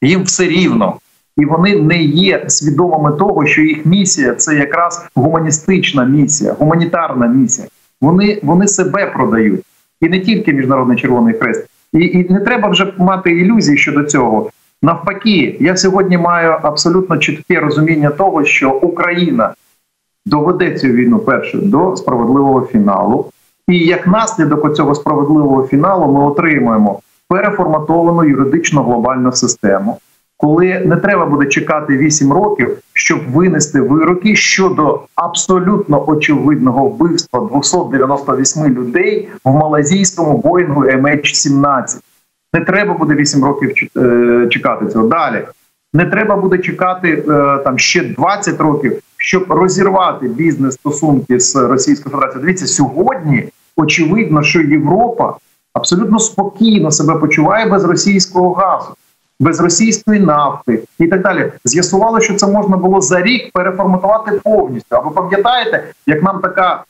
їм 0.02 0.22
все 0.22 0.44
рівно. 0.44 0.96
І 1.36 1.44
вони 1.44 1.76
не 1.76 2.02
є 2.02 2.44
свідомими 2.48 3.12
того, 3.12 3.46
що 3.46 3.62
їх 3.62 3.86
місія 3.86 4.34
це 4.34 4.54
якраз 4.54 5.06
гуманістична 5.14 6.04
місія, 6.04 6.52
гуманітарна 6.58 7.26
місія. 7.26 7.68
Вони 8.00 8.40
вони 8.42 8.68
себе 8.68 9.06
продають, 9.06 9.60
і 10.00 10.08
не 10.08 10.20
тільки 10.20 10.52
міжнародний 10.52 10.98
червоний 10.98 11.34
хрест. 11.34 11.66
І, 11.92 11.98
і 11.98 12.32
не 12.32 12.40
треба 12.40 12.68
вже 12.68 12.92
мати 12.98 13.30
ілюзій 13.30 13.76
щодо 13.76 14.04
цього. 14.04 14.50
Навпаки, 14.82 15.56
я 15.60 15.76
сьогодні 15.76 16.18
маю 16.18 16.50
абсолютно 16.62 17.18
чітке 17.18 17.60
розуміння 17.60 18.10
того, 18.10 18.44
що 18.44 18.72
Україна 18.72 19.54
доведе 20.26 20.78
цю 20.78 20.88
війну 20.88 21.18
перше 21.18 21.58
до 21.58 21.96
справедливого 21.96 22.66
фіналу, 22.66 23.26
і 23.68 23.78
як 23.78 24.06
наслідок 24.06 24.76
цього 24.76 24.94
справедливого 24.94 25.66
фіналу 25.66 26.12
ми 26.12 26.24
отримуємо 26.24 27.00
переформатовану 27.28 28.24
юридично 28.24 28.82
глобальну 28.82 29.32
систему, 29.32 29.98
коли 30.44 30.82
не 30.84 30.96
треба 30.96 31.26
буде 31.26 31.46
чекати 31.46 31.96
8 31.96 32.32
років, 32.32 32.78
щоб 32.92 33.20
винести 33.32 33.80
вироки 33.80 34.36
щодо 34.36 35.00
абсолютно 35.14 36.08
очевидного 36.08 36.88
вбивства 36.88 37.40
298 37.40 38.74
людей 38.74 39.28
в 39.44 39.50
малазійському 39.50 40.38
боїнгу 40.38 40.84
MH17. 40.84 41.96
Не 42.54 42.60
треба 42.60 42.94
буде 42.94 43.14
8 43.14 43.44
років 43.44 43.72
е, 43.96 44.46
чекати 44.50 44.86
цього. 44.86 45.08
Далі 45.08 45.44
не 45.92 46.06
треба 46.06 46.36
буде 46.36 46.58
чекати 46.58 47.24
е, 47.28 47.58
там 47.64 47.78
ще 47.78 48.04
20 48.04 48.60
років, 48.60 49.00
щоб 49.16 49.44
розірвати 49.48 50.28
бізнес 50.28 50.74
стосунки 50.74 51.40
з 51.40 51.56
Російською 51.56 52.12
Федерацією. 52.12 52.46
Дивіться, 52.46 52.66
сьогодні 52.66 53.48
очевидно, 53.76 54.42
що 54.42 54.60
Європа 54.60 55.36
абсолютно 55.72 56.18
спокійно 56.18 56.90
себе 56.90 57.14
почуває 57.14 57.66
без 57.66 57.84
російського 57.84 58.52
газу, 58.52 58.94
без 59.44 59.60
російської 59.60 60.20
нафти 60.20 60.82
і 60.98 61.06
так 61.06 61.22
далі. 61.22 61.52
З'ясувало, 61.64 62.20
що 62.20 62.34
це 62.34 62.46
можна 62.46 62.76
було 62.76 63.00
за 63.00 63.22
рік 63.22 63.50
переформатувати 63.52 64.40
повністю. 64.44 64.96
А 64.96 64.98
ви 64.98 65.10
пам'ятаєте, 65.10 65.84
як 66.06 66.22
нам 66.22 66.40
така 66.40 66.84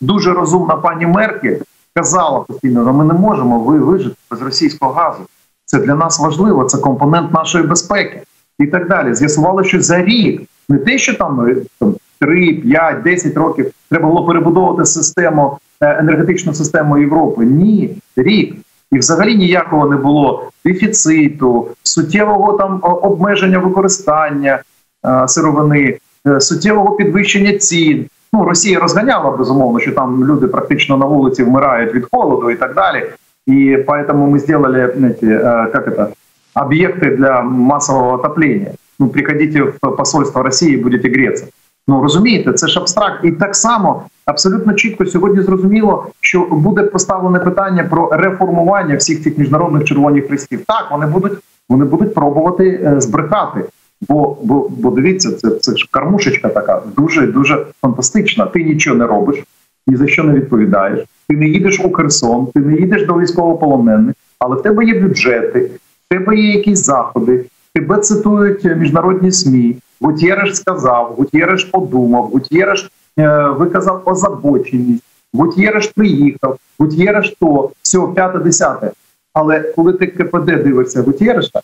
дуже 0.00 0.32
розумна 0.32 0.76
пані 0.76 1.06
Меркель 1.06 1.56
казала 1.94 2.40
постійно, 2.40 2.82
що 2.84 2.92
ми 2.92 3.04
не 3.04 3.14
можемо 3.14 3.60
вижити 3.60 4.16
без 4.30 4.42
російського 4.42 4.92
газу. 4.92 5.22
Це 5.64 5.78
для 5.78 5.94
нас 5.94 6.20
важливо, 6.20 6.64
це 6.64 6.78
компонент 6.78 7.32
нашої 7.34 7.64
безпеки 7.64 8.22
і 8.58 8.66
так 8.66 8.88
далі. 8.88 9.14
З'ясували, 9.14 9.64
що 9.64 9.80
за 9.80 10.02
рік 10.02 10.42
не 10.68 10.78
те, 10.78 10.98
що 10.98 11.14
там, 11.14 11.40
е, 11.40 11.56
там 11.78 11.94
3, 12.20 12.54
5, 12.54 13.02
10 13.02 13.36
років 13.36 13.72
треба 13.90 14.08
було 14.08 14.26
перебудовувати 14.26 14.84
систему 14.84 15.58
е, 15.80 15.98
енергетичну 15.98 16.54
систему 16.54 16.98
Європи. 16.98 17.44
Ні, 17.44 17.96
рік 18.16 18.56
І 18.91 18.99
взагалі 18.99 19.35
ніякого 19.35 19.87
не 19.87 19.95
було 19.95 20.51
дефіциту, 20.65 21.67
суттєвого 21.83 22.53
там 22.53 22.79
обмеження 22.81 23.59
використання 23.59 24.61
е, 25.05 25.27
сировини, 25.27 25.97
суттєвого 26.39 26.95
підвищення 26.95 27.57
цін. 27.57 28.05
Ну, 28.33 28.43
Росія 28.43 28.79
розганяла 28.79 29.31
безумовно, 29.31 29.79
що 29.79 29.91
там 29.91 30.25
люди 30.25 30.47
практично 30.47 30.97
на 30.97 31.05
вулиці 31.05 31.43
вмирають 31.43 31.93
від 31.93 32.07
холоду 32.11 32.51
і 32.51 32.55
так 32.55 32.75
далі. 32.75 33.05
І 33.47 33.77
поэтому 33.87 34.27
мы 34.27 34.39
сделали 34.39 34.93
знаете, 34.97 35.27
э, 35.27 35.67
как 35.71 35.87
это, 35.87 36.13
объекты 36.53 37.17
для 37.17 37.41
массового 37.41 38.13
отопления. 38.13 38.73
Ну, 38.99 39.07
приходите 39.07 39.61
в 39.61 39.79
посольство 39.97 40.43
Росії 40.43 40.73
і 40.73 40.77
будете 40.77 41.09
греться. 41.09 41.47
Ну 41.88 42.02
розумієте, 42.02 42.52
це 42.52 42.66
ж 42.66 42.80
абстракт, 42.80 43.24
і 43.24 43.32
так 43.32 43.56
само 43.56 44.02
абсолютно 44.24 44.72
чітко 44.72 45.06
сьогодні 45.06 45.42
зрозуміло, 45.42 46.06
що 46.20 46.46
буде 46.50 46.82
поставлене 46.82 47.38
питання 47.38 47.84
про 47.84 48.10
реформування 48.12 48.96
всіх 48.96 49.22
цих 49.22 49.38
міжнародних 49.38 49.84
червоних 49.84 50.26
хрестів. 50.26 50.60
Так, 50.66 50.88
вони 50.90 51.06
будуть 51.06 51.32
вони 51.68 51.84
будуть 51.84 52.14
пробувати 52.14 52.68
е, 52.84 53.00
збрехати. 53.00 53.64
Бо 54.08 54.36
бо, 54.42 54.68
бо 54.68 54.90
дивіться, 54.90 55.32
це 55.32 55.50
це 55.50 55.76
ж 55.76 55.88
кармушечка 55.90 56.48
така 56.48 56.82
дуже 56.96 57.26
дуже 57.26 57.66
фантастична. 57.82 58.46
Ти 58.46 58.64
нічого 58.64 58.96
не 58.96 59.06
робиш, 59.06 59.44
ні 59.86 59.96
за 59.96 60.06
що 60.06 60.24
не 60.24 60.32
відповідаєш. 60.32 61.04
Ти 61.28 61.36
не 61.36 61.48
їдеш 61.48 61.80
у 61.80 61.92
Херсон, 61.92 62.46
ти 62.46 62.60
не 62.60 62.76
їдеш 62.76 63.06
до 63.06 63.14
військовополонених, 63.14 64.14
але 64.38 64.56
в 64.56 64.62
тебе 64.62 64.84
є 64.84 65.00
бюджети, 65.00 65.70
в 66.06 66.14
тебе 66.14 66.36
є 66.36 66.52
якісь 66.52 66.84
заходи. 66.84 67.44
Тебе 67.74 67.98
цитують 67.98 68.64
міжнародні 68.64 69.32
СМІ. 69.32 69.76
Гутєреш 70.00 70.56
сказав, 70.56 71.14
Гутєреш 71.18 71.64
подумав, 71.64 72.22
Гутєреш 72.22 72.90
е, 73.18 73.48
виказав 73.48 74.02
озабоченість, 74.04 75.04
Гутєреш 75.34 75.86
приїхав, 75.86 76.58
Гутєреш 76.78 77.36
то 77.40 77.70
все, 77.82 77.98
п'яте, 78.14 78.38
десяте. 78.38 78.90
Але 79.32 79.60
коли 79.60 79.92
ти 79.92 80.06
КПД 80.06 80.44
дивишся 80.46 81.02
Гутєреша, 81.02 81.60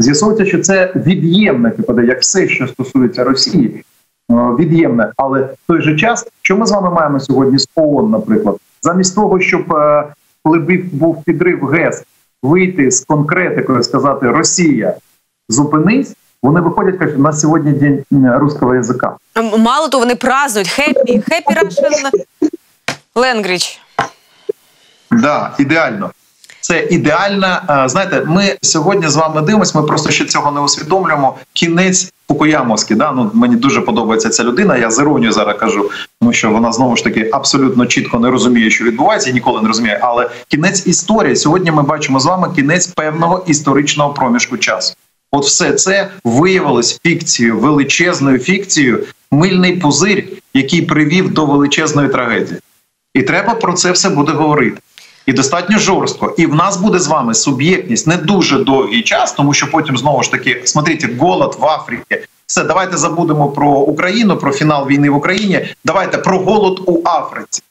З'ясовується, 0.00 0.46
що 0.46 0.58
це 0.58 0.92
від'ємне 0.96 1.70
КПД, 1.70 1.98
як 2.04 2.20
все, 2.20 2.48
що 2.48 2.66
стосується 2.66 3.24
Росії, 3.24 3.84
е, 4.30 4.34
від'ємне. 4.34 5.12
Але 5.16 5.40
в 5.42 5.56
той 5.66 5.82
же 5.82 5.96
час, 5.96 6.28
що 6.42 6.56
ми 6.56 6.66
з 6.66 6.70
вами 6.70 6.90
маємо 6.90 7.20
сьогодні 7.20 7.58
з 7.58 7.68
ООН, 7.74 8.10
наприклад, 8.10 8.56
замість 8.82 9.14
того, 9.14 9.40
щоб 9.40 9.72
е, 9.72 10.04
коли 10.42 10.58
був 10.92 11.24
підрив 11.24 11.66
ГЕС, 11.66 12.04
вийти 12.42 12.90
з 12.90 13.04
конкретикою, 13.04 13.82
сказати 13.82 14.30
Росія, 14.30 14.94
зупинись. 15.48 16.16
Вони 16.42 16.60
виходять, 16.60 16.98
кажуть, 16.98 17.18
у 17.18 17.22
нас 17.22 17.40
сьогодні 17.40 17.72
день 17.72 18.04
русского 18.10 18.74
языка. 18.74 19.16
Мало 19.58 19.88
то 19.88 19.98
вони 19.98 20.14
празднують 20.14 20.68
хеппі, 20.68 21.22
хеппі 21.28 21.54
Russian 21.54 22.10
Language. 23.14 23.78
Да, 25.10 25.54
ідеально 25.58 26.10
це 26.60 26.86
ідеальна. 26.90 27.84
Знаєте, 27.88 28.22
ми 28.26 28.56
сьогодні 28.62 29.08
з 29.08 29.16
вами 29.16 29.42
дивимося. 29.42 29.80
Ми 29.80 29.86
просто 29.86 30.10
ще 30.10 30.24
цього 30.24 30.52
не 30.52 30.60
усвідомлюємо. 30.60 31.36
Кінець 31.52 32.12
Фукуямовський. 32.28 32.96
Да? 32.96 33.12
Ну 33.12 33.30
мені 33.34 33.56
дуже 33.56 33.80
подобається 33.80 34.28
ця 34.28 34.44
людина. 34.44 34.76
Я 34.76 34.90
з 34.90 34.98
іронією 34.98 35.32
зараз 35.32 35.56
кажу, 35.60 35.90
тому 36.20 36.32
що 36.32 36.50
вона 36.50 36.72
знову 36.72 36.96
ж 36.96 37.04
таки 37.04 37.30
абсолютно 37.32 37.86
чітко 37.86 38.18
не 38.18 38.30
розуміє, 38.30 38.70
що 38.70 38.84
відбувається, 38.84 39.30
і 39.30 39.32
ніколи 39.32 39.62
не 39.62 39.68
розуміє. 39.68 39.98
Але 40.02 40.30
кінець 40.48 40.86
історії 40.86 41.36
сьогодні 41.36 41.70
ми 41.70 41.82
бачимо 41.82 42.20
з 42.20 42.26
вами 42.26 42.48
кінець 42.56 42.86
певного 42.86 43.44
історичного 43.46 44.14
проміжку 44.14 44.56
часу. 44.56 44.94
От 45.32 45.44
все 45.44 45.72
це 45.72 46.10
виявилось 46.24 47.00
фікцією, 47.02 47.58
величезною 47.58 48.38
фікцією, 48.38 49.04
мильний 49.30 49.76
пузир, 49.76 50.24
який 50.54 50.82
привів 50.82 51.34
до 51.34 51.46
величезної 51.46 52.08
трагедії, 52.08 52.60
і 53.14 53.22
треба 53.22 53.54
про 53.54 53.72
це 53.72 53.92
все 53.92 54.10
буде 54.10 54.32
говорити 54.32 54.80
і 55.26 55.32
достатньо 55.32 55.78
жорстко. 55.78 56.34
І 56.38 56.46
в 56.46 56.54
нас 56.54 56.76
буде 56.76 56.98
з 56.98 57.06
вами 57.06 57.34
суб'єктність 57.34 58.06
не 58.06 58.16
дуже 58.16 58.64
довгий 58.64 59.02
час, 59.02 59.32
тому 59.32 59.54
що 59.54 59.70
потім 59.70 59.96
знову 59.96 60.22
ж 60.22 60.30
таки 60.30 60.62
смотрите, 60.64 61.08
голод 61.18 61.56
в 61.60 61.64
Африці. 61.64 62.26
Все, 62.46 62.64
давайте 62.64 62.96
забудемо 62.96 63.48
про 63.48 63.70
Україну, 63.70 64.36
про 64.36 64.52
фінал 64.52 64.86
війни 64.86 65.10
в 65.10 65.16
Україні. 65.16 65.68
Давайте 65.84 66.18
про 66.18 66.38
голод 66.38 66.82
у 66.86 67.02
Африці, 67.04 67.62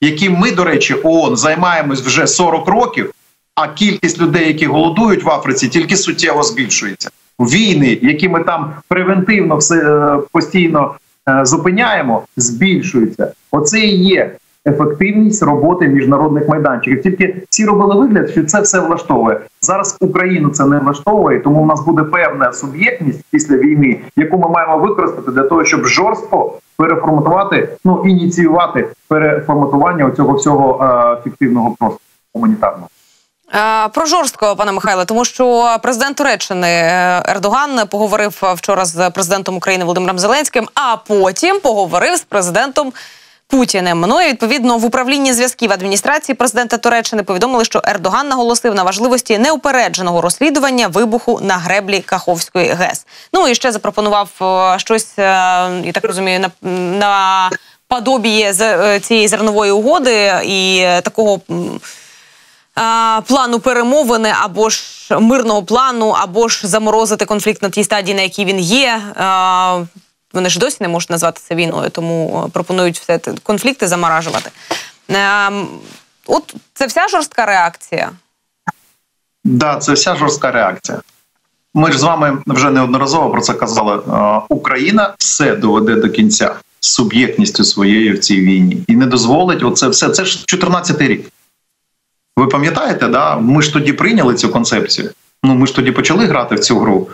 яким 0.00 0.32
ми, 0.32 0.52
до 0.52 0.64
речі, 0.64 0.94
ООН 1.04 1.36
займаємось 1.36 2.00
вже 2.00 2.26
40 2.26 2.68
років. 2.68 3.12
А 3.56 3.68
кількість 3.68 4.20
людей, 4.20 4.46
які 4.46 4.66
голодують 4.66 5.24
в 5.24 5.30
Африці, 5.30 5.68
тільки 5.68 5.96
суттєво 5.96 6.42
збільшується. 6.42 7.10
Війни, 7.38 7.98
які 8.02 8.28
ми 8.28 8.44
там 8.44 8.72
превентивно 8.88 9.56
все 9.56 9.74
е, 9.76 10.18
постійно 10.32 10.94
е, 11.28 11.44
зупиняємо, 11.44 12.22
збільшуються. 12.36 13.32
Оце 13.50 13.78
і 13.78 14.04
є 14.04 14.36
ефективність 14.66 15.42
роботи 15.42 15.88
міжнародних 15.88 16.48
майданчиків. 16.48 17.02
Тільки 17.02 17.36
всі 17.50 17.64
робили 17.64 17.94
вигляд, 17.94 18.30
що 18.30 18.44
це 18.44 18.60
все 18.60 18.80
влаштовує 18.80 19.40
зараз. 19.60 19.96
Україну 20.00 20.48
це 20.48 20.66
не 20.66 20.78
влаштовує, 20.78 21.40
тому 21.40 21.62
в 21.62 21.66
нас 21.66 21.84
буде 21.84 22.02
певна 22.02 22.52
суб'єктність 22.52 23.24
після 23.30 23.56
війни, 23.56 24.00
яку 24.16 24.38
ми 24.38 24.48
маємо 24.48 24.78
використати 24.78 25.30
для 25.30 25.42
того, 25.42 25.64
щоб 25.64 25.86
жорстко 25.86 26.58
переформатувати, 26.76 27.68
ну 27.84 28.02
ініціювати 28.06 28.88
переформатування 29.08 30.10
цього 30.10 30.34
всього 30.34 30.84
е, 30.84 31.22
фіктивного 31.24 31.70
простору 31.78 32.00
гуманітарного. 32.34 32.88
Е, 33.56 33.88
про 33.88 34.06
жорсткого 34.06 34.56
пане 34.56 34.72
Михайле, 34.72 35.04
тому 35.04 35.24
що 35.24 35.76
президент 35.82 36.16
Туреччини 36.16 36.68
е, 36.68 37.22
Ердоган 37.26 37.88
поговорив 37.88 38.42
вчора 38.42 38.84
з 38.84 39.10
президентом 39.10 39.56
України 39.56 39.84
Володимиром 39.84 40.18
Зеленським, 40.18 40.68
а 40.74 40.96
потім 40.96 41.60
поговорив 41.60 42.16
з 42.16 42.20
президентом 42.20 42.92
Путіним. 43.48 44.04
Ну 44.08 44.20
і 44.20 44.28
відповідно 44.28 44.78
в 44.78 44.84
управлінні 44.84 45.32
зв'язків 45.32 45.72
адміністрації 45.72 46.36
президента 46.36 46.78
Туреччини 46.78 47.22
повідомили, 47.22 47.64
що 47.64 47.82
Ердоган 47.84 48.28
наголосив 48.28 48.74
на 48.74 48.82
важливості 48.82 49.38
неупередженого 49.38 50.20
розслідування 50.20 50.88
вибуху 50.88 51.40
на 51.42 51.58
греблі 51.58 52.00
Каховської 52.00 52.68
ГЕС. 52.68 53.06
Ну 53.32 53.48
і 53.48 53.54
ще 53.54 53.72
запропонував 53.72 54.30
е, 54.42 54.78
щось, 54.78 55.08
я 55.18 55.92
так 55.92 56.04
розумію, 56.04 56.40
на 56.40 56.50
на 56.98 57.50
подобіє 57.88 58.54
цієї 59.00 59.28
зернової 59.28 59.72
угоди 59.72 60.32
і 60.44 60.86
такого. 61.02 61.40
Плану 63.26 63.60
перемовини 63.60 64.32
або 64.42 64.70
ж 64.70 64.82
мирного 65.10 65.62
плану, 65.62 66.08
або 66.08 66.48
ж 66.48 66.66
заморозити 66.66 67.24
конфлікт 67.24 67.62
на 67.62 67.70
тій 67.70 67.84
стадії, 67.84 68.14
на 68.14 68.22
якій 68.22 68.44
він 68.44 68.60
є 68.60 69.02
вони 70.36 70.48
ж 70.48 70.58
досі 70.58 70.76
не 70.80 70.88
можуть 70.88 71.10
назвати 71.10 71.40
це 71.44 71.54
війною, 71.54 71.90
тому 71.90 72.50
пропонують 72.52 72.98
все 72.98 73.20
конфлікти 73.42 73.88
заморажувати. 73.88 74.50
Ем, 75.08 75.68
от 76.26 76.54
це 76.74 76.86
вся 76.86 77.08
жорстка 77.08 77.46
реакція. 77.46 78.10
Да, 79.44 79.76
це 79.76 79.92
вся 79.92 80.16
жорстка 80.16 80.50
реакція. 80.50 81.00
Ми 81.74 81.92
ж 81.92 81.98
з 81.98 82.02
вами 82.02 82.38
вже 82.46 82.70
неодноразово 82.70 83.30
про 83.30 83.40
це 83.40 83.54
казали. 83.54 84.02
Україна 84.48 85.14
все 85.18 85.56
доведе 85.56 85.94
до 85.94 86.08
кінця 86.08 86.54
суб'єктністю 86.80 87.64
своєю 87.64 88.14
в 88.14 88.18
цій 88.18 88.40
війні 88.40 88.84
і 88.88 88.96
не 88.96 89.06
дозволить 89.06 89.62
оце 89.62 89.88
все. 89.88 90.10
Це 90.10 90.24
ж 90.24 90.44
14-й 90.46 91.08
рік. 91.08 91.32
Ви 92.36 92.46
пам'ятаєте, 92.46 93.08
да? 93.08 93.36
ми 93.36 93.62
ж 93.62 93.72
тоді 93.72 93.92
прийняли 93.92 94.34
цю 94.34 94.48
концепцію. 94.48 95.10
Ну 95.42 95.54
ми 95.54 95.66
ж 95.66 95.74
тоді 95.74 95.92
почали 95.92 96.26
грати 96.26 96.54
в 96.54 96.60
цю 96.60 96.78
гру. 96.78 97.08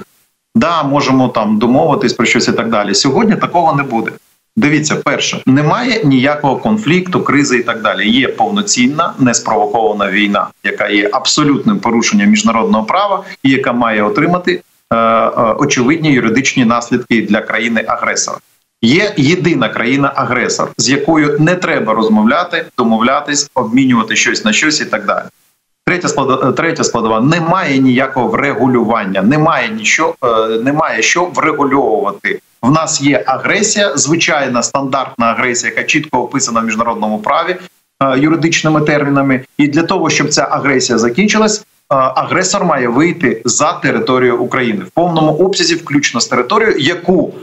Да, 0.54 0.82
можемо 0.82 1.28
там 1.28 1.58
домовитись 1.58 2.12
про 2.12 2.26
щось 2.26 2.48
і 2.48 2.52
так 2.52 2.70
далі. 2.70 2.94
Сьогодні 2.94 3.36
такого 3.36 3.72
не 3.76 3.82
буде. 3.82 4.10
Дивіться, 4.56 4.96
перше, 4.96 5.42
немає 5.46 6.04
ніякого 6.04 6.56
конфликту, 6.56 7.22
кризи 7.22 7.58
і 7.58 7.62
так 7.62 7.82
далі. 7.82 8.10
Є 8.10 8.28
повноцінна 8.28 9.14
неспровокована 9.18 10.10
війна, 10.10 10.46
яка 10.64 10.88
є 10.88 11.10
абсолютним 11.12 11.78
порушенням 11.78 12.28
міжнародного 12.28 12.84
права, 12.84 13.24
і 13.42 13.50
яка 13.50 13.72
має 13.72 14.02
отримати 14.02 14.52
е, 14.52 14.96
е, 14.96 15.30
очевидні 15.58 16.12
юридичні 16.12 16.64
наслідки 16.64 17.22
для 17.22 17.40
країни-агресора. 17.40 18.38
Є 18.82 19.14
єдина 19.16 19.68
країна-агресор, 19.68 20.72
з 20.76 20.88
якою 20.90 21.38
не 21.38 21.54
треба 21.54 21.94
розмовляти, 21.94 22.64
домовлятись, 22.78 23.50
обмінювати 23.54 24.16
щось 24.16 24.44
на 24.44 24.52
щось 24.52 24.80
і 24.80 24.84
так 24.84 25.06
далі. 25.06 25.24
Третя 25.86 26.08
складова, 26.08 26.52
третя 26.52 26.84
складова 26.84 27.20
немає 27.20 27.78
ніякого 27.78 28.28
врегулювання, 28.28 29.22
немає 29.22 29.68
нічого, 29.68 30.14
е, 30.24 30.48
немає 30.58 31.02
що 31.02 31.24
врегульовувати. 31.24 32.40
В 32.62 32.70
нас 32.70 33.00
є 33.02 33.24
агресія, 33.26 33.96
звичайна 33.96 34.62
стандартна 34.62 35.26
агресія, 35.26 35.72
яка 35.72 35.84
чітко 35.84 36.18
описана 36.18 36.60
в 36.60 36.64
міжнародному 36.64 37.18
праві 37.18 37.56
е, 38.02 38.18
юридичними 38.18 38.80
термінами. 38.80 39.44
І 39.58 39.68
для 39.68 39.82
того, 39.82 40.10
щоб 40.10 40.28
ця 40.28 40.48
агресія 40.50 40.98
закінчилась, 40.98 41.58
е, 41.60 41.64
агресор 41.94 42.64
має 42.64 42.88
вийти 42.88 43.42
за 43.44 43.72
територію 43.72 44.38
України 44.38 44.84
в 44.84 44.90
повному 44.90 45.32
обсязі, 45.32 45.74
включно 45.74 46.20
з 46.20 46.26
територією, 46.26 46.78
яку 46.78 47.34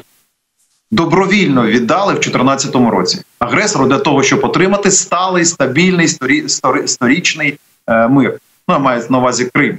добровільно 0.91 1.65
віддали 1.65 2.13
в 2.13 2.19
2014 2.19 2.75
році 2.75 3.21
агресору 3.39 3.85
для 3.85 3.99
того, 3.99 4.23
щоб 4.23 4.43
отримати 4.43 4.91
сталий 4.91 5.45
стабільний 5.45 6.07
сторі, 6.07 6.49
сторі, 6.49 6.87
сторічний 6.87 7.59
е, 7.87 8.07
мир. 8.07 8.39
Ну 8.67 8.79
має 8.79 9.03
на 9.09 9.17
увазі 9.17 9.49
Крим, 9.53 9.77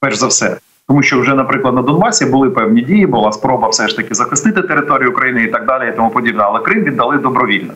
перш 0.00 0.16
за 0.16 0.26
все. 0.26 0.58
Тому 0.88 1.02
що 1.02 1.20
вже, 1.20 1.34
наприклад, 1.34 1.74
на 1.74 1.82
Донбасі 1.82 2.26
були 2.26 2.50
певні 2.50 2.82
дії, 2.82 3.06
була 3.06 3.32
спроба 3.32 3.68
все 3.68 3.88
ж 3.88 3.96
таки 3.96 4.14
захистити 4.14 4.62
територію 4.62 5.10
України 5.10 5.44
і 5.44 5.48
так 5.48 5.66
далі, 5.66 5.90
і 5.92 5.96
тому 5.96 6.10
подібне. 6.10 6.42
Але 6.42 6.60
Крим 6.60 6.84
віддали 6.84 7.18
добровільно. 7.18 7.74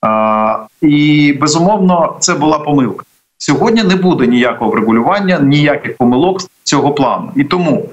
А, 0.00 0.66
І 0.80 1.32
безумовно, 1.40 2.16
це 2.20 2.34
була 2.34 2.58
помилка. 2.58 3.04
Сьогодні 3.38 3.82
не 3.82 3.96
буде 3.96 4.26
ніякого 4.26 4.70
врегулювання, 4.70 5.38
ніяких 5.40 5.96
помилок 5.96 6.40
цього 6.62 6.92
плану. 6.94 7.32
І 7.36 7.44
тому 7.44 7.88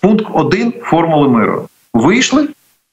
пункт 0.00 0.26
один 0.32 0.72
формули 0.82 1.28
миру 1.28 1.68
вийшли 1.94 2.48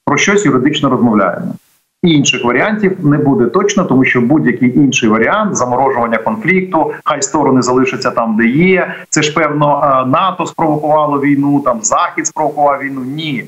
про 0.06 0.16
щось 0.16 0.46
юридично 0.46 0.90
розмовляємо. 0.90 1.54
Інших 2.02 2.44
варіантів 2.44 3.06
не 3.06 3.18
буде 3.18 3.46
точно, 3.46 3.84
тому 3.84 4.04
що 4.04 4.20
будь-який 4.20 4.78
інший 4.78 5.08
варіант 5.08 5.56
заморожування 5.56 6.18
конфлікту, 6.18 6.92
хай 7.04 7.22
сторони 7.22 7.62
залишаться 7.62 8.10
там, 8.10 8.36
де 8.36 8.44
є. 8.46 8.94
Це 9.08 9.22
ж 9.22 9.34
певно 9.34 10.04
НАТО 10.08 10.46
спровокувало 10.46 11.20
війну, 11.20 11.60
там 11.64 11.78
Захід 11.82 12.26
спровокував 12.26 12.80
війну. 12.82 13.00
Ні, 13.04 13.44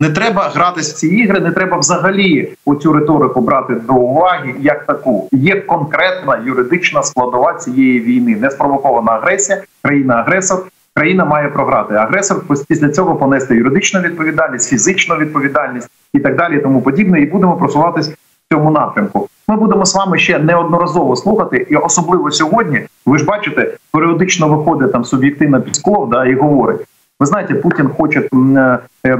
не 0.00 0.10
треба 0.10 0.42
гратись 0.54 0.92
в 0.92 0.96
ці 0.96 1.08
ігри, 1.08 1.40
не 1.40 1.50
треба 1.50 1.76
взагалі 1.76 2.52
оцю 2.64 2.92
риторику 2.92 3.40
брати 3.40 3.74
до 3.74 3.94
уваги 3.94 4.54
як 4.60 4.86
таку. 4.86 5.28
Є 5.32 5.60
конкретна 5.60 6.42
юридична 6.46 7.02
складова 7.02 7.54
цієї 7.54 8.00
війни, 8.00 8.36
не 8.36 8.50
спровокована 8.50 9.12
агресія, 9.12 9.62
країна-агресор. 9.82 10.66
Країна 10.96 11.24
має 11.24 11.48
програти. 11.48 11.94
Агресор 11.94 12.42
після 12.68 12.88
цього 12.88 13.16
понести 13.16 13.56
юридичну 13.56 14.00
відповідальність, 14.00 14.68
фізичну 14.68 15.16
відповідальність 15.16 15.88
і 16.12 16.20
так 16.20 16.36
далі, 16.36 16.56
і 16.56 16.60
тому 16.60 16.80
подібне. 16.82 17.20
І 17.20 17.26
будемо 17.26 17.56
просуватись 17.56 18.08
в 18.08 18.16
цьому 18.52 18.70
напрямку. 18.70 19.28
Ми 19.48 19.56
будемо 19.56 19.86
з 19.86 19.94
вами 19.94 20.18
ще 20.18 20.38
неодноразово 20.38 21.16
слухати, 21.16 21.66
і 21.70 21.76
особливо 21.76 22.30
сьогодні. 22.30 22.80
Ви 23.06 23.18
ж 23.18 23.24
бачите, 23.24 23.74
періодично 23.92 24.48
виходить 24.48 24.92
там 24.92 25.04
суб'єктивна 25.04 25.60
Пісков, 25.60 26.10
да 26.10 26.26
і 26.26 26.34
говорить: 26.34 26.80
ви 27.20 27.26
знаєте, 27.26 27.54
Путін 27.54 27.90
хоче 27.98 28.20
э, 28.20 28.78
э, 29.04 29.18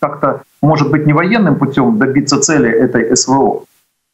как-то, 0.00 0.40
може 0.62 0.84
бути 0.84 1.04
не 1.06 1.12
воєнним 1.12 1.56
путем 1.56 1.98
добитися 1.98 2.38
цілі 2.38 2.88
цієї 2.92 3.16
СВО. 3.16 3.62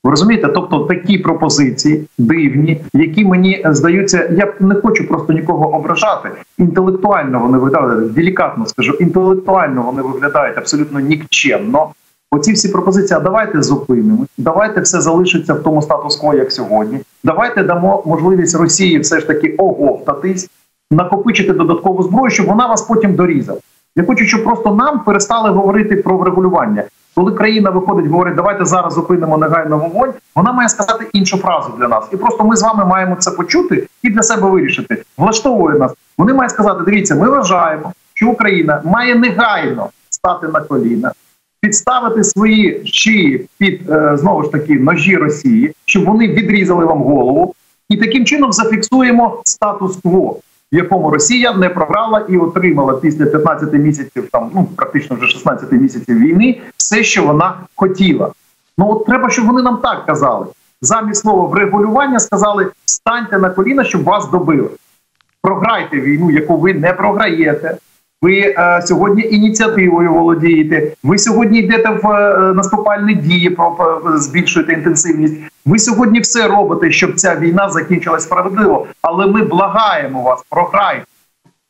Ви 0.06 0.10
розумієте, 0.10 0.48
тобто 0.48 0.78
такі 0.78 1.18
пропозиції 1.18 2.06
дивні, 2.18 2.84
які 2.92 3.24
мені 3.24 3.64
здаються, 3.64 4.28
я 4.32 4.52
не 4.60 4.74
хочу 4.74 5.08
просто 5.08 5.32
нікого 5.32 5.74
ображати. 5.74 6.28
Інтелектуально 6.58 7.40
вони 7.40 7.58
виглядають, 7.58 8.12
делікатно 8.12 8.66
скажу, 8.66 8.92
інтелектуально 8.92 9.82
вони 9.82 10.02
виглядають 10.02 10.58
абсолютно 10.58 11.00
нікчемно. 11.00 11.88
Оці 12.30 12.52
всі 12.52 12.68
пропозиції, 12.68 13.18
а 13.18 13.20
давайте 13.20 13.62
зупинимо, 13.62 14.26
давайте 14.38 14.80
все 14.80 15.00
залишиться 15.00 15.54
в 15.54 15.62
тому 15.62 15.82
статус-кво, 15.82 16.34
як 16.34 16.52
сьогодні. 16.52 17.00
Давайте 17.24 17.62
дамо 17.62 18.02
можливість 18.06 18.56
Росії 18.56 18.98
все 18.98 19.20
ж 19.20 19.26
таки 19.26 19.54
оговтатись, 19.58 20.50
накопичити 20.90 21.52
додаткову 21.52 22.02
зброю, 22.02 22.30
щоб 22.30 22.46
вона 22.46 22.66
вас 22.66 22.82
потім 22.82 23.14
дорізала. 23.14 23.58
Я 23.96 24.04
хочу, 24.04 24.24
щоб 24.24 24.44
просто 24.44 24.74
нам 24.74 25.00
перестали 25.04 25.50
говорити 25.50 25.96
про 25.96 26.16
врегулювання. 26.16 26.82
Коли 27.16 27.32
країна 27.32 27.70
виходить, 27.70 28.06
говорить, 28.06 28.34
давайте 28.34 28.64
зараз 28.64 28.94
зупинимо 28.94 29.38
негайно 29.38 29.78
вогонь. 29.78 30.12
Вона 30.34 30.52
має 30.52 30.68
сказати 30.68 31.06
іншу 31.12 31.38
фразу 31.38 31.72
для 31.78 31.88
нас, 31.88 32.04
і 32.12 32.16
просто 32.16 32.44
ми 32.44 32.56
з 32.56 32.62
вами 32.62 32.84
маємо 32.84 33.16
це 33.16 33.30
почути 33.30 33.88
і 34.02 34.10
для 34.10 34.22
себе 34.22 34.50
вирішити. 34.50 35.02
Влаштовує 35.18 35.78
нас. 35.78 35.92
Вони 36.18 36.34
мають 36.34 36.52
сказати: 36.52 36.82
дивіться, 36.84 37.14
ми 37.14 37.30
вважаємо, 37.30 37.92
що 38.14 38.28
Україна 38.28 38.82
має 38.84 39.14
негайно 39.14 39.88
стати 40.10 40.48
на 40.48 40.60
коліна, 40.60 41.12
підставити 41.60 42.24
свої 42.24 42.86
шиї 42.86 43.48
під 43.58 43.90
е, 43.90 44.16
знову 44.16 44.42
ж 44.42 44.52
таки 44.52 44.74
ножі 44.74 45.16
Росії, 45.16 45.74
щоб 45.84 46.04
вони 46.04 46.28
відрізали 46.28 46.84
вам 46.84 47.02
голову, 47.02 47.54
і 47.88 47.96
таким 47.96 48.24
чином 48.24 48.52
зафіксуємо 48.52 49.42
статус-кво 49.44 50.36
в 50.72 50.76
якому 50.76 51.10
Росія 51.10 51.52
не 51.52 51.68
програла 51.68 52.26
і 52.28 52.36
отримала 52.36 52.94
після 52.94 53.26
15 53.26 53.72
місяців, 53.72 54.28
там 54.32 54.50
ну 54.54 54.64
практично 54.76 55.16
вже 55.16 55.26
16 55.26 55.72
місяців 55.72 56.18
війни, 56.18 56.60
все, 56.76 57.04
що 57.04 57.24
вона 57.24 57.54
хотіла. 57.74 58.32
Ну 58.78 58.90
от 58.90 59.06
треба, 59.06 59.30
щоб 59.30 59.46
вони 59.46 59.62
нам 59.62 59.76
так 59.76 60.06
казали. 60.06 60.46
Замість 60.82 61.20
слова 61.20 61.48
врегулювання 61.48 62.20
сказали: 62.20 62.70
станьте 62.84 63.38
на 63.38 63.50
коліна, 63.50 63.84
щоб 63.84 64.04
вас 64.04 64.30
добили. 64.30 64.68
Програйте 65.42 66.00
війну, 66.00 66.30
яку 66.30 66.56
ви 66.56 66.74
не 66.74 66.92
програєте. 66.92 67.76
Ви 68.22 68.38
е, 68.40 68.82
сьогодні 68.84 69.22
ініціативою 69.22 70.12
володієте. 70.12 70.92
Ви 71.02 71.18
сьогодні 71.18 71.58
йдете 71.58 71.90
в 72.02 72.10
е, 72.10 72.52
наступальні 72.54 73.14
дії, 73.14 73.50
про 73.50 74.02
збільшуєте 74.14 74.72
інтенсивність. 74.72 75.34
Ви 75.66 75.78
сьогодні 75.78 76.20
все 76.20 76.48
робите, 76.48 76.90
щоб 76.90 77.14
ця 77.14 77.36
війна 77.36 77.68
закінчилась 77.68 78.22
справедливо. 78.22 78.86
Але 79.02 79.26
ми 79.26 79.42
благаємо 79.42 80.22
вас, 80.22 80.44
програйте. 80.50 81.04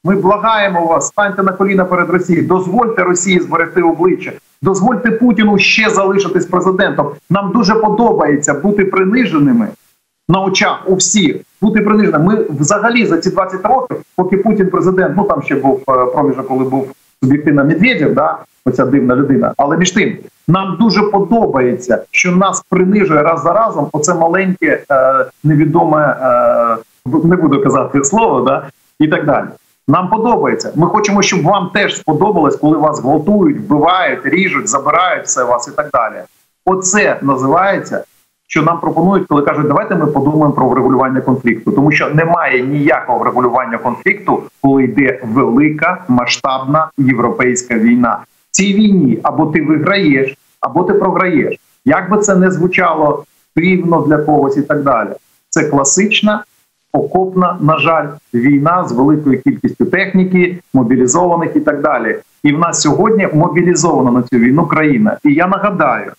Ми 0.04 0.16
благаємо 0.16 0.86
вас, 0.86 1.06
станьте 1.06 1.42
на 1.42 1.52
коліна 1.52 1.84
перед 1.84 2.10
Росією. 2.10 2.46
Дозвольте 2.46 3.02
Росії 3.02 3.40
зберегти 3.40 3.82
обличчя. 3.82 4.32
Дозвольте 4.62 5.10
Путіну 5.10 5.58
ще 5.58 5.90
залишитись 5.90 6.46
президентом. 6.46 7.10
Нам 7.30 7.52
дуже 7.52 7.74
подобається 7.74 8.54
бути 8.54 8.84
приниженими 8.84 9.68
на 10.28 10.40
очах 10.40 10.82
у 10.86 10.94
всіх 10.94 11.36
бути 11.62 11.80
приниженим. 11.80 12.22
Ми 12.22 12.44
взагалі 12.60 13.06
за 13.06 13.18
ці 13.18 13.30
20 13.30 13.66
років, 13.66 13.96
поки 14.16 14.36
Путін 14.36 14.70
президент, 14.70 15.16
ну 15.16 15.24
там 15.24 15.42
ще 15.42 15.54
був 15.54 15.82
е, 15.88 16.06
проміжок, 16.06 16.48
коли 16.48 16.64
був 16.64 16.88
суб'єктивна 17.22 17.64
Медведєв, 17.64 18.14
да, 18.14 18.38
оця 18.64 18.84
дивна 18.84 19.16
людина. 19.16 19.54
Але 19.56 19.76
між 19.76 19.90
тим 19.90 20.16
нам 20.48 20.76
дуже 20.80 21.02
подобається, 21.02 22.02
що 22.10 22.32
нас 22.32 22.64
принижує 22.70 23.22
раз 23.22 23.42
за 23.42 23.52
разом. 23.52 23.88
Оце 23.92 24.14
маленьке 24.14 24.82
е, 24.90 25.26
невідоме, 25.44 26.16
е, 26.20 26.76
не 27.24 27.36
буду 27.36 27.62
казати 27.62 28.04
слово, 28.04 28.40
да 28.40 28.68
і 29.00 29.08
так 29.08 29.26
далі. 29.26 29.46
Нам 29.88 30.08
подобається. 30.10 30.72
Ми 30.74 30.86
хочемо, 30.86 31.22
щоб 31.22 31.42
вам 31.42 31.70
теж 31.74 31.96
сподобалось, 31.96 32.56
коли 32.56 32.78
вас 32.78 33.00
гвалтують, 33.00 33.58
вбивають, 33.58 34.26
ріжуть, 34.26 34.68
забирають 34.68 35.26
все 35.26 35.44
вас 35.44 35.68
і 35.68 35.70
так 35.70 35.88
далі. 35.92 36.14
Оце 36.64 37.18
називається 37.22 38.04
що 38.46 38.62
нам 38.62 38.80
пропонують, 38.80 39.26
коли 39.28 39.42
кажуть, 39.42 39.68
давайте 39.68 39.94
ми 39.94 40.06
подумаємо 40.06 40.52
про 40.52 40.68
врегулювання 40.68 41.20
конфлікту, 41.20 41.72
тому 41.72 41.92
що 41.92 42.10
немає 42.10 42.62
ніякого 42.62 43.18
врегулювання 43.18 43.78
конфлікту, 43.78 44.42
коли 44.62 44.84
йде 44.84 45.20
велика 45.24 46.04
масштабна 46.08 46.90
європейська 46.98 47.74
війна. 47.74 48.18
В 48.50 48.56
цій 48.56 48.74
війні 48.74 49.18
або 49.22 49.46
ти 49.46 49.62
виграєш, 49.62 50.38
або 50.60 50.84
ти 50.84 50.92
програєш. 50.92 51.56
Як 51.84 52.10
би 52.10 52.18
це 52.18 52.36
не 52.36 52.50
звучало 52.50 53.24
рівно 53.56 54.00
для 54.00 54.18
когось 54.18 54.56
і 54.56 54.62
так 54.62 54.82
далі, 54.82 55.08
це 55.48 55.64
класична 55.64 56.44
окопна, 56.92 57.56
на 57.60 57.78
жаль, 57.78 58.06
війна 58.34 58.84
з 58.88 58.92
великою 58.92 59.42
кількістю 59.42 59.84
техніки, 59.84 60.58
мобілізованих 60.74 61.56
і 61.56 61.60
так 61.60 61.82
далі. 61.82 62.18
І 62.42 62.52
в 62.52 62.58
нас 62.58 62.80
сьогодні 62.80 63.28
мобілізована 63.34 64.10
на 64.10 64.22
цю 64.22 64.36
війну 64.36 64.66
країна. 64.66 65.18
І 65.24 65.32
я 65.32 65.46
нагадаю, 65.46 66.12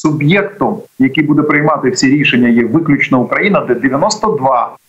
суб'єктом, 0.00 0.78
який 0.98 1.24
буде 1.24 1.42
приймати 1.42 1.90
всі 1.90 2.06
рішення, 2.06 2.48
є 2.48 2.64
виключно 2.64 3.20
Україна, 3.20 3.60
де 3.68 3.74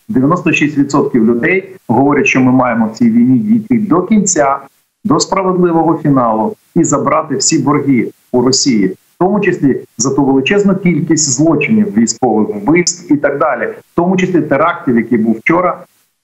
92-96% 0.10 1.16
людей 1.16 1.70
говорять, 1.88 2.28
що 2.28 2.42
ми 2.42 2.52
маємо 2.52 2.88
в 2.88 2.98
цій 2.98 3.10
війні 3.10 3.40
дійти 3.40 3.78
до 3.78 4.02
кінця, 4.02 4.58
до 5.06 5.20
справедливого 5.20 5.98
фіналу 5.98 6.56
і 6.76 6.84
забрати 6.84 7.36
всі 7.36 7.60
борги 7.60 8.12
у 8.32 8.42
Росії. 8.42 8.88
В 8.88 9.20
тому 9.20 9.40
числі 9.40 9.82
за 9.98 10.16
ту 10.16 10.26
величезну 10.26 10.76
кількість 10.76 11.30
злочинів 11.30 11.98
військових 11.98 12.56
вбивств 12.56 13.14
і 13.14 13.18
так 13.18 13.40
далі, 13.40 13.66
в 13.66 13.96
тому 13.96 14.18
числі 14.18 14.42
терактів, 14.42 14.98
який 14.98 15.18
був 15.18 15.38
вчора 15.38 15.78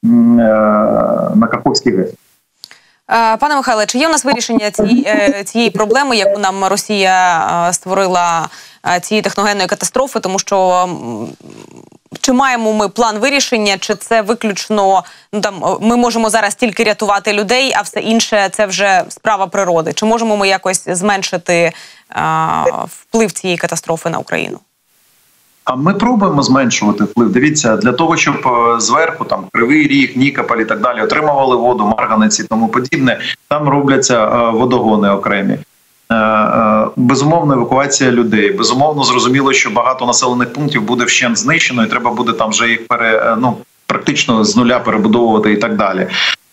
е, 0.04 0.08
на 1.36 1.48
Каховській 1.52 1.92
ГЕС. 1.92 2.14
Е, 3.12 3.38
пане 3.38 3.56
Михайле, 3.56 3.86
чи 3.86 3.98
є 3.98 4.08
у 4.08 4.12
нас 4.12 4.26
вирішення 4.26 4.72
цієї, 4.72 5.04
е, 5.08 5.44
цієї 5.44 5.70
проблеми, 5.70 6.18
яку 6.18 6.40
нам 6.40 6.66
Росія 6.66 7.70
створила 7.74 8.50
цієї 9.02 9.22
техногенної 9.22 9.68
катастрофи? 9.68 10.20
Тому 10.20 10.40
що 10.40 10.88
чи 12.22 12.34
маємо 12.34 12.74
ми 12.74 12.90
план 12.90 13.20
вирішення, 13.20 13.78
чи 13.78 13.96
це 13.96 14.22
виключно 14.22 15.04
ну 15.34 15.42
там 15.42 15.64
ми 15.82 15.96
можемо 15.96 16.30
зараз 16.30 16.56
тільки 16.56 16.84
рятувати 16.84 17.34
людей, 17.34 17.74
а 17.78 17.82
все 17.82 18.00
інше 18.00 18.50
це 18.52 18.66
вже 18.66 19.04
справа 19.10 19.48
природи? 19.48 19.94
Чи 19.94 20.06
можемо 20.06 20.38
ми 20.38 20.48
якось 20.48 20.84
зменшити 20.88 21.72
а, 22.10 22.66
вплив 22.88 23.32
цієї 23.32 23.58
катастрофи 23.58 24.10
на 24.10 24.18
Україну? 24.18 24.60
А 25.64 25.76
ми 25.76 25.94
пробуємо 25.94 26.44
зменшувати 26.44 27.04
вплив. 27.04 27.32
Дивіться, 27.32 27.78
для 27.78 27.92
того, 27.92 28.18
щоб 28.18 28.48
е, 28.48 28.80
зверху 28.80 29.26
там 29.26 29.46
кривий 29.52 29.88
ріг, 29.88 30.14
Нікополь 30.16 30.58
і 30.58 30.66
так 30.66 30.82
далі 30.82 31.02
отримували 31.02 31.56
воду, 31.56 31.86
марганеці 31.98 32.44
і 32.44 32.46
тому 32.46 32.68
подібне. 32.68 33.20
Там 33.48 33.70
робляться 33.70 34.26
е, 34.26 34.52
водогони 34.52 35.10
окремі. 35.10 35.58
Е, 36.14 36.88
безумовно, 36.96 37.54
евакуація 37.54 38.12
людей. 38.12 38.52
Безумовно, 38.52 39.04
зрозуміло, 39.04 39.54
що 39.54 39.70
багато 39.70 40.06
населених 40.06 40.54
пунктів 40.54 40.82
буде 40.82 41.04
вщент 41.04 41.38
знищено, 41.38 41.86
і 41.86 41.88
треба 41.88 42.12
буде 42.12 42.32
там 42.32 42.50
вже 42.50 42.70
їх 42.70 42.88
пере 42.88 43.36
ну 43.40 43.58
практично 43.86 44.44
з 44.44 44.56
нуля 44.56 44.80
перебудовувати 44.80 45.52
і 45.52 45.58
так 45.58 45.78
далі. 45.78 46.08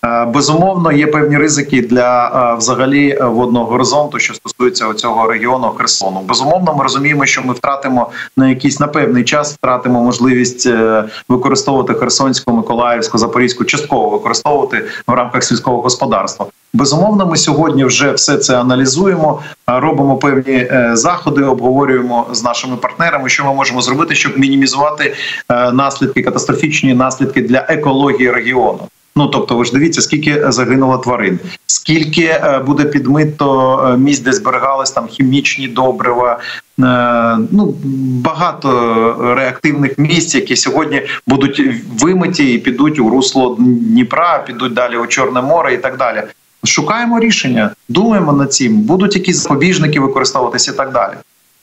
Е, 0.04 0.24
безумовно, 0.24 0.92
є 0.92 1.06
певні 1.06 1.36
ризики 1.36 1.82
для 1.82 2.28
е, 2.28 2.58
взагалі 2.58 3.10
е, 3.10 3.24
водного 3.24 3.66
горизонту, 3.66 4.18
що 4.18 4.34
стосується 4.34 4.94
цього 4.94 5.26
регіону 5.26 5.68
Херсону. 5.68 6.20
Безумовно, 6.20 6.74
ми 6.74 6.82
розуміємо, 6.82 7.26
що 7.26 7.42
ми 7.42 7.54
втратимо 7.54 8.10
на 8.36 8.48
якийсь 8.48 8.80
на 8.80 8.86
певний 8.86 9.24
час, 9.24 9.54
втратимо 9.54 10.02
можливість 10.02 10.68
використовувати 11.28 11.94
Херсонську, 11.94 12.52
Миколаївську, 12.52 13.18
Запорізьку, 13.18 13.64
частково 13.64 14.10
використовувати 14.10 14.84
в 15.06 15.12
рамках 15.12 15.44
сільського 15.44 15.82
господарства. 15.82 16.46
Безумовно, 16.72 17.26
ми 17.26 17.36
сьогодні 17.36 17.84
вже 17.84 18.12
все 18.12 18.36
це 18.36 18.60
аналізуємо, 18.60 19.42
робимо 19.66 20.16
певні 20.16 20.68
заходи, 20.92 21.44
обговорюємо 21.44 22.26
з 22.32 22.42
нашими 22.42 22.76
партнерами, 22.76 23.28
що 23.28 23.44
ми 23.44 23.54
можемо 23.54 23.82
зробити, 23.82 24.14
щоб 24.14 24.38
мінімізувати 24.38 25.14
наслідки, 25.72 26.22
катастрофічні 26.22 26.94
наслідки 26.94 27.42
для 27.42 27.66
екології 27.68 28.30
регіону. 28.30 28.88
Ну 29.20 29.26
тобто, 29.26 29.56
ви 29.56 29.64
ж 29.64 29.72
дивіться, 29.72 30.00
скільки 30.00 30.52
загинуло 30.52 30.98
тварин, 30.98 31.38
скільки 31.66 32.22
е, 32.22 32.62
буде 32.66 32.84
підмито 32.84 33.80
е, 33.86 33.96
місць, 33.96 34.20
де 34.20 34.32
зберігались 34.32 34.90
там 34.90 35.06
хімічні 35.06 35.68
добрива. 35.68 36.38
Е, 36.78 37.38
ну 37.50 37.74
багато 38.24 39.34
реактивних 39.36 39.98
місць, 39.98 40.34
які 40.34 40.56
сьогодні 40.56 41.02
будуть 41.26 41.62
вимиті 42.02 42.54
і 42.54 42.58
підуть 42.58 42.98
у 42.98 43.10
русло 43.10 43.56
Дніпра, 43.58 44.44
підуть 44.46 44.74
далі 44.74 44.96
у 44.96 45.06
Чорне 45.06 45.42
море 45.42 45.74
і 45.74 45.78
так 45.78 45.96
далі. 45.96 46.22
Шукаємо 46.64 47.20
рішення, 47.20 47.70
думаємо 47.88 48.32
над 48.32 48.52
цим, 48.52 48.80
будуть 48.80 49.14
якісь 49.14 49.42
запобіжники 49.42 50.00
використовуватися 50.00 50.72
і 50.72 50.76
так 50.76 50.92
далі. 50.92 51.12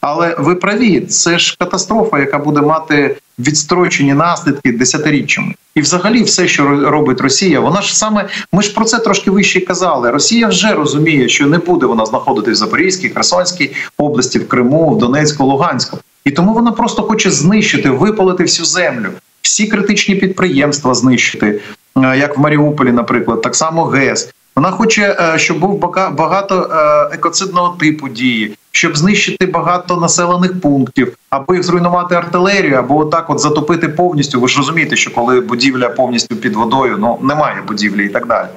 Але 0.01 0.35
ви 0.39 0.55
праві, 0.55 1.01
це 1.01 1.39
ж 1.39 1.55
катастрофа, 1.59 2.19
яка 2.19 2.37
буде 2.37 2.61
мати 2.61 3.17
відстрочені 3.39 4.13
наслідки 4.13 4.71
десятиріччями. 4.71 5.53
І, 5.75 5.81
взагалі, 5.81 6.23
все, 6.23 6.47
що 6.47 6.89
робить 6.89 7.21
Росія, 7.21 7.59
вона 7.59 7.81
ж 7.81 7.97
саме 7.97 8.29
ми 8.51 8.63
ж 8.63 8.73
про 8.73 8.85
це 8.85 8.99
трошки 8.99 9.31
вище 9.31 9.61
казали. 9.61 10.11
Росія 10.11 10.47
вже 10.47 10.73
розуміє, 10.73 11.29
що 11.29 11.47
не 11.47 11.57
буде 11.57 11.85
вона 11.85 12.05
знаходитись 12.05 12.57
в 12.57 12.59
Запорізькій, 12.59 13.09
Херсонській 13.09 13.71
області, 13.97 14.39
в 14.39 14.47
Криму, 14.47 14.89
в 14.89 14.97
Донецьку, 14.97 15.45
Луганську, 15.45 15.97
і 16.25 16.31
тому 16.31 16.53
вона 16.53 16.71
просто 16.71 17.03
хоче 17.03 17.31
знищити, 17.31 17.89
випалити 17.89 18.43
всю 18.43 18.65
землю, 18.65 19.07
всі 19.41 19.67
критичні 19.67 20.15
підприємства 20.15 20.93
знищити, 20.93 21.61
е, 21.97 22.17
як 22.17 22.37
в 22.37 22.41
Маріуполі, 22.41 22.91
наприклад, 22.91 23.41
так 23.41 23.55
само 23.55 23.85
ГЕС. 23.85 24.29
Вона 24.57 24.71
хоче, 24.71 25.17
е, 25.19 25.39
щоб 25.39 25.59
був 25.59 25.79
багато 26.11 26.69
е, 26.71 27.15
екоцидного 27.15 27.77
типу 27.79 28.09
дії, 28.09 28.57
щоб 28.71 28.97
знищити 28.97 29.45
багато 29.45 29.97
населених 29.97 30.61
пунктів, 30.61 31.17
або 31.29 31.55
їх 31.55 31.63
зруйнувати 31.63 32.15
артилерію, 32.15 32.75
або 32.75 32.97
отак 32.97 33.29
от 33.29 33.39
затопити 33.39 33.89
повністю. 33.89 34.41
Ви 34.41 34.47
ж 34.47 34.57
розумієте, 34.57 34.95
що 34.95 35.13
коли 35.13 35.41
будівля 35.41 35.89
повністю 35.89 36.35
під 36.35 36.55
водою, 36.55 36.97
ну 36.99 37.19
немає 37.21 37.61
будівлі 37.67 38.05
і 38.05 38.09
так 38.09 38.27
далі. 38.27 38.47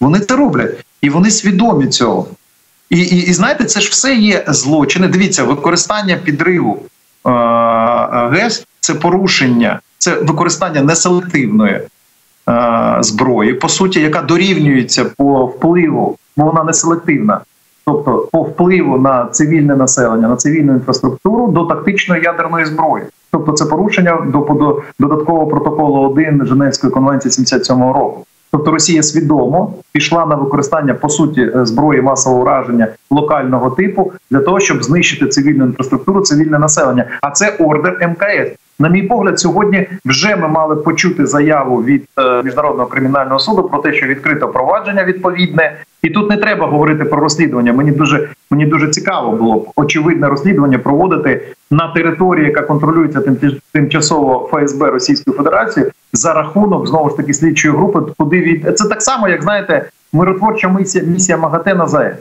Вони 0.00 0.20
це 0.20 0.36
роблять 0.36 0.84
і 1.02 1.10
вони 1.10 1.30
свідомі 1.30 1.86
цього. 1.86 2.26
І 2.90 2.98
і, 2.98 3.16
і 3.16 3.32
знаєте, 3.32 3.64
це 3.64 3.80
ж 3.80 3.90
все 3.90 4.14
є 4.14 4.44
злочини. 4.48 5.08
Дивіться, 5.08 5.44
використання 5.44 6.16
підриву 6.16 6.82
е, 7.26 7.30
ГЕС 8.32 8.66
це 8.80 8.94
порушення, 8.94 9.80
це 9.98 10.14
використання 10.14 10.82
неселективної 10.82 11.74
е, 11.74 11.88
зброї, 13.00 13.54
по 13.54 13.68
суті, 13.68 14.00
яка 14.00 14.22
дорівнюється 14.22 15.04
по 15.04 15.46
впливу, 15.46 16.16
бо 16.36 16.44
вона 16.44 16.64
не 16.64 16.72
селективна 16.72 17.40
тобто 17.84 18.28
по 18.32 18.42
впливу 18.42 18.98
на 18.98 19.26
цивільне 19.26 19.76
населення, 19.76 20.28
на 20.28 20.36
цивільну 20.36 20.72
інфраструктуру 20.72 21.46
до 21.46 21.64
тактичної 21.64 22.22
ядерної 22.22 22.64
зброї. 22.64 23.04
Тобто 23.30 23.52
це 23.52 23.64
порушення 23.64 24.18
до, 24.26 24.38
до 24.38 24.82
додаткового 24.98 25.46
протоколу 25.46 26.00
1 26.00 26.46
Женевської 26.46 26.92
конвенції 26.92 27.32
77 27.32 27.78
року. 27.80 28.26
Тобто 28.52 28.70
Росія 28.70 29.02
свідомо 29.02 29.74
пішла 29.92 30.26
на 30.26 30.34
використання 30.34 30.94
по 30.94 31.08
суті 31.08 31.40
е, 31.40 31.66
зброї 31.66 32.02
масового 32.02 32.42
ураження 32.42 32.88
локального 33.10 33.70
типу 33.70 34.12
для 34.30 34.40
того, 34.40 34.60
щоб 34.60 34.84
знищити 34.84 35.26
цивільну 35.26 35.64
інфраструктуру, 35.64 36.20
цивільне 36.20 36.58
населення. 36.58 37.04
А 37.20 37.30
це 37.30 37.56
ордер 37.58 38.08
МКС. 38.08 38.50
На 38.80 38.88
мій 38.88 39.02
погляд, 39.02 39.40
сьогодні 39.40 39.86
вже 40.04 40.36
ми 40.36 40.48
мали 40.48 40.76
почути 40.76 41.26
заяву 41.26 41.82
від 41.82 42.04
е, 42.18 42.42
міжнародного 42.42 42.88
кримінального 42.88 43.38
суду 43.38 43.62
про 43.62 43.78
те, 43.78 43.92
що 43.92 44.06
відкрито 44.06 44.48
провадження 44.48 45.04
відповідне, 45.04 45.76
і 46.02 46.10
тут 46.10 46.30
не 46.30 46.36
треба 46.36 46.66
говорити 46.66 47.04
про 47.04 47.20
розслідування. 47.20 47.72
Мені 47.72 47.90
дуже 47.90 48.28
мені 48.50 48.66
дуже 48.66 48.88
цікаво 48.88 49.32
було 49.32 49.56
б 49.56 49.70
очевидне 49.76 50.28
розслідування 50.28 50.78
проводити 50.78 51.42
на 51.70 51.88
території, 51.88 52.46
яка 52.46 52.62
контролюється 52.62 53.20
тим, 53.20 53.36
тимчасово 53.72 54.50
ФСБ 54.52 54.90
Російської 54.90 55.36
Федерації 55.36 55.86
за 56.12 56.32
рахунок 56.32 56.86
знову 56.86 57.10
ж 57.10 57.16
таки 57.16 57.34
слідчої 57.34 57.74
групи. 57.74 58.00
Куди 58.18 58.40
від 58.40 58.78
це 58.78 58.88
так 58.88 59.02
само, 59.02 59.28
як 59.28 59.42
знаєте, 59.42 59.88
миротворча 60.12 60.68
місія 60.68 61.04
місія 61.04 61.38
МАГАТЕ 61.38 61.74
на 61.74 61.86
ЗАЕС. 61.86 62.16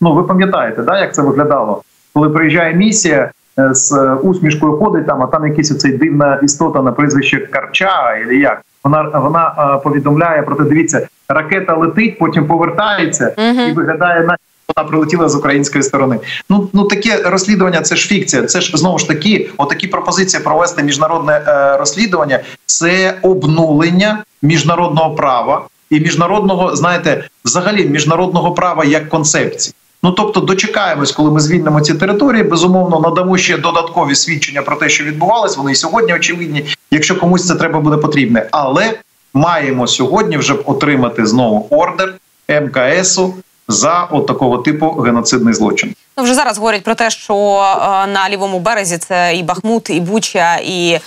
Ну 0.00 0.14
ви 0.14 0.22
пам'ятаєте, 0.22 0.82
да, 0.82 1.00
як 1.00 1.14
це 1.14 1.22
виглядало, 1.22 1.82
коли 2.14 2.30
приїжджає 2.30 2.74
місія. 2.74 3.30
Е, 3.60 3.74
з 3.74 4.14
усмішкою 4.22 4.76
ходить 4.76 5.06
там, 5.06 5.22
а 5.22 5.26
там 5.26 5.46
якийсь 5.46 5.70
оцей 5.70 5.92
дивна 5.92 6.40
істота 6.42 6.82
на 6.82 6.92
прізвище 6.92 7.38
Карча, 7.38 7.90
або 8.24 8.32
як 8.32 8.62
вона 8.84 9.02
вона 9.02 9.80
повідомляє 9.84 10.42
про 10.42 10.56
те, 10.56 10.62
дивіться, 10.62 11.08
ракета 11.28 11.76
летить, 11.76 12.18
потім 12.18 12.46
повертається 12.46 13.28
і 13.68 13.72
виглядає 13.72 14.22
на. 14.22 14.36
Вона 14.76 14.88
прилетіла 14.88 15.28
з 15.28 15.36
української 15.36 15.84
сторони. 15.84 16.18
Ну 16.50 16.68
ну 16.72 16.84
таке 16.84 17.22
розслідування 17.24 17.80
це 17.80 17.96
ж 17.96 18.08
фікція. 18.08 18.42
Це 18.42 18.60
ж 18.60 18.76
знову 18.76 18.98
ж 18.98 19.08
таки, 19.08 19.50
отакі 19.56 19.86
пропозиції 19.86 20.42
провести 20.42 20.82
міжнародне 20.82 21.32
е, 21.32 21.76
розслідування. 21.76 22.40
Це 22.66 23.14
обнулення 23.22 24.24
міжнародного 24.42 25.14
права 25.14 25.66
і 25.90 26.00
міжнародного, 26.00 26.76
знаєте, 26.76 27.24
взагалі 27.44 27.88
міжнародного 27.88 28.52
права 28.52 28.84
як 28.84 29.08
концепції. 29.08 29.74
Ну 30.02 30.12
тобто, 30.12 30.40
дочекаємось, 30.40 31.12
коли 31.12 31.30
ми 31.30 31.40
звільнимо 31.40 31.80
ці 31.80 31.94
території. 31.94 32.42
Безумовно, 32.42 33.00
надамо 33.00 33.38
ще 33.38 33.58
додаткові 33.58 34.14
свідчення 34.14 34.62
про 34.62 34.76
те, 34.76 34.88
що 34.88 35.04
відбувалось. 35.04 35.56
Вони 35.56 35.74
сьогодні 35.74 36.14
очевидні, 36.14 36.66
якщо 36.90 37.18
комусь 37.18 37.46
це 37.46 37.54
треба 37.54 37.80
буде 37.80 37.96
потрібне. 37.96 38.48
Але 38.50 38.98
маємо 39.34 39.86
сьогодні 39.86 40.36
вже 40.36 40.54
отримати 40.54 41.26
знову 41.26 41.66
ордер 41.70 42.14
МКСу 42.48 43.34
за 43.68 44.04
от 44.10 44.26
такого 44.26 44.58
типу 44.58 44.90
геноцидний 44.90 45.54
злочин. 45.54 45.94
Ну 46.16 46.24
вже 46.24 46.34
зараз 46.34 46.58
говорять 46.58 46.82
про 46.84 46.94
те, 46.94 47.10
що 47.10 47.34
е, 47.34 48.06
на 48.06 48.30
лівому 48.30 48.60
березі 48.60 48.98
це 48.98 49.36
і 49.36 49.42
Бахмут, 49.42 49.90
і 49.90 50.00
Буча, 50.00 50.56
і 50.56 50.90
е, 50.92 51.00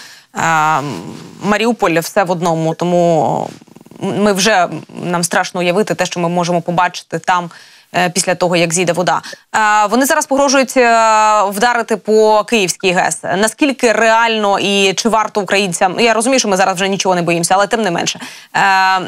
Маріуполь 1.44 2.00
все 2.00 2.24
в 2.24 2.32
одному. 2.32 2.76
Тому 2.76 3.50
ми 4.00 4.34
вже 4.34 4.68
нам 5.04 5.24
страшно 5.24 5.60
уявити 5.60 5.96
те, 5.96 6.06
що 6.06 6.20
ми 6.20 6.30
можемо 6.30 6.62
побачити 6.62 7.20
там 7.20 7.50
після 8.14 8.36
того, 8.36 8.56
як 8.56 8.74
зійде 8.74 8.94
вода. 8.94 9.22
Е, 9.56 9.88
вони 9.88 10.06
зараз 10.06 10.26
погрожують 10.26 10.78
е, 10.78 11.44
вдарити 11.50 11.98
по 11.98 12.44
Київській 12.44 12.92
ГЕС. 12.92 13.20
Наскільки 13.38 13.92
реально 13.92 14.60
і 14.60 14.94
чи 14.94 15.10
варто 15.10 15.42
українцям? 15.42 16.00
Я 16.00 16.14
розумію, 16.14 16.40
що 16.40 16.48
ми 16.48 16.58
зараз 16.58 16.76
вже 16.76 16.88
нічого 16.88 17.16
не 17.16 17.22
боїмося, 17.22 17.54
але 17.54 17.68
тим 17.68 17.82
не 17.82 17.92
менше. 17.92 18.20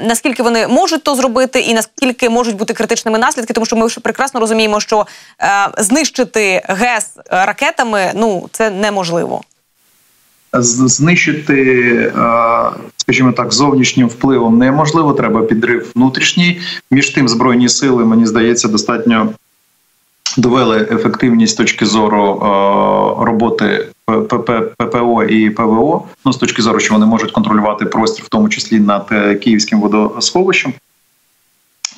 Наскільки 0.04 0.44
вони 0.44 0.68
можуть 0.68 1.04
то 1.04 1.16
зробити, 1.16 1.60
і 1.60 1.74
наскільки 1.74 2.30
можуть 2.30 2.56
бути 2.56 2.74
критичними 2.74 3.18
наслідки, 3.18 3.54
тому 3.54 3.66
що 3.66 3.76
ми 3.76 3.88
прекрасно 3.90 4.40
розуміємо, 4.40 4.80
що 4.80 5.08
знищити 5.78 6.62
ГЕС 6.68 7.12
ракетами 7.30 8.12
ну 8.16 8.50
це 8.52 8.70
неможливо 8.70 9.42
знищити, 10.54 12.14
скажімо 12.98 13.32
так, 13.32 13.54
зовнішнім 13.54 14.08
впливом 14.08 14.58
неможливо. 14.58 15.14
Треба 15.14 15.42
підрив 15.42 15.92
внутрішній. 15.96 16.62
Між 16.92 17.10
тим 17.10 17.30
збройні 17.30 17.70
сили 17.70 18.06
мені 18.06 18.26
здається 18.26 18.68
достатньо. 18.68 19.30
Довели 20.38 20.88
ефективність 20.92 21.54
з 21.54 21.58
точки 21.58 21.86
зору 21.86 22.40
роботи 23.20 23.88
ППО 24.78 25.24
і 25.24 25.50
ПВО. 25.50 26.04
Ну 26.26 26.34
з 26.34 26.38
точки 26.38 26.62
зору, 26.62 26.80
що 26.80 26.94
вони 26.94 27.06
можуть 27.06 27.32
контролювати 27.32 27.86
простір, 27.86 28.26
в 28.26 28.30
тому 28.30 28.50
числі 28.50 28.80
над 28.80 29.08
е, 29.12 29.36
київським 29.36 29.82
водосховищем. 29.82 30.74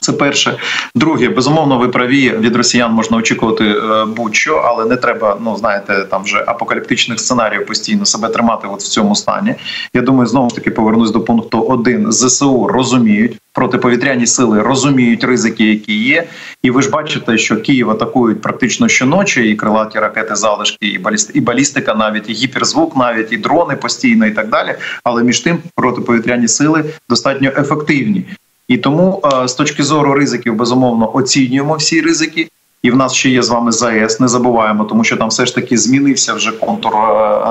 Це 0.08 0.14
перше, 0.14 0.58
друге, 0.96 1.30
безумовно, 1.30 1.78
ви 1.78 1.88
праві 1.88 2.30
від 2.40 2.56
росіян 2.56 2.92
можна 2.92 3.18
очікувати 3.18 3.64
е, 3.66 4.06
будь-що, 4.06 4.56
але 4.66 4.86
не 4.86 4.96
треба. 4.96 5.38
Ну 5.42 5.56
знаєте, 5.58 6.06
там 6.10 6.24
вже 6.24 6.44
апокаліптичних 6.48 7.20
сценаріїв 7.20 7.66
постійно 7.66 8.06
себе 8.06 8.30
тримати. 8.30 8.68
От 8.68 8.82
в 8.82 8.88
цьому 8.88 9.16
стані. 9.16 9.56
Я 9.94 10.02
думаю, 10.02 10.28
знову 10.28 10.50
ж 10.50 10.56
таки 10.56 10.72
повернусь 10.72 11.12
до 11.12 11.22
пункту 11.22 11.62
один. 11.62 12.12
Зсу 12.12 12.68
розуміють 12.68 13.38
протиповітряні 13.54 14.28
сили, 14.28 14.62
розуміють 14.62 15.24
ризики, 15.24 15.66
які 15.66 15.98
є. 15.98 16.24
І 16.64 16.72
ви 16.72 16.82
ж 16.82 16.90
бачите, 16.90 17.38
що 17.38 17.62
Київ 17.62 17.90
атакують 17.90 18.42
практично 18.42 18.88
щоночі, 18.88 19.42
і 19.42 19.56
крилаті 19.56 20.00
ракети, 20.00 20.36
залишки, 20.36 20.88
і 20.88 20.98
балістика, 20.98 21.40
і 21.40 21.42
балістика, 21.42 21.94
навіть 21.94 22.30
і 22.30 22.34
гіперзвук, 22.34 22.98
навіть 22.98 23.32
і 23.32 23.38
дрони 23.38 23.76
постійно, 23.76 24.26
і 24.26 24.32
так 24.32 24.50
далі. 24.50 24.76
Але 25.04 25.24
між 25.24 25.40
тим 25.40 25.58
протиповітряні 25.76 26.48
сили 26.48 26.86
достатньо 27.10 27.52
ефективні. 27.58 28.26
І 28.68 28.78
тому 28.78 29.22
е, 29.26 29.48
з 29.48 29.54
точки 29.54 29.84
зору 29.84 30.14
ризиків, 30.14 30.56
безумовно, 30.56 31.16
оцінюємо 31.16 31.76
всі 31.76 32.02
ризики. 32.02 32.50
І 32.88 32.92
в 32.92 32.96
нас 32.96 33.14
ще 33.14 33.30
є 33.30 33.44
з 33.44 33.50
вами 33.50 33.72
ЗАЕС, 33.72 34.20
не 34.20 34.28
забуваємо, 34.28 34.84
тому 34.84 35.04
що 35.04 35.18
там 35.18 35.30
все 35.30 35.46
ж 35.46 35.56
таки 35.56 35.78
змінився 35.78 36.34
вже 36.34 36.52
контур 36.52 36.96
е, 36.96 36.98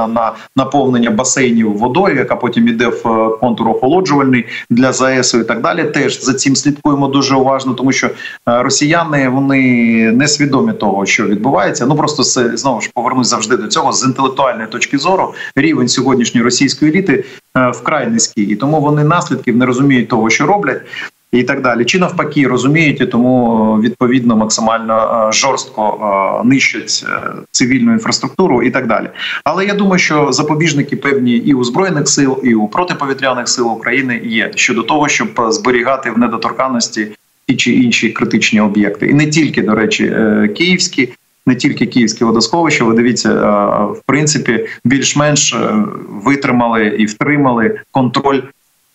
на 0.08 0.32
наповнення 0.56 1.10
басейнів 1.10 1.78
водою, 1.78 2.16
яка 2.16 2.36
потім 2.36 2.68
іде 2.68 2.86
в 2.86 3.08
е, 3.08 3.36
контур 3.40 3.68
охолоджувальний 3.68 4.46
для 4.70 4.92
ЗАЕС 4.92 5.34
і 5.34 5.44
так 5.44 5.62
далі. 5.62 5.84
Теж 5.84 6.24
за 6.24 6.34
цим 6.34 6.56
слідкуємо 6.56 7.08
дуже 7.08 7.34
уважно, 7.34 7.74
тому 7.74 7.92
що 7.92 8.10
росіяни 8.46 9.28
вони 9.28 9.62
не 10.12 10.28
свідомі 10.28 10.72
того, 10.72 11.06
що 11.06 11.26
відбувається. 11.26 11.86
Ну 11.86 11.96
просто 11.96 12.24
це 12.24 12.56
знову 12.56 12.80
ж 12.80 12.90
повернусь 12.94 13.28
завжди 13.28 13.56
до 13.56 13.66
цього 13.66 13.92
з 13.92 14.04
інтелектуальної 14.04 14.68
точки 14.68 14.98
зору. 14.98 15.34
Рівень 15.56 15.88
сьогоднішньої 15.88 16.44
російської 16.44 16.92
еліти 16.92 17.24
вкрай 17.72 18.06
низький, 18.06 18.44
і 18.44 18.56
тому 18.56 18.80
вони 18.80 19.04
наслідків 19.04 19.56
не 19.56 19.66
розуміють 19.66 20.08
того, 20.08 20.30
що 20.30 20.46
роблять 20.46 20.82
і 21.32 21.42
так 21.42 21.62
далі, 21.62 21.84
чи 21.84 21.98
навпаки 21.98 22.46
розуміють, 22.46 23.10
тому 23.10 23.72
відповідно 23.82 24.36
максимально 24.36 25.28
е, 25.28 25.32
жорстко 25.32 25.98
е, 26.44 26.48
нищать 26.48 27.04
е, 27.08 27.32
цивільну 27.50 27.92
інфраструктуру 27.92 28.62
і 28.62 28.70
так 28.70 28.86
далі. 28.86 29.10
Але 29.44 29.66
я 29.66 29.74
думаю, 29.74 29.98
що 29.98 30.32
запобіжники 30.32 30.96
певні 30.96 31.36
і 31.36 31.54
у 31.54 31.64
збройних 31.64 32.08
сил, 32.08 32.40
і 32.44 32.54
у 32.54 32.68
протиповітряних 32.68 33.48
сил 33.48 33.72
України 33.72 34.20
є 34.24 34.52
щодо 34.54 34.82
того, 34.82 35.08
щоб 35.08 35.28
зберігати 35.48 36.10
в 36.10 36.18
недоторканності 36.18 37.08
ті 37.48 37.56
чи 37.56 37.72
інші 37.72 38.10
критичні 38.10 38.60
об'єкти, 38.60 39.06
і 39.06 39.14
не 39.14 39.26
тільки 39.26 39.62
до 39.62 39.74
речі, 39.74 40.16
київські. 40.56 41.08
Не 41.48 41.54
тільки 41.54 41.86
київське 41.86 42.24
водосховище, 42.24 42.84
ви 42.84 42.94
дивіться, 42.94 43.32
в 43.84 44.02
принципі, 44.06 44.66
більш-менш 44.84 45.56
витримали 46.08 46.86
і 46.86 47.06
втримали 47.06 47.80
контроль 47.90 48.40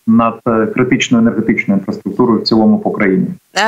над 0.08 0.40
е, 0.48 0.66
критичною 0.66 1.22
енергетичною 1.22 1.80
інфраструктурою 1.80 2.42
в 2.42 2.44
цілому 2.44 2.80
по 2.80 2.92
країні. 2.92 3.28
Е, 3.58 3.62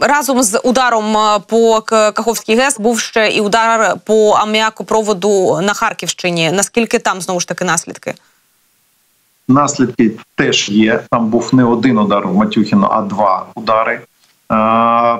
разом 0.00 0.42
з 0.42 0.60
ударом 0.64 1.16
е, 1.16 1.40
по 1.48 1.80
Каховській 1.86 2.54
ГЕС 2.54 2.80
був 2.80 3.00
ще 3.00 3.28
і 3.28 3.40
удар 3.40 3.96
по 4.04 4.30
аміакопроводу 4.30 5.60
на 5.62 5.74
Харківщині. 5.74 6.50
Наскільки 6.52 6.98
там 6.98 7.20
знову 7.20 7.40
ж 7.40 7.48
таки 7.48 7.64
наслідки? 7.64 8.14
Наслідки 9.48 10.10
теж 10.34 10.68
є. 10.68 11.00
Там 11.10 11.26
був 11.28 11.54
не 11.54 11.64
один 11.64 11.98
удар 11.98 12.26
в 12.26 12.36
Матюхіно, 12.36 12.88
а 12.92 13.02
два 13.02 13.46
удари 13.54 14.00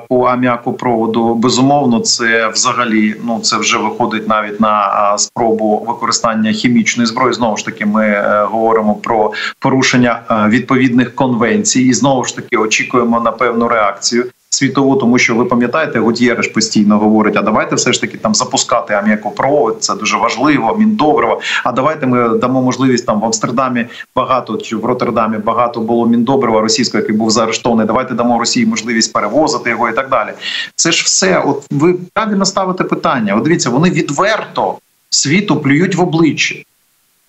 по 0.09 0.25
аміакопроводу. 0.25 1.35
Безумовно, 1.35 2.01
це 2.01 2.49
взагалі 2.49 3.17
ну 3.25 3.41
це 3.41 3.57
вже 3.57 3.79
виходить 3.79 4.29
навіть 4.29 4.61
на 4.61 5.19
спробу 5.19 5.85
використання 5.89 6.53
хімічної 6.53 7.07
зброї. 7.07 7.33
Знову 7.35 7.57
ж 7.57 7.65
таки, 7.65 7.87
ми 7.87 8.07
е, 8.07 8.45
говоримо 8.51 8.95
про 8.95 9.33
порушення 9.59 10.21
е, 10.31 10.49
відповідних 10.49 11.15
конвенцій, 11.15 11.83
і 11.83 11.93
знову 11.93 12.25
ж 12.25 12.37
таки 12.37 12.57
очікуємо 12.57 13.21
на 13.21 13.33
певну 13.33 13.69
реакцію 13.69 14.25
світову, 14.55 14.97
тому 14.97 15.19
що 15.19 15.35
ви 15.35 15.45
пам'ятаєте, 15.45 15.99
Гутєреш 15.99 16.49
постійно 16.49 16.99
говорить: 16.99 17.37
а 17.37 17.43
давайте 17.43 17.75
все 17.75 17.93
ж 17.93 18.01
таки 18.01 18.17
там 18.17 18.35
запускати 18.35 18.95
аміакопровод, 18.95 19.77
це 19.81 19.95
дуже 19.95 20.17
важливо. 20.17 20.77
Міндобрива. 20.79 21.41
А 21.65 21.73
давайте 21.73 22.07
ми 22.07 22.29
дамо 22.29 22.63
можливість 22.63 23.07
там 23.07 23.21
в 23.21 23.25
Амстердамі 23.25 23.87
багато 24.17 24.57
чи 24.57 24.77
в 24.77 24.85
Роттердамі 24.85 25.39
багато 25.39 25.81
було 25.81 26.07
міндобрива 26.07 26.61
російського, 26.61 27.03
який 27.03 27.17
був 27.17 27.31
заарештований. 27.31 27.87
Давайте 27.87 28.15
дамо 28.15 28.39
Росії 28.39 28.67
можливість 28.67 29.13
перевозити 29.13 29.71
його 29.71 29.89
і 29.89 29.93
так 29.93 30.09
далі. 30.09 30.31
Це 30.77 30.93
ж 30.93 31.05
все. 31.05 31.43
От 31.47 31.67
ви 31.71 31.95
правильно 32.15 32.45
ставите 32.45 32.85
питання. 32.85 33.35
От 33.35 33.43
дивіться, 33.43 33.71
вони 33.71 33.91
відверто 33.91 34.79
світу 35.11 35.57
плюють 35.57 35.95
в 35.95 36.01
обличчя. 36.01 36.55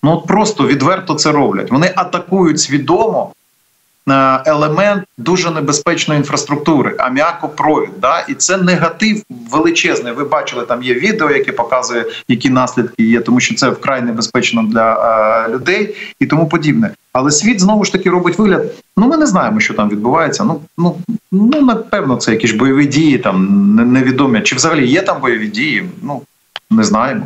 Ну 0.02 0.12
от 0.12 0.26
просто 0.26 0.66
відверто 0.66 1.14
це 1.14 1.32
роблять. 1.32 1.70
Вони 1.70 1.92
атакують 1.96 2.60
свідомо 2.60 3.32
елемент 4.46 5.04
дуже 5.18 5.50
небезпечної 5.50 6.18
інфраструктури, 6.18 6.94
аміакопровід. 6.98 7.90
Да? 8.00 8.20
І 8.28 8.34
це 8.34 8.56
негатив 8.56 9.22
величезний. 9.50 10.12
Ви 10.12 10.24
бачили, 10.24 10.64
там 10.64 10.82
є 10.82 10.94
відео, 10.94 11.30
яке 11.30 11.52
показує, 11.52 12.04
які 12.28 12.50
наслідки 12.50 13.02
є, 13.02 13.20
тому 13.20 13.40
що 13.40 13.54
це 13.54 13.68
вкрай 13.68 14.02
небезпечно 14.02 14.62
для 14.62 14.94
е, 15.46 15.52
людей 15.52 15.94
і 16.20 16.26
тому 16.26 16.48
подібне. 16.48 16.90
Але 17.12 17.30
світ 17.30 17.60
знову 17.60 17.84
ж 17.84 17.92
таки 17.92 18.10
робить 18.10 18.38
вигляд. 18.38 18.62
Ну 18.96 19.06
ми 19.06 19.16
не 19.16 19.26
знаємо, 19.26 19.60
що 19.60 19.74
там 19.74 19.88
відбувається. 19.88 20.44
Ну 20.44 20.60
ну 20.78 20.96
ну 21.32 21.60
напевно, 21.60 22.16
це 22.16 22.32
якісь 22.32 22.52
бойові 22.52 22.86
дії, 22.86 23.18
там 23.18 23.74
невідомі. 23.92 24.40
Чи 24.40 24.56
взагалі 24.56 24.86
є 24.86 25.02
там 25.02 25.20
бойові 25.20 25.48
дії? 25.48 25.88
Ну 26.02 26.22
не 26.70 26.84
знаємо 26.84 27.22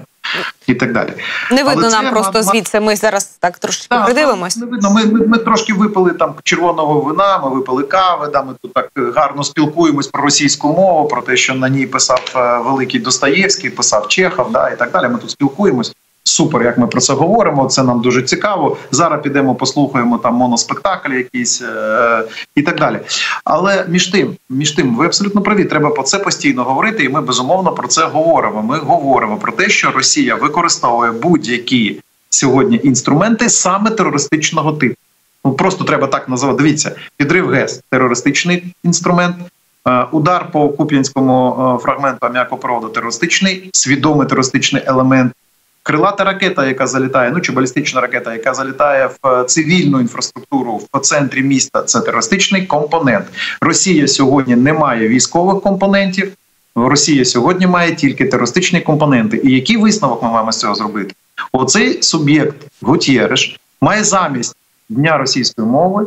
і 0.67 0.75
так 0.75 0.93
далі. 0.93 1.13
Не 1.51 1.65
видно 1.65 1.83
Але 1.83 1.91
нам 1.91 2.05
це, 2.05 2.11
просто 2.11 2.43
звідси. 2.43 2.81
Ми 2.81 2.97
зараз 2.97 3.25
так 3.25 3.59
трошки 3.59 3.87
да, 3.91 4.05
придивимось. 4.05 4.57
Не 4.57 4.67
видно. 4.67 4.91
Ми, 4.91 5.05
ми 5.05 5.27
ми, 5.27 5.39
трошки 5.39 5.73
випили 5.73 6.11
там 6.11 6.35
червоного 6.43 7.01
вина. 7.01 7.39
Ми 7.39 7.51
випили 7.51 7.83
кави. 7.83 8.29
Да, 8.33 8.43
ми 8.43 8.55
тут 8.63 8.73
так 8.73 8.91
гарно 9.15 9.45
спілкуємось 9.45 10.07
про 10.07 10.23
російську 10.23 10.69
мову, 10.69 11.09
про 11.09 11.23
те, 11.23 11.37
що 11.37 11.55
на 11.55 11.69
ній 11.69 11.87
писав 11.87 12.33
е, 12.37 12.59
великий 12.59 13.01
Достоєвський, 13.01 13.71
писав 13.71 14.09
Чехов, 14.09 14.53
да 14.53 14.71
і 14.71 14.79
так 14.79 14.93
далі. 14.93 15.09
Ми 15.09 15.19
тут 15.19 15.31
спілкуємось. 15.31 15.93
Супер, 16.31 16.63
як 16.63 16.79
ми 16.79 16.87
про 16.87 17.01
це 17.01 17.13
говоримо. 17.13 17.67
Це 17.67 17.83
нам 17.83 18.01
дуже 18.01 18.23
цікаво. 18.23 18.77
Зараз 18.91 19.23
підемо, 19.23 19.55
послухаємо 19.55 20.19
там 20.19 20.35
моноспектакль, 20.35 21.13
якийсь 21.13 21.63
е- 21.63 22.25
і 22.55 22.63
так 22.63 22.79
далі. 22.79 22.99
Але 23.45 23.85
між 23.89 24.07
тим, 24.07 24.37
між 24.51 24.73
тим, 24.73 24.97
ви 24.97 25.07
абсолютно 25.07 25.41
праві. 25.41 25.65
Треба 25.65 25.91
про 25.91 26.03
це 26.03 26.19
постійно 26.19 26.65
говорити, 26.65 27.05
і 27.05 27.09
ми 27.09 27.21
безумовно 27.21 27.73
про 27.73 27.89
це 27.89 28.05
говоримо. 28.05 28.63
Ми 28.63 28.79
говоримо 28.79 29.37
про 29.37 29.53
те, 29.53 29.69
що 29.69 29.91
Росія 29.91 30.35
використовує 30.35 31.13
будь-які 31.13 32.01
сьогодні 32.31 32.81
інструменти 32.85 33.49
саме 33.49 33.91
терористичного 33.91 34.73
типу. 34.73 34.95
Ну 35.45 35.53
просто 35.53 35.85
треба 35.85 36.07
так 36.07 36.29
називати. 36.29 36.63
Дивіться, 36.63 36.97
підрив 37.17 37.49
ГЕС 37.49 37.81
терористичний 37.91 38.75
інструмент. 38.85 39.37
Е, 39.89 40.07
удар 40.13 40.51
по 40.53 40.69
куп'янському 40.69 41.57
е, 41.79 41.83
фрагменту 41.83 42.27
аміакопроводу 42.27 42.89
терористичний, 42.89 43.71
свідомий 43.73 44.27
терористичний 44.27 44.83
елемент 44.87 45.33
крилата 45.83 46.25
ракета, 46.25 46.67
яка 46.67 46.87
залітає, 46.87 47.31
ну 47.31 47.41
чи 47.41 47.53
балістична 47.53 48.01
ракета, 48.01 48.33
яка 48.33 48.55
залітає 48.55 49.11
в 49.23 49.29
е, 49.29 49.45
цивільну 49.45 50.01
інфраструктуру 50.01 50.81
в 50.95 51.01
центрі 51.01 51.43
міста, 51.43 51.83
це 51.83 52.01
терористичний 52.01 52.67
компонент. 52.67 53.27
Росія 53.61 54.09
сьогодні 54.09 54.57
не 54.57 54.73
має 54.73 55.09
військових 55.09 55.63
компонентів. 55.63 56.33
Росія 56.75 57.25
сьогодні 57.25 57.67
має 57.67 57.95
тільки 57.95 58.25
терористичні 58.25 58.81
компоненти. 58.81 59.41
І 59.45 59.53
який 59.53 59.77
висновок 59.77 60.23
ми 60.23 60.31
маємо 60.31 60.53
з 60.53 60.59
цього 60.59 60.75
зробити? 60.75 61.15
Оцей 61.53 62.03
суб'єкт 62.03 62.57
Гутєреш 62.83 63.61
має 63.81 64.05
замість 64.05 64.57
дня 64.89 65.19
російської 65.19 65.69
мови 65.69 66.07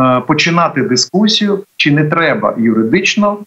е, 0.00 0.20
починати 0.20 0.82
дискусію, 0.82 1.64
чи 1.76 1.90
не 1.90 2.04
треба 2.04 2.54
юридично 2.58 3.38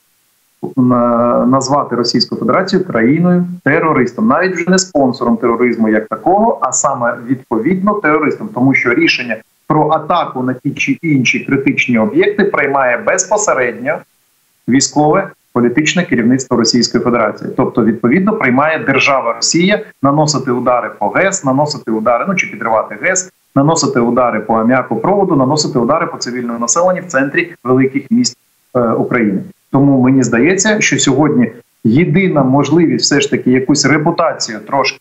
назвати 1.45 1.95
Російську 1.95 2.36
Федерацію 2.36 2.86
країною 2.86 3.45
терористом, 3.64 4.28
навіть 4.28 4.55
вже 4.55 4.70
не 4.70 4.78
спонсором 4.78 5.38
тероризму 5.38 5.89
як 5.89 6.07
такого, 6.07 6.59
а 6.61 6.72
саме 6.72 7.18
відповідно 7.28 7.93
терористом, 7.93 8.49
тому 8.53 8.74
що 8.74 8.93
рішення 8.93 9.38
про 9.68 9.89
атаку 9.89 10.43
на 10.43 10.53
ті 10.53 10.72
чи 10.72 10.97
інші 11.01 11.39
критичні 11.39 11.97
об'єкти 11.97 12.43
приймає 12.43 12.97
безпосередньо 12.97 13.97
військове 14.68 15.30
політичне 15.53 16.05
керівництво 16.05 16.57
Російської 16.57 17.03
Федерації. 17.03 17.51
Тобто, 17.57 17.86
відповідно, 17.86 18.34
приймає 18.34 18.80
держава 18.80 19.34
Росія 19.34 19.82
наносити 20.01 20.51
удари 20.51 20.91
по 20.99 21.09
ГЕС, 21.09 21.43
наносити 21.43 21.91
удари, 21.91 22.26
ну 22.28 22.36
чи 22.36 22.47
підривати 22.47 22.97
ГЕС, 23.01 23.32
наносити 23.55 23.99
удари 23.99 24.39
по 24.39 24.53
аміакопроводу, 24.53 25.36
наносити 25.36 25.80
удари 25.80 26.07
по 26.07 26.18
цивільному 26.18 26.59
населенню 26.59 27.01
в 27.01 27.05
центрі 27.05 27.53
великих 27.64 28.11
міст 28.11 28.38
е, 28.76 28.80
України. 28.80 29.41
Тому 29.74 30.01
мені 30.01 30.24
здається, 30.24 30.82
що 30.82 30.99
сьогодні 30.99 31.51
єдина 31.84 32.43
можливість 32.43 33.05
все 33.05 33.21
ж 33.21 33.32
таки 33.32 33.51
якусь 33.51 33.86
репутацію 33.86 34.59
трошки 34.67 34.97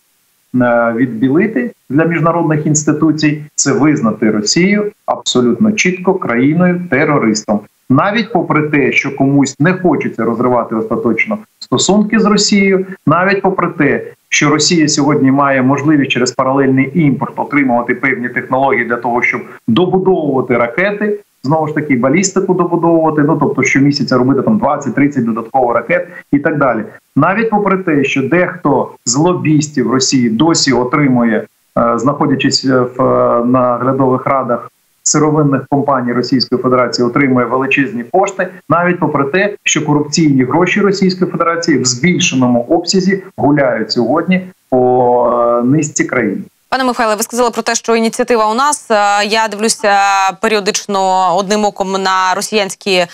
е, 0.55 0.93
відбілити 0.97 1.71
для 1.91 2.05
міжнародних 2.05 2.67
інституцій 2.67 3.43
це 3.55 3.73
визнати 3.73 4.31
Росію 4.31 4.93
абсолютно 5.07 5.73
чітко 5.73 6.15
країною 6.15 6.81
терористом. 6.91 7.61
Навіть 7.91 8.33
попри 8.33 8.69
те, 8.69 8.93
що 8.93 9.17
комусь 9.17 9.61
не 9.61 9.73
хочеться 9.73 10.25
розривати 10.25 10.75
остаточно 10.75 11.39
стосунки 11.59 12.19
з 12.21 12.25
Росією, 12.25 12.87
навіть 13.07 13.43
попри 13.43 13.69
те, 13.69 14.05
що 14.29 14.51
Росія 14.51 14.89
сьогодні 14.89 15.31
має 15.31 15.63
можливість 15.63 16.11
через 16.11 16.33
паралельний 16.33 16.91
імпорт 16.95 17.33
отримувати 17.37 17.95
певні 17.95 18.29
технології 18.29 18.85
для 18.85 18.97
того, 18.97 19.23
щоб 19.23 19.41
добудовувати 19.69 20.59
ракети, 20.59 21.19
знову 21.45 21.69
ж 21.69 21.75
таки 21.75 21.97
балістику 21.97 22.55
добудовувати. 22.55 23.23
Ну 23.23 23.37
тобто, 23.41 23.63
щомісяця 23.63 24.19
робити 24.19 24.43
там 24.43 24.59
20-30 24.61 25.25
додатково 25.25 25.73
ракет 25.73 26.09
і 26.33 26.39
так 26.39 26.59
далі. 26.59 26.85
Навіть 27.17 27.51
попри 27.51 27.79
те, 27.79 28.05
що 28.05 28.29
дехто 28.29 28.89
з 29.05 29.17
лобістів 29.17 29.93
Росії 29.93 30.31
досі 30.31 30.73
отримує, 30.73 31.45
е, 31.79 31.99
знаходячись 31.99 32.65
в 32.65 33.03
е, 33.03 33.45
наглядових 33.45 34.27
радах. 34.27 34.69
Сировинних 35.05 35.67
компаній 35.71 36.13
Російської 36.13 36.63
Федерації 36.63 37.09
отримує 37.09 37.47
величезні 37.47 38.05
кошти, 38.13 38.49
навіть 38.69 38.99
попри 38.99 39.25
те, 39.25 39.55
що 39.63 39.87
корупційні 39.87 40.45
гроші 40.45 40.81
Російської 40.81 41.31
Федерації 41.31 41.79
в 41.79 41.85
збільшеному 41.85 42.67
обсязі 42.69 43.23
гуляють 43.37 43.91
сьогодні 43.91 44.47
по 44.71 45.61
е, 45.61 45.63
низці 45.63 46.05
країн. 46.05 46.45
Пане 46.73 46.85
Михайле, 46.85 47.15
ви 47.15 47.23
сказали 47.23 47.51
про 47.51 47.63
те, 47.63 47.75
що 47.75 47.97
ініціатива 47.97 48.47
у 48.47 48.55
нас. 48.55 48.85
Е, 48.91 49.25
я 49.25 49.49
дивлюся 49.49 50.01
періодично 50.41 51.37
одним 51.37 51.65
оком 51.65 52.03
на 52.03 52.35
росіянські 52.35 52.93
е, 52.93 53.09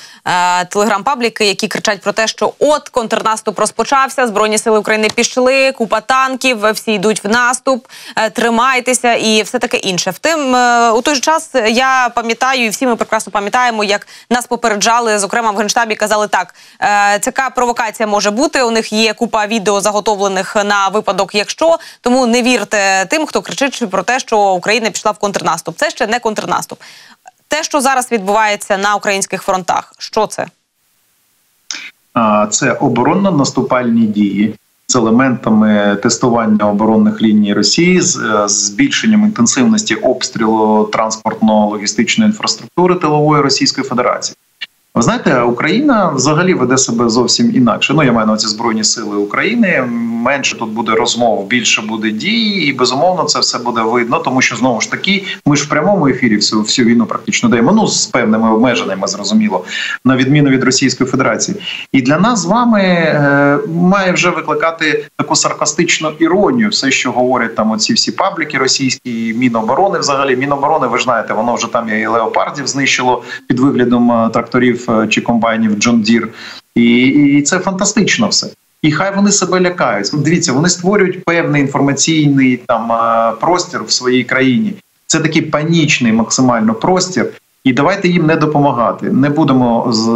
телеграм-пабліки, 0.64 1.44
які 1.44 1.68
кричать 1.68 2.00
про 2.00 2.12
те, 2.12 2.26
що 2.26 2.52
от 2.58 2.88
контрнаступ 2.88 3.58
розпочався, 3.58 4.26
збройні 4.26 4.58
сили 4.58 4.78
України 4.78 5.08
пішли, 5.14 5.72
купа 5.72 6.00
танків, 6.00 6.70
всі 6.70 6.92
йдуть 6.92 7.24
в 7.24 7.28
наступ, 7.28 7.86
е, 8.16 8.30
тримайтеся 8.30 9.14
і 9.14 9.42
все 9.42 9.58
таке 9.58 9.76
інше. 9.76 10.10
Втім, 10.10 10.56
е, 10.56 10.90
у 10.90 11.02
той 11.02 11.14
же 11.14 11.20
час 11.20 11.50
я 11.68 12.10
пам'ятаю, 12.14 12.64
і 12.64 12.68
всі 12.68 12.86
ми 12.86 12.96
прекрасно 12.96 13.32
пам'ятаємо, 13.32 13.84
як 13.84 14.06
нас 14.30 14.46
попереджали, 14.46 15.18
зокрема 15.18 15.50
в 15.50 15.56
генштабі, 15.56 15.94
казали 15.94 16.28
так: 16.28 16.54
така 17.20 17.50
провокація 17.50 18.06
може 18.06 18.30
бути. 18.30 18.62
У 18.62 18.70
них 18.70 18.92
є 18.92 19.14
купа 19.14 19.46
відео 19.46 19.80
заготовлених 19.80 20.56
на 20.56 20.88
випадок, 20.88 21.34
якщо 21.34 21.78
тому 22.00 22.26
не 22.26 22.42
вірте 22.42 23.06
тим, 23.10 23.26
хто 23.26 23.42
кричить 23.48 23.90
про 23.90 24.02
те, 24.02 24.18
що 24.18 24.38
Україна 24.38 24.90
пішла 24.90 25.10
в 25.10 25.18
контрнаступ. 25.18 25.76
Це 25.76 25.90
ще 25.90 26.06
не 26.06 26.20
контрнаступ. 26.20 26.78
Те, 27.48 27.62
що 27.62 27.80
зараз 27.80 28.12
відбувається 28.12 28.78
на 28.78 28.94
українських 28.94 29.42
фронтах, 29.42 29.94
що 29.98 30.26
це? 30.26 30.46
Це 32.50 32.72
оборонно-наступальні 32.72 34.06
дії 34.06 34.54
з 34.86 34.96
елементами 34.96 35.98
тестування 36.02 36.70
оборонних 36.70 37.22
ліній 37.22 37.54
Росії, 37.54 38.00
з 38.00 38.16
е, 38.16 38.48
збільшенням 38.48 39.22
інтенсивності 39.24 39.94
обстрілу 39.94 40.90
транспортно-логістичної 40.92 42.24
інфраструктури 42.24 42.94
тилової 42.94 43.42
Російської 43.42 43.86
Федерації. 43.86 44.36
Ви 44.94 45.02
знаєте, 45.02 45.42
Україна 45.42 46.08
взагалі 46.08 46.54
веде 46.54 46.78
себе 46.78 47.08
зовсім 47.08 47.56
інакше. 47.56 47.94
Ну 47.94 48.02
я 48.02 48.12
маю 48.12 48.26
на 48.26 48.36
ці 48.36 48.46
збройні 48.46 48.84
сили 48.84 49.16
України. 49.16 49.88
Менше 50.24 50.58
тут 50.58 50.70
буде 50.70 50.92
розмов, 50.92 51.46
більше 51.46 51.82
буде 51.82 52.10
дій, 52.10 52.50
і 52.50 52.72
безумовно 52.72 53.24
це 53.24 53.38
все 53.40 53.58
буде 53.58 53.80
видно, 53.80 54.18
тому 54.18 54.42
що 54.42 54.56
знову 54.56 54.80
ж 54.80 54.90
таки 54.90 55.24
ми 55.46 55.56
ж 55.56 55.64
в 55.64 55.68
прямому 55.68 56.08
ефірі 56.08 56.36
всю 56.36 56.62
всю 56.62 56.88
війну 56.88 57.06
практично 57.06 57.48
даємо. 57.48 57.72
Ну 57.72 57.86
з 57.86 58.06
певними 58.06 58.52
обмеженнями, 58.52 59.08
зрозуміло, 59.08 59.64
на 60.04 60.16
відміну 60.16 60.50
від 60.50 60.64
Російської 60.64 61.10
Федерації. 61.10 61.56
І 61.92 62.02
для 62.02 62.18
нас 62.18 62.40
з 62.40 62.44
вами 62.44 62.80
е, 62.80 63.58
має 63.68 64.12
вже 64.12 64.30
викликати 64.30 65.04
таку 65.16 65.36
саркастичну 65.36 66.12
іронію, 66.18 66.68
все, 66.68 66.90
що 66.90 67.12
говорять 67.12 67.56
там 67.56 67.70
оці 67.70 67.92
всі 67.92 68.12
пабліки 68.12 68.58
російські, 68.58 69.34
міноборони, 69.38 69.98
взагалі 69.98 70.36
міноборони. 70.36 70.86
Ви 70.86 70.98
ж 70.98 71.04
знаєте, 71.04 71.34
воно 71.34 71.54
вже 71.54 71.72
там 71.72 71.88
і 71.88 72.06
леопардів 72.06 72.66
знищило 72.66 73.22
під 73.48 73.60
виглядом 73.60 74.12
е, 74.12 74.30
тракторів. 74.78 75.04
Е, 75.04 75.08
чи 75.08 75.20
комбайнів 75.20 75.70
John 75.70 76.04
Deere. 76.04 76.28
І, 76.74 77.06
і 77.06 77.42
це 77.42 77.58
фантастично 77.58 78.28
все. 78.28 78.46
І 78.82 78.92
хай 78.92 79.16
вони 79.16 79.32
себе 79.32 79.60
лякають. 79.60 80.10
Дивіться, 80.12 80.52
вони 80.52 80.68
створюють 80.68 81.24
певний 81.24 81.62
інформаційний 81.62 82.56
там 82.56 82.92
е, 82.92 83.32
простір 83.40 83.84
в 83.84 83.90
своїй 83.90 84.24
країні. 84.24 84.74
Це 85.06 85.20
такий 85.20 85.42
панічний 85.42 86.12
максимально 86.12 86.74
простір. 86.74 87.26
І 87.68 87.72
давайте 87.72 88.08
їм 88.08 88.26
не 88.26 88.36
допомагати. 88.36 89.10
Не 89.10 89.28
будемо 89.28 89.86
з, 89.92 90.08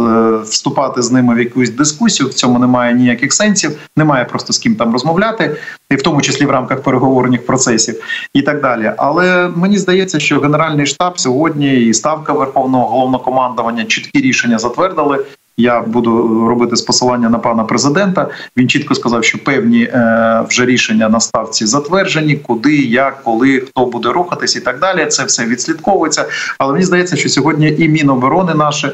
вступати 0.49 1.01
з 1.01 1.11
ними 1.11 1.35
в 1.35 1.39
якусь 1.39 1.69
дискусію. 1.69 2.29
В 2.29 2.33
цьому 2.33 2.59
немає 2.59 2.93
ніяких 2.93 3.33
сенсів, 3.33 3.79
немає 3.97 4.25
просто 4.25 4.53
з 4.53 4.57
ким 4.57 4.75
там 4.75 4.93
розмовляти, 4.93 5.57
і 5.89 5.95
в 5.95 6.01
тому 6.01 6.21
числі 6.21 6.45
в 6.45 6.51
рамках 6.51 6.81
переговорних 6.81 7.45
процесів 7.45 8.03
і 8.33 8.41
так 8.41 8.61
далі. 8.61 8.91
Але 8.97 9.51
мені 9.55 9.77
здається, 9.77 10.19
що 10.19 10.39
Генеральний 10.39 10.85
штаб 10.85 11.19
сьогодні 11.19 11.85
і 11.85 11.93
ставка 11.93 12.33
Верховного 12.33 12.87
головнокомандування 12.87 13.85
чіткі 13.85 14.21
рішення 14.21 14.59
затвердили. 14.59 15.25
Я 15.57 15.81
буду 15.81 16.45
робити 16.47 16.75
з 16.75 16.81
посилання 16.81 17.29
на 17.29 17.39
пана 17.39 17.63
президента. 17.63 18.27
Він 18.57 18.69
чітко 18.69 18.95
сказав, 18.95 19.23
що 19.23 19.43
певні 19.43 19.83
е, 19.83 20.43
вже 20.49 20.65
рішення 20.65 21.09
на 21.09 21.19
ставці 21.19 21.65
затверджені, 21.65 22.35
куди, 22.35 22.75
як, 22.75 23.23
коли, 23.23 23.59
хто 23.59 23.85
буде 23.85 24.09
рухатись 24.09 24.55
і 24.55 24.61
так 24.61 24.79
далі. 24.79 25.05
Це 25.05 25.23
все 25.23 25.45
відслідковується. 25.45 26.25
Але 26.57 26.73
мені 26.73 26.85
здається, 26.85 27.15
що 27.15 27.29
сьогодні 27.29 27.75
і 27.77 27.89
міноборони 27.89 28.53
наше. 28.53 28.93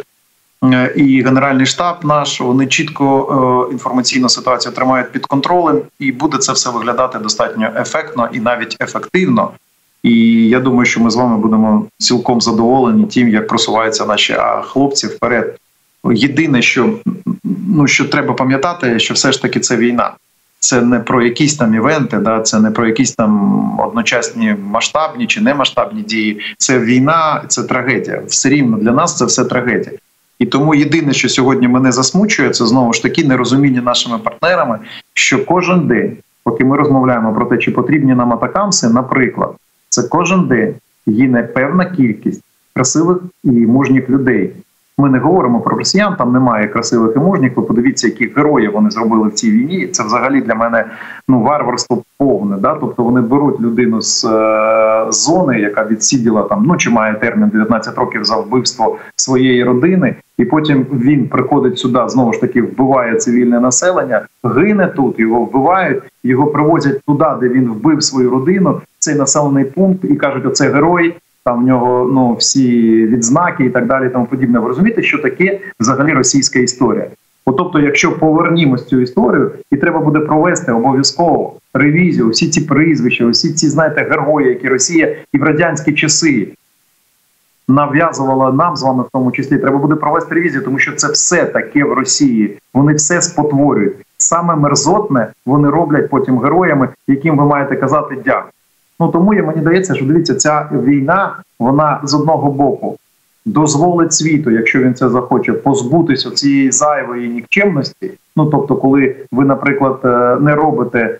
Е, 0.64 0.94
і 0.96 1.24
генеральний 1.24 1.66
штаб 1.66 1.96
наш 2.04 2.42
вони 2.42 2.68
чітко 2.68 3.68
е, 3.70 3.74
інформаційну 3.74 4.30
ситуацію 4.30 4.74
тримають 4.74 5.12
під 5.12 5.26
контролем, 5.26 5.82
і 6.00 6.12
буде 6.12 6.38
це 6.38 6.54
все 6.54 6.70
виглядати 6.70 7.20
достатньо 7.20 7.72
ефектно 7.78 8.30
і 8.34 8.40
навіть 8.40 8.78
ефективно. 8.82 9.52
І 10.04 10.48
я 10.48 10.60
думаю, 10.60 10.86
що 10.86 11.00
ми 11.02 11.12
з 11.12 11.16
вами 11.16 11.38
будемо 11.38 11.86
цілком 11.98 12.42
задоволені 12.42 13.06
тим, 13.06 13.30
як 13.30 13.48
просуваються 13.48 14.06
наші 14.06 14.36
хлопці 14.64 15.08
вперед 15.08 15.60
Єдине, 16.14 16.62
що 16.62 17.00
ну 17.68 17.88
що 17.88 18.06
треба 18.06 18.34
пам'ятати, 18.34 19.00
що 19.00 19.14
все 19.14 19.32
ж 19.32 19.42
таки 19.42 19.60
це 19.60 19.78
війна. 19.78 20.12
Це 20.60 20.82
не 20.82 21.00
про 21.00 21.24
якісь 21.24 21.56
там 21.56 21.76
івенти, 21.76 22.18
да 22.18 22.42
це 22.42 22.60
не 22.60 22.72
про 22.72 22.88
якісь 22.88 23.12
там 23.12 23.80
одночасні 23.80 24.56
масштабні 24.64 25.28
чи 25.28 25.42
немасштабні 25.42 26.02
дії. 26.02 26.40
Це 26.58 26.80
війна, 26.80 27.44
це 27.48 27.64
трагедія. 27.64 28.22
Все 28.28 28.50
рівно 28.50 28.78
для 28.78 28.92
нас 28.92 29.18
це 29.18 29.26
все 29.26 29.46
трагедія. 29.46 29.98
І 30.40 30.46
тому 30.46 30.76
єдине, 30.76 31.14
що 31.14 31.30
сьогодні 31.30 31.68
мене 31.68 31.92
засмучує, 31.92 32.50
це 32.50 32.66
знову 32.66 32.94
ж 32.94 33.04
таки 33.04 33.24
нерозуміння 33.24 33.82
нашими 33.82 34.18
партнерами, 34.18 34.80
що 35.14 35.46
кожен 35.46 35.88
день, 35.88 36.18
поки 36.44 36.66
ми 36.66 36.78
розмовляємо 36.78 37.34
про 37.34 37.46
те, 37.46 37.58
чи 37.58 37.72
потрібні 37.72 38.16
нам 38.16 38.34
атакамси, 38.34 38.90
наприклад, 38.90 39.56
це 39.90 40.04
кожен 40.04 40.48
день 40.48 40.76
є 41.06 41.44
певна 41.44 41.86
кількість 41.86 42.44
красивих 42.74 43.18
і 43.44 43.50
мужніх 43.50 44.10
людей, 44.10 44.52
ми 45.00 45.10
не 45.10 45.20
говоримо 45.20 45.62
про 45.62 45.78
росіян, 45.78 46.16
там 46.18 46.34
немає 46.34 46.68
красивих 46.68 47.16
і 47.16 47.20
мужніх. 47.20 47.58
Ви 47.58 47.64
подивіться, 47.64 48.08
які 48.08 48.28
герої 48.36 48.68
вони 48.68 48.90
зробили 48.90 49.28
в 49.28 49.34
цій 49.34 49.52
війні. 49.52 49.88
Це 49.88 50.04
взагалі 50.04 50.42
для 50.42 50.56
мене 50.56 50.86
ну 51.28 51.42
варварство 51.42 52.04
повне. 52.18 52.58
Да? 52.58 52.78
Тобто 52.82 53.04
вони 53.04 53.22
беруть 53.22 53.62
людину 53.62 54.02
з 54.02 54.26
е, 54.26 55.06
зони, 55.10 55.60
яка 55.60 55.86
відсиділа 55.86 56.44
там, 56.44 56.64
ну 56.68 56.78
чи 56.78 56.90
має 56.90 57.14
термін 57.14 57.50
19 57.50 57.98
років 57.98 58.24
за 58.24 58.38
вбивство 58.38 58.98
своєї 59.16 59.64
родини, 59.64 60.16
і 60.38 60.46
потім 60.46 60.86
він 60.92 61.28
приходить 61.28 61.80
сюди, 61.80 62.00
знову 62.08 62.34
ж 62.34 62.42
таки 62.42 62.62
вбиває 62.62 63.16
цивільне 63.16 63.60
населення, 63.60 64.22
гине 64.44 64.88
тут, 64.88 65.20
його 65.20 65.40
вбивають, 65.40 66.04
його 66.24 66.48
привозять 66.48 67.02
туди, 67.08 67.26
де 67.42 67.50
він 67.50 67.70
вбив 67.70 68.04
свою 68.04 68.30
родину. 68.30 68.82
Цей 69.00 69.16
населений 69.16 69.66
пункт 69.66 70.04
і 70.04 70.16
кажуть, 70.16 70.46
оце 70.46 70.70
герой 70.70 71.16
там 71.46 71.64
в 71.64 71.68
нього 71.68 72.10
ну 72.14 72.34
всі 72.34 73.06
відзнаки 73.06 73.66
і 73.66 73.70
так 73.70 73.88
далі. 73.88 74.10
Тому 74.10 74.26
подібне. 74.26 74.60
Ви 74.60 74.68
розумієте, 74.68 75.04
що 75.04 75.18
таке 75.18 75.60
взагалі 75.80 76.14
російська 76.14 76.60
історія? 76.60 77.08
От, 77.46 77.58
тобто, 77.58 77.80
якщо 77.80 78.18
повернімось 78.18 78.86
цю 78.86 79.02
історію, 79.02 79.52
і 79.72 79.78
треба 79.78 80.00
буде 80.00 80.20
провести 80.20 80.72
обов'язково 80.72 81.54
ревізію, 81.74 82.30
всі 82.30 82.50
ці 82.50 82.62
прізвища, 82.62 83.28
всі 83.28 83.54
ці 83.54 83.70
знаєте 83.70 84.08
герої, 84.10 84.48
які 84.48 84.68
Росія 84.68 85.16
і 85.34 85.38
в 85.38 85.44
радянські 85.44 85.94
часи 85.94 86.48
нав'язувала 87.68 88.52
нам 88.52 88.76
з 88.76 88.84
вами, 88.84 89.04
в 89.04 89.10
тому 89.14 89.32
числі, 89.32 89.58
треба 89.58 89.78
буде 89.78 89.96
провести 89.96 90.36
ревізію, 90.36 90.64
тому 90.64 90.80
що 90.80 90.96
це 90.96 91.12
все 91.12 91.46
таке 91.46 91.84
в 91.84 91.94
Росії. 91.94 92.58
Вони 92.74 92.94
все 92.94 93.22
спотворюють. 93.22 93.96
Саме 94.18 94.56
мерзотне 94.56 95.28
вони 95.46 95.70
роблять 95.70 96.10
потім 96.10 96.40
героями, 96.40 96.90
яким 97.08 97.38
ви 97.38 97.46
маєте 97.46 97.76
казати 97.76 98.18
дякую. 98.26 98.52
Ну 99.00 99.08
тому 99.08 99.34
я 99.34 99.44
мені 99.44 99.62
здається, 99.62 99.96
що 99.96 100.06
дивіться, 100.06 100.36
ця 100.36 100.70
війна 100.72 101.36
вона 101.60 102.00
з 102.04 102.14
одного 102.14 102.52
боку 102.52 102.98
дозволить 103.46 104.14
світу, 104.14 104.52
якщо 104.52 104.80
він 104.80 104.96
це 104.96 105.10
захоче, 105.10 105.54
позбутися 105.54 106.32
цієї 106.32 106.72
зайвої 106.72 107.30
нікчемності. 107.30 108.12
Ну 108.36 108.46
тобто, 108.46 108.76
коли 108.76 109.16
ви, 109.32 109.46
наприклад, 109.46 110.00
е, 110.04 110.38
не 110.42 110.56
робите 110.56 111.00
е, 111.00 111.18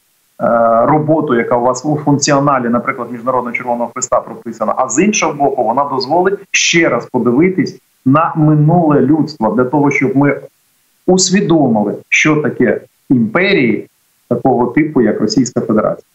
роботу, 0.86 1.36
яка 1.36 1.56
у 1.56 1.62
вас 1.62 1.86
у 1.86 1.98
функціоналі, 2.06 2.70
наприклад, 2.70 3.12
міжнародного 3.12 3.56
червоного 3.56 3.92
христа 3.94 4.22
прописана, 4.22 4.74
а 4.78 4.90
з 4.90 5.04
іншого 5.04 5.34
боку, 5.34 5.64
вона 5.64 5.84
дозволить 5.84 6.40
ще 6.52 6.90
раз 6.90 7.06
подивитись 7.06 7.80
на 8.06 8.34
минуле 8.36 9.02
людство 9.02 9.54
для 9.58 9.64
того, 9.64 9.92
щоб 9.92 10.18
ми 10.18 10.40
усвідомили, 11.08 11.96
що 12.10 12.36
таке 12.36 12.82
імперії 13.10 13.88
такого 14.28 14.68
типу, 14.68 15.02
як 15.02 15.22
Російська 15.22 15.62
Федерація. 15.62 16.09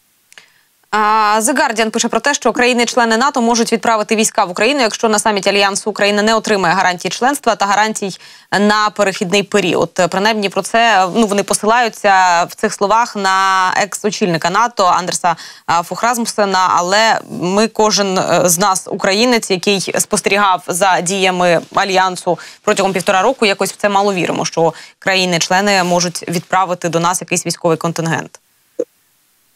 The 0.94 1.54
Guardian 1.54 1.90
пише 1.90 2.08
про 2.08 2.20
те, 2.20 2.34
що 2.34 2.52
країни-члени 2.52 3.16
НАТО 3.16 3.42
можуть 3.42 3.72
відправити 3.72 4.16
війська 4.16 4.44
в 4.44 4.50
Україну, 4.50 4.80
якщо 4.80 5.08
на 5.08 5.18
саміті 5.18 5.50
альянсу 5.50 5.90
Україна 5.90 6.22
не 6.22 6.34
отримає 6.34 6.74
гарантій 6.74 7.08
членства 7.08 7.56
та 7.56 7.66
гарантій 7.66 8.18
на 8.60 8.90
перехідний 8.90 9.42
період. 9.42 10.00
Принаймні 10.10 10.48
про 10.48 10.62
це 10.62 11.08
ну 11.14 11.26
вони 11.26 11.42
посилаються 11.42 12.44
в 12.44 12.54
цих 12.54 12.74
словах 12.74 13.16
на 13.16 13.70
екс-очільника 13.76 14.50
НАТО 14.50 14.84
Андерса 14.84 15.36
Фухразмусена. 15.82 16.68
Але 16.70 17.20
ми, 17.40 17.68
кожен 17.68 18.18
е, 18.18 18.40
з 18.44 18.58
нас, 18.58 18.88
українець, 18.90 19.50
який 19.50 19.80
спостерігав 19.98 20.62
за 20.66 21.00
діями 21.00 21.60
альянсу 21.74 22.38
протягом 22.62 22.92
півтора 22.92 23.22
року, 23.22 23.46
якось 23.46 23.72
в 23.72 23.76
це 23.76 23.88
мало 23.88 24.14
віримо, 24.14 24.44
що 24.44 24.74
країни-члени 24.98 25.84
можуть 25.84 26.28
відправити 26.28 26.88
до 26.88 27.00
нас 27.00 27.20
якийсь 27.20 27.46
військовий 27.46 27.76
контингент. 27.76 28.40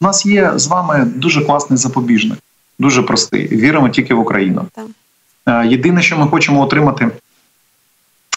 У 0.00 0.04
нас 0.04 0.26
є 0.26 0.52
з 0.56 0.66
вами 0.66 1.04
дуже 1.04 1.44
класний 1.44 1.76
запобіжник, 1.76 2.38
дуже 2.78 3.02
простий. 3.02 3.48
Віримо 3.48 3.88
тільки 3.88 4.14
в 4.14 4.20
Україну. 4.20 4.66
Так. 4.74 4.86
Е, 5.46 5.66
єдине, 5.66 6.02
що 6.02 6.18
ми 6.18 6.26
хочемо 6.26 6.62
отримати 6.62 7.10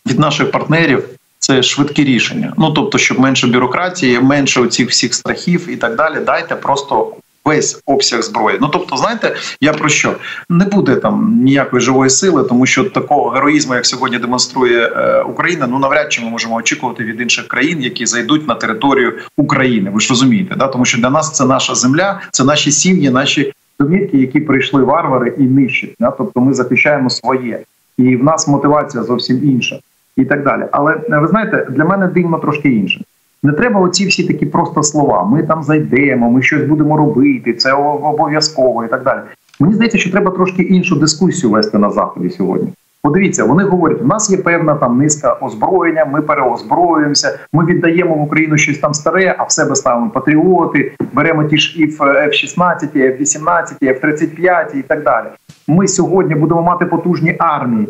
від 0.05 0.19
наших 0.19 0.51
партнерів, 0.51 1.03
це 1.39 1.63
швидкі 1.63 2.03
рішення. 2.03 2.53
Ну 2.57 2.71
тобто, 2.71 2.97
щоб 2.97 3.19
менше 3.19 3.47
бюрократії, 3.47 4.19
менше 4.19 4.61
оцих 4.61 4.89
всіх 4.89 5.13
страхів 5.13 5.69
і 5.69 5.75
так 5.75 5.95
далі. 5.95 6.19
Дайте 6.25 6.55
просто 6.55 7.15
весь 7.45 7.81
обсяг 7.85 8.21
зброї. 8.21 8.57
Ну 8.61 8.67
тобто, 8.67 8.97
знаєте, 8.97 9.35
я 9.61 9.73
про 9.73 9.89
що 9.89 10.15
не 10.49 10.65
буде 10.65 10.95
там 10.95 11.39
ніякої 11.43 11.81
живої 11.81 12.09
сили, 12.09 12.43
тому 12.43 12.65
що 12.65 12.83
такого 12.83 13.29
героїзму, 13.29 13.75
як 13.75 13.85
сьогодні 13.85 14.17
демонструє 14.17 14.87
е, 14.87 15.21
Україна, 15.21 15.67
ну 15.67 15.79
навряд 15.79 16.13
чи 16.13 16.21
ми 16.21 16.29
можемо 16.29 16.55
очікувати 16.55 17.03
від 17.03 17.21
інших 17.21 17.47
країн, 17.47 17.81
які 17.81 18.05
зайдуть 18.05 18.47
на 18.47 18.55
територію 18.55 19.13
України. 19.37 19.89
Ви 19.89 19.99
ж 19.99 20.09
розумієте, 20.09 20.55
да 20.55 20.67
тому 20.67 20.85
що 20.85 20.97
для 20.97 21.09
нас 21.09 21.31
це 21.31 21.45
наша 21.45 21.75
земля, 21.75 22.21
це 22.31 22.43
наші 22.43 22.71
сім'ї, 22.71 23.09
наші 23.09 23.53
домівки, 23.79 24.17
які 24.17 24.39
прийшли 24.39 24.83
варвари 24.83 25.33
і 25.37 25.43
нищать. 25.43 25.95
Да? 25.99 26.11
Тобто, 26.11 26.41
ми 26.41 26.53
захищаємо 26.53 27.09
своє, 27.09 27.59
і 27.97 28.15
в 28.15 28.23
нас 28.23 28.47
мотивація 28.47 29.03
зовсім 29.03 29.49
інша, 29.49 29.79
і 30.17 30.25
так 30.25 30.43
далі. 30.43 30.63
Але 30.71 30.93
е, 30.93 31.17
ви 31.17 31.27
знаєте, 31.27 31.67
для 31.69 31.85
мене 31.85 32.07
дивно 32.07 32.39
трошки 32.39 32.69
інше. 32.69 33.01
Не 33.43 33.53
треба 33.53 33.79
оці 33.79 34.07
всі 34.07 34.23
такі 34.23 34.45
просто 34.45 34.83
слова. 34.83 35.23
Ми 35.23 35.43
там 35.43 35.63
зайдемо, 35.63 36.31
ми 36.31 36.41
щось 36.41 36.63
будемо 36.63 36.97
робити, 36.97 37.53
це 37.53 37.73
обов'язково 37.73 38.85
і 38.85 38.87
так 38.87 39.03
далі. 39.03 39.19
Мені 39.59 39.73
здається, 39.73 39.97
що 39.97 40.11
треба 40.11 40.31
трошки 40.31 40.63
іншу 40.63 40.95
дискусію 40.95 41.51
вести 41.51 41.77
на 41.77 41.89
заході 41.89 42.29
сьогодні. 42.29 42.67
Подивіться, 43.03 43.43
вони 43.43 43.63
говорять: 43.63 44.01
у 44.01 44.05
нас 44.05 44.29
є 44.29 44.37
певна 44.37 44.75
там 44.75 44.97
низка 44.97 45.37
озброєння, 45.41 46.05
ми 46.05 46.21
переозброюємося, 46.21 47.39
ми 47.53 47.65
віддаємо 47.65 48.15
в 48.15 48.21
Україну 48.21 48.57
щось 48.57 48.77
там 48.77 48.93
старе, 48.93 49.35
а 49.37 49.43
в 49.43 49.51
себе 49.51 49.75
ставимо 49.75 50.09
патріоти, 50.09 50.91
беремо 51.13 51.43
ті 51.43 51.57
ж 51.57 51.85
F-16, 51.85 52.95
F-18, 52.95 53.79
F-35 53.81 54.75
і 54.75 54.81
так 54.81 55.03
далі. 55.03 55.27
Ми 55.67 55.87
сьогодні 55.87 56.35
будемо 56.35 56.61
мати 56.61 56.85
потужні 56.85 57.35
армії. 57.39 57.87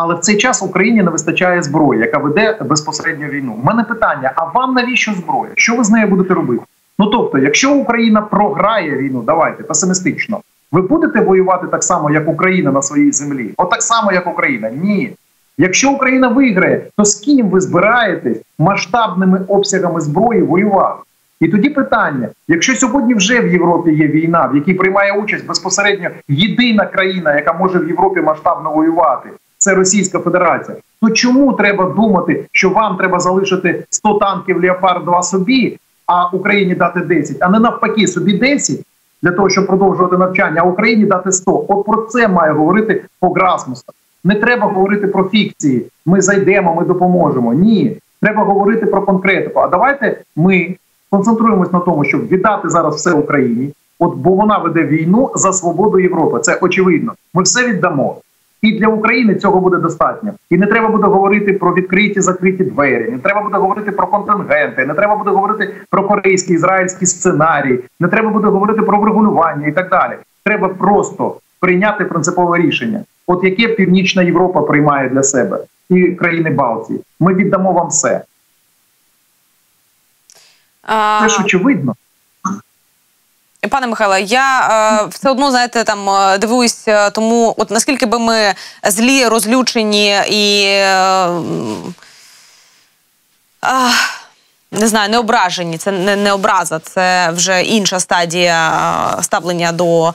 Але 0.00 0.14
в 0.14 0.18
цей 0.18 0.36
час 0.36 0.62
Україні 0.62 1.02
не 1.02 1.10
вистачає 1.10 1.62
зброї, 1.62 2.00
яка 2.00 2.18
веде 2.18 2.58
безпосередньо 2.64 3.28
війну. 3.28 3.56
У 3.62 3.66
мене 3.66 3.84
питання: 3.84 4.32
а 4.36 4.44
вам 4.44 4.74
навіщо 4.74 5.12
зброя? 5.12 5.50
Що 5.54 5.76
ви 5.76 5.84
з 5.84 5.90
нею 5.90 6.08
будете 6.08 6.34
робити? 6.34 6.62
Ну 6.98 7.06
тобто, 7.06 7.38
якщо 7.38 7.74
Україна 7.74 8.22
програє 8.22 8.96
війну, 8.96 9.22
давайте 9.26 9.62
песимістично. 9.62 10.40
Ви 10.72 10.82
будете 10.82 11.20
воювати 11.20 11.66
так 11.66 11.84
само, 11.84 12.10
як 12.10 12.28
Україна 12.28 12.72
на 12.72 12.82
своїй 12.82 13.12
землі? 13.12 13.50
От 13.56 13.70
так 13.70 13.82
само, 13.82 14.12
як 14.12 14.26
Україна? 14.26 14.70
Ні. 14.70 15.12
Якщо 15.58 15.90
Україна 15.90 16.28
виграє, 16.28 16.82
то 16.96 17.04
з 17.04 17.14
ким 17.14 17.48
ви 17.48 17.60
збираєтесь 17.60 18.38
масштабними 18.58 19.40
обсягами 19.48 20.00
зброї 20.00 20.42
воювати? 20.42 21.00
І 21.40 21.48
тоді 21.48 21.68
питання: 21.68 22.28
якщо 22.48 22.74
сьогодні 22.74 23.14
вже 23.14 23.40
в 23.40 23.52
Європі 23.52 23.90
є 23.90 24.06
війна, 24.06 24.46
в 24.52 24.54
якій 24.54 24.74
приймає 24.74 25.12
участь 25.12 25.46
безпосередньо 25.46 26.08
єдина 26.28 26.86
країна, 26.86 27.36
яка 27.36 27.52
може 27.52 27.78
в 27.78 27.88
Європі 27.88 28.20
масштабно 28.20 28.72
воювати, 28.72 29.30
це 29.58 29.74
Російська 29.74 30.18
Федерація. 30.18 30.76
То 31.02 31.10
чому 31.10 31.52
треба 31.52 31.84
думати, 31.84 32.44
що 32.52 32.70
вам 32.70 32.96
треба 32.96 33.20
залишити 33.20 33.84
100 33.90 34.14
танків 34.14 34.62
Леопард 34.62 35.04
2 35.04 35.22
собі, 35.22 35.78
а 36.06 36.26
Україні 36.26 36.74
дати 36.74 37.00
10, 37.00 37.36
а 37.40 37.48
не 37.48 37.58
навпаки, 37.58 38.06
собі 38.06 38.32
10 38.38 38.80
для 39.22 39.30
того, 39.30 39.48
щоб 39.48 39.66
продовжувати 39.66 40.16
навчання, 40.16 40.60
а 40.64 40.68
Україні 40.68 41.04
дати 41.04 41.32
100? 41.32 41.64
От 41.68 41.86
про 41.86 42.02
це 42.02 42.28
має 42.28 42.52
говорити 42.52 43.04
Пограсмуса. 43.20 43.84
Не 44.24 44.34
треба 44.34 44.66
говорити 44.66 45.06
про 45.06 45.24
фікції. 45.24 45.86
Ми 46.06 46.20
зайдемо, 46.20 46.74
ми 46.74 46.84
допоможемо. 46.84 47.54
Ні, 47.54 47.96
треба 48.22 48.44
говорити 48.44 48.86
про 48.86 49.02
конкретику. 49.02 49.60
А 49.60 49.68
давайте 49.68 50.20
ми 50.36 50.76
концентруємось 51.10 51.72
на 51.72 51.80
тому, 51.80 52.04
щоб 52.04 52.28
віддати 52.28 52.68
зараз 52.68 52.94
все 52.94 53.12
Україні. 53.12 53.72
От 53.98 54.14
бо 54.14 54.30
вона 54.30 54.58
веде 54.58 54.82
війну 54.82 55.30
за 55.34 55.52
свободу 55.52 55.98
Європи. 55.98 56.40
Це 56.40 56.58
очевидно. 56.60 57.12
Ми 57.34 57.42
все 57.42 57.68
віддамо. 57.68 58.16
І 58.62 58.78
для 58.78 58.88
України 58.88 59.34
цього 59.34 59.60
буде 59.60 59.76
достатньо. 59.76 60.32
І 60.50 60.56
не 60.56 60.66
треба 60.66 60.88
буде 60.88 61.06
говорити 61.06 61.52
про 61.52 61.74
відкриті 61.74 62.20
закриті 62.20 62.64
двері. 62.64 63.10
Не 63.10 63.18
треба 63.18 63.42
буде 63.42 63.56
говорити 63.56 63.92
про 63.92 64.06
контингенти, 64.06 64.86
не 64.86 64.94
треба 64.94 65.16
буде 65.16 65.30
говорити 65.30 65.74
про 65.90 66.02
корейський 66.02 66.54
ізраїльський 66.54 67.06
сценарій, 67.06 67.78
не 68.00 68.08
треба 68.08 68.30
буде 68.30 68.48
говорити 68.48 68.82
про 68.82 69.00
врегулювання 69.00 69.66
і 69.66 69.72
так 69.72 69.90
далі. 69.90 70.12
Треба 70.44 70.68
просто 70.68 71.36
прийняти 71.60 72.04
принципове 72.04 72.58
рішення. 72.58 73.04
От 73.26 73.44
яке 73.44 73.68
Північна 73.68 74.22
Європа 74.22 74.62
приймає 74.62 75.08
для 75.08 75.22
себе 75.22 75.58
і 75.90 76.06
країни 76.06 76.50
Балтії. 76.50 77.00
Ми 77.20 77.34
віддамо 77.34 77.72
вам 77.72 77.88
все. 77.88 78.24
Це 81.22 81.28
ж 81.28 81.42
очевидно. 81.44 81.94
Пане 83.66 83.86
Михайле, 83.86 84.22
я 84.22 84.60
е, 85.02 85.06
все 85.06 85.30
одно 85.30 85.50
знаєте, 85.50 85.84
там 85.84 86.10
е, 86.10 86.38
дивуюсь, 86.38 86.88
е, 86.88 87.10
тому 87.10 87.54
от 87.56 87.70
наскільки 87.70 88.06
би 88.06 88.18
ми 88.18 88.54
злі, 88.84 89.26
розлючені 89.26 90.08
і 90.28 90.64
е, 90.64 90.94
е, 93.64 93.90
не 94.70 94.88
знаю, 94.88 95.10
не 95.10 95.18
ображені. 95.18 95.78
Це 95.78 95.92
не, 95.92 96.16
не 96.16 96.32
образа, 96.32 96.78
це 96.78 97.30
вже 97.30 97.62
інша 97.62 98.00
стадія 98.00 98.72
е, 99.18 99.22
ставлення 99.22 99.72
до. 99.72 100.14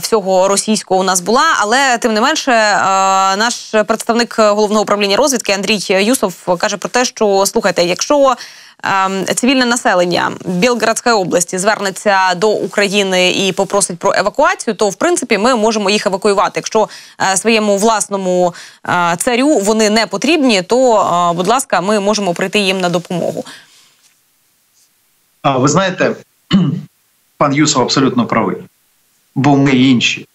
Всього 0.00 0.48
російського 0.48 1.00
у 1.00 1.02
нас 1.02 1.20
була, 1.20 1.42
але 1.58 1.98
тим 1.98 2.14
не 2.14 2.20
менше, 2.20 2.50
наш 3.36 3.54
представник 3.86 4.38
головного 4.38 4.82
управління 4.82 5.16
розвідки 5.16 5.52
Андрій 5.52 5.78
Юсов 5.88 6.34
каже 6.58 6.76
про 6.76 6.88
те, 6.88 7.04
що 7.04 7.46
слухайте, 7.46 7.84
якщо 7.84 8.36
цивільне 9.34 9.66
населення 9.66 10.32
Білградської 10.44 11.14
області 11.14 11.58
звернеться 11.58 12.34
до 12.34 12.50
України 12.50 13.30
і 13.30 13.52
попросить 13.52 13.98
про 13.98 14.14
евакуацію, 14.16 14.74
то 14.74 14.88
в 14.88 14.94
принципі 14.94 15.38
ми 15.38 15.54
можемо 15.54 15.90
їх 15.90 16.06
евакуювати. 16.06 16.52
Якщо 16.56 16.88
е, 17.32 17.36
своєму 17.36 17.76
власному 17.76 18.54
е, 18.88 19.16
царю 19.18 19.58
вони 19.58 19.90
не 19.90 20.06
потрібні, 20.06 20.62
то 20.62 21.00
е, 21.00 21.36
будь 21.36 21.46
ласка, 21.46 21.80
ми 21.80 22.00
можемо 22.00 22.34
прийти 22.34 22.58
їм 22.58 22.80
на 22.80 22.88
допомогу. 22.88 23.44
А 25.42 25.58
ви 25.58 25.68
знаєте, 25.68 26.16
пан 27.38 27.54
Юсов 27.54 27.82
абсолютно 27.82 28.26
правий, 28.26 28.56
бо 29.34 29.56
ми 29.56 29.70
інші. 29.70 30.26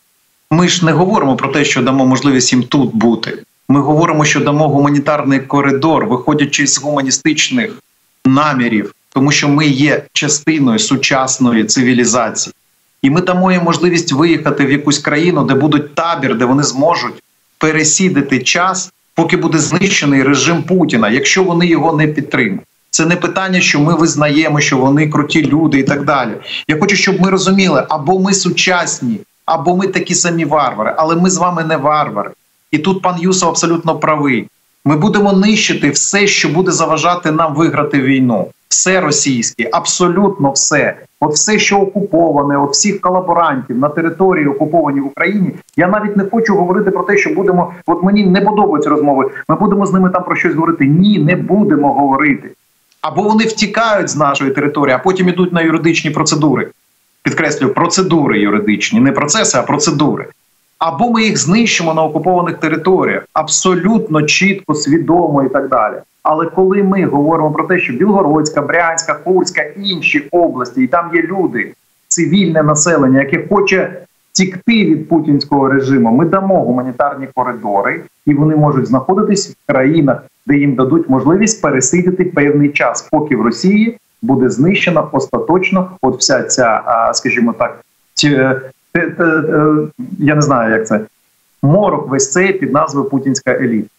Ми 0.52 0.68
ж 0.68 0.86
не 0.86 0.92
говоримо 0.92 1.36
про 1.36 1.50
те, 1.50 1.66
що 1.66 1.82
дамо 1.82 2.06
можливість 2.06 2.54
їм 2.54 2.64
тут 2.64 2.96
бути. 2.96 3.44
Ми 3.68 3.82
говоримо, 3.82 4.26
що 4.26 4.40
дамо 4.40 4.68
гуманітарний 4.68 5.40
коридор, 5.40 6.06
виходячи 6.06 6.68
з 6.68 6.78
гуманістичних 6.78 7.80
намірів, 8.26 8.94
тому 9.10 9.32
що 9.32 9.50
ми 9.50 9.68
є 9.68 10.04
частиною 10.14 10.80
сучасної 10.80 11.64
цивілізації, 11.64 12.54
і 13.02 13.10
ми 13.10 13.22
дамо 13.22 13.52
їм 13.52 13.64
можливість 13.64 14.12
виїхати 14.12 14.66
в 14.66 14.72
якусь 14.72 15.00
країну, 15.00 15.44
де 15.44 15.54
будуть 15.54 15.96
табір, 15.96 16.38
де 16.38 16.46
вони 16.46 16.64
зможуть 16.64 17.24
пересідати 17.58 18.40
час, 18.40 18.92
поки 19.16 19.38
буде 19.38 19.58
знищений 19.58 20.24
режим 20.24 20.64
Путіна, 20.64 21.10
якщо 21.10 21.44
вони 21.44 21.68
його 21.68 21.94
не 21.94 22.08
підтримують. 22.08 22.62
Це 22.92 23.06
не 23.06 23.16
питання, 23.16 23.62
що 23.62 23.80
ми 23.80 23.96
визнаємо, 23.96 24.60
що 24.60 24.78
вони 24.78 25.10
круті 25.10 25.46
люди 25.46 25.80
і 25.80 25.84
так 25.84 26.06
далі. 26.06 26.32
Я 26.68 26.80
хочу, 26.80 26.96
щоб 26.96 27.22
ми 27.22 27.30
розуміли, 27.30 27.86
або 27.90 28.20
ми 28.20 28.34
сучасні, 28.34 29.20
або 29.46 29.78
ми 29.78 29.88
такі 29.88 30.16
самі 30.16 30.46
варвари, 30.46 30.94
але 30.98 31.16
ми 31.16 31.30
з 31.30 31.38
вами 31.38 31.64
не 31.64 31.78
варвари. 31.78 32.32
І 32.72 32.78
тут 32.78 33.02
пан 33.02 33.20
Юсов 33.20 33.50
абсолютно 33.50 33.96
правий. 33.96 34.48
Ми 34.86 34.98
будемо 34.98 35.34
нищити 35.34 35.90
все, 35.90 36.28
що 36.28 36.50
буде 36.50 36.72
заважати 36.72 37.32
нам 37.32 37.56
виграти 37.56 38.02
війну. 38.02 38.48
Все 38.70 39.02
російське, 39.02 39.70
абсолютно 39.72 40.52
все. 40.52 40.98
от 41.20 41.34
все, 41.34 41.60
що 41.60 41.78
окуповане, 41.78 42.58
от 42.58 42.72
всіх 42.72 43.02
колаборантів 43.02 43.78
на 43.78 43.90
території 43.90 44.48
окупованій 44.48 45.00
в 45.00 45.06
Україні. 45.06 45.52
Я 45.78 45.88
навіть 45.88 46.18
не 46.18 46.26
хочу 46.32 46.56
говорити 46.56 46.92
про 46.92 47.04
те, 47.04 47.18
що 47.18 47.30
будемо. 47.30 47.74
От 47.86 48.04
мені 48.04 48.26
не 48.26 48.42
подобаються 48.42 48.90
розмови. 48.90 49.32
Ми 49.50 49.56
будемо 49.56 49.86
з 49.86 49.94
ними 49.94 50.10
там 50.10 50.24
про 50.24 50.36
щось 50.36 50.54
говорити. 50.54 50.86
Ні, 50.86 51.20
не 51.20 51.36
будемо 51.36 51.94
говорити. 51.94 52.50
Або 53.02 53.24
вони 53.24 53.44
втікають 53.44 54.10
з 54.10 54.16
нашої 54.16 54.52
території, 54.52 54.96
а 54.96 55.00
потім 55.00 55.30
ідуть 55.30 55.54
на 55.54 55.62
юридичні 55.62 56.12
процедури. 56.12 56.68
Підкреслюю, 57.24 57.74
процедури 57.74 58.40
юридичні, 58.40 59.00
не 59.00 59.12
процеси, 59.12 59.58
а 59.58 59.62
процедури. 59.62 60.28
Або 60.80 61.12
ми 61.12 61.24
їх 61.24 61.38
знищимо 61.38 61.94
на 61.94 62.04
окупованих 62.04 62.58
територіях 62.58 63.24
абсолютно 63.34 64.22
чітко, 64.22 64.74
свідомо 64.74 65.44
і 65.44 65.50
так 65.50 65.70
далі. 65.70 65.96
Але 66.24 66.46
коли 66.46 66.84
ми 66.84 67.06
говоримо 67.06 67.52
про 67.52 67.68
те, 67.68 67.80
що 67.80 67.94
Білгородська, 67.94 68.62
Брянська, 68.62 69.14
Курська, 69.14 69.62
інші 69.62 70.28
області, 70.32 70.84
і 70.84 70.88
там 70.88 71.12
є 71.16 71.22
люди, 71.22 71.74
цивільне 72.08 72.64
населення, 72.64 73.20
яке 73.20 73.48
хоче 73.50 74.02
тікти 74.32 74.86
від 74.86 75.10
путінського 75.10 75.68
режиму, 75.68 76.12
ми 76.12 76.26
дамо 76.26 76.64
гуманітарні 76.64 77.28
коридори, 77.34 78.02
і 78.26 78.34
вони 78.34 78.56
можуть 78.56 78.88
знаходитись 78.88 79.50
в 79.50 79.72
країнах, 79.72 80.24
де 80.48 80.58
їм 80.58 80.76
дадуть 80.76 81.10
можливість 81.10 81.62
пересидіти 81.62 82.24
певний 82.24 82.70
час, 82.70 83.08
поки 83.12 83.36
в 83.36 83.42
Росії 83.42 83.98
буде 84.22 84.50
знищена 84.50 85.02
остаточно, 85.02 85.92
от 86.02 86.20
вся 86.20 86.44
ця, 86.44 86.84
скажімо 87.14 87.54
так, 87.58 87.80
я 90.20 90.36
не 90.36 90.42
знаю, 90.42 90.74
як 90.74 90.88
це 90.88 91.02
морок 91.62 92.10
весь 92.10 92.32
цей 92.32 92.54
під 92.54 92.74
назвою 92.74 93.10
Путінська 93.10 93.52
еліта. 93.52 93.90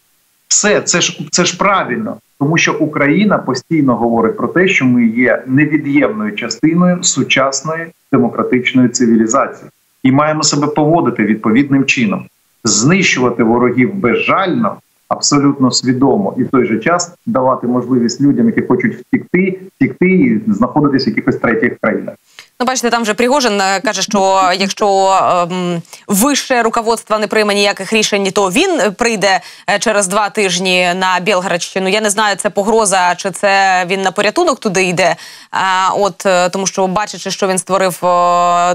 Все 0.47 0.81
це 0.81 1.01
ж 1.01 1.27
це 1.31 1.45
ж 1.45 1.57
правильно, 1.57 2.17
тому 2.39 2.57
що 2.57 2.73
Україна 2.79 3.37
постійно 3.37 3.95
говорить 3.95 4.37
про 4.37 4.47
те, 4.47 4.67
що 4.67 4.85
ми 4.85 5.05
є 5.05 5.43
невід'ємною 5.47 6.35
частиною 6.35 7.03
сучасної 7.03 7.87
демократичної 8.11 8.89
цивілізації, 8.89 9.69
і 10.03 10.11
маємо 10.11 10.43
себе 10.43 10.67
поводити 10.67 11.23
відповідним 11.23 11.85
чином, 11.85 12.25
знищувати 12.63 13.43
ворогів 13.43 13.95
безжально, 13.95 14.77
абсолютно 15.07 15.71
свідомо, 15.71 16.33
і 16.37 16.43
в 16.43 16.47
той 16.47 16.65
же 16.65 16.79
час 16.79 17.13
давати 17.25 17.67
можливість 17.67 18.21
людям, 18.21 18.45
які 18.45 18.61
хочуть 18.61 18.95
втікти, 18.95 19.59
втікти 19.75 20.09
і 20.09 20.41
знаходитись 20.47 21.07
в 21.07 21.09
якихось 21.09 21.35
третіх 21.35 21.77
країнах. 21.81 22.15
Ну, 22.61 22.65
бачите, 22.65 22.89
там 22.89 23.01
вже 23.01 23.13
Пригожин 23.13 23.61
е, 23.61 23.79
каже, 23.79 24.01
що 24.01 24.51
якщо 24.57 25.09
ем, 25.51 25.81
вище 26.07 26.63
руководство 26.63 27.17
не 27.17 27.27
прийме 27.27 27.53
ніяких 27.53 27.93
рішень, 27.93 28.31
то 28.31 28.51
він 28.51 28.91
прийде 28.97 29.41
е, 29.69 29.79
через 29.79 30.07
два 30.07 30.29
тижні 30.29 30.93
на 30.95 31.19
Білградщину. 31.19 31.89
Я 31.89 32.01
не 32.01 32.09
знаю, 32.09 32.35
це 32.35 32.49
погроза 32.49 33.15
чи 33.15 33.31
це 33.31 33.83
він 33.87 34.01
на 34.01 34.11
порятунок 34.11 34.59
туди 34.59 34.83
йде. 34.83 35.15
А, 35.51 35.89
От 35.95 36.25
е, 36.25 36.49
тому, 36.49 36.67
що 36.67 36.87
бачачи, 36.87 37.31
що 37.31 37.47
він 37.47 37.57
створив 37.57 37.97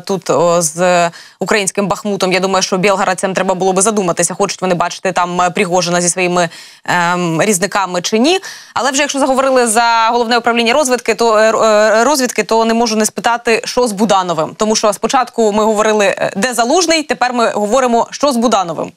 тут 0.04 0.30
з 0.58 1.10
українським 1.38 1.86
бахмутом, 1.86 2.32
я 2.32 2.40
думаю, 2.40 2.62
що 2.62 2.76
білгородцям 2.76 3.34
треба 3.34 3.54
було 3.54 3.72
би 3.72 3.82
задуматися, 3.82 4.34
хочуть 4.34 4.62
вони 4.62 4.74
бачити 4.74 5.12
там 5.12 5.42
Пригожина 5.54 6.00
зі 6.00 6.08
своїми 6.08 6.48
ем, 6.84 7.42
різниками 7.42 8.02
чи 8.02 8.18
ні. 8.18 8.40
Але 8.74 8.90
вже 8.90 9.02
якщо 9.02 9.18
заговорили 9.18 9.66
за 9.66 10.08
головне 10.12 10.38
управління 10.38 10.72
розвідки, 10.72 11.14
то 11.14 11.38
е, 11.38 12.04
розвідки, 12.04 12.42
то 12.42 12.64
не 12.64 12.74
можу 12.74 12.96
не 12.96 13.06
спитати 13.06 13.62
що 13.76 13.86
з 13.86 13.92
Будановим. 13.92 14.50
Тому 14.56 14.76
що 14.76 14.92
спочатку 14.92 15.52
ми 15.52 15.64
говорили, 15.64 16.04
е, 16.04 16.32
де 16.36 16.54
залужний, 16.54 17.02
тепер 17.02 17.32
ми 17.32 17.50
говоримо, 17.50 18.06
що 18.10 18.32
з 18.32 18.36
Будановим. 18.36 18.92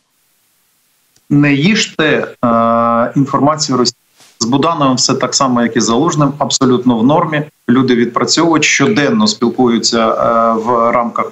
Не 1.29 1.53
їжте 1.53 2.05
е, 2.05 3.11
інформацію 3.15 3.77
Росії. 3.77 3.95
З 4.39 4.45
Будановим 4.45 4.95
все 4.95 5.13
так 5.13 5.35
само, 5.35 5.61
як 5.61 5.75
і 5.75 5.81
з 5.81 5.83
залужним, 5.83 6.33
абсолютно 6.37 6.97
в 6.97 7.05
нормі. 7.05 7.41
Люди 7.69 7.95
відпрацьовують 7.95 8.63
щоденно 8.63 9.27
спілкуються 9.27 10.07
е, 10.07 10.53
в 10.53 10.91
рамках 10.91 11.31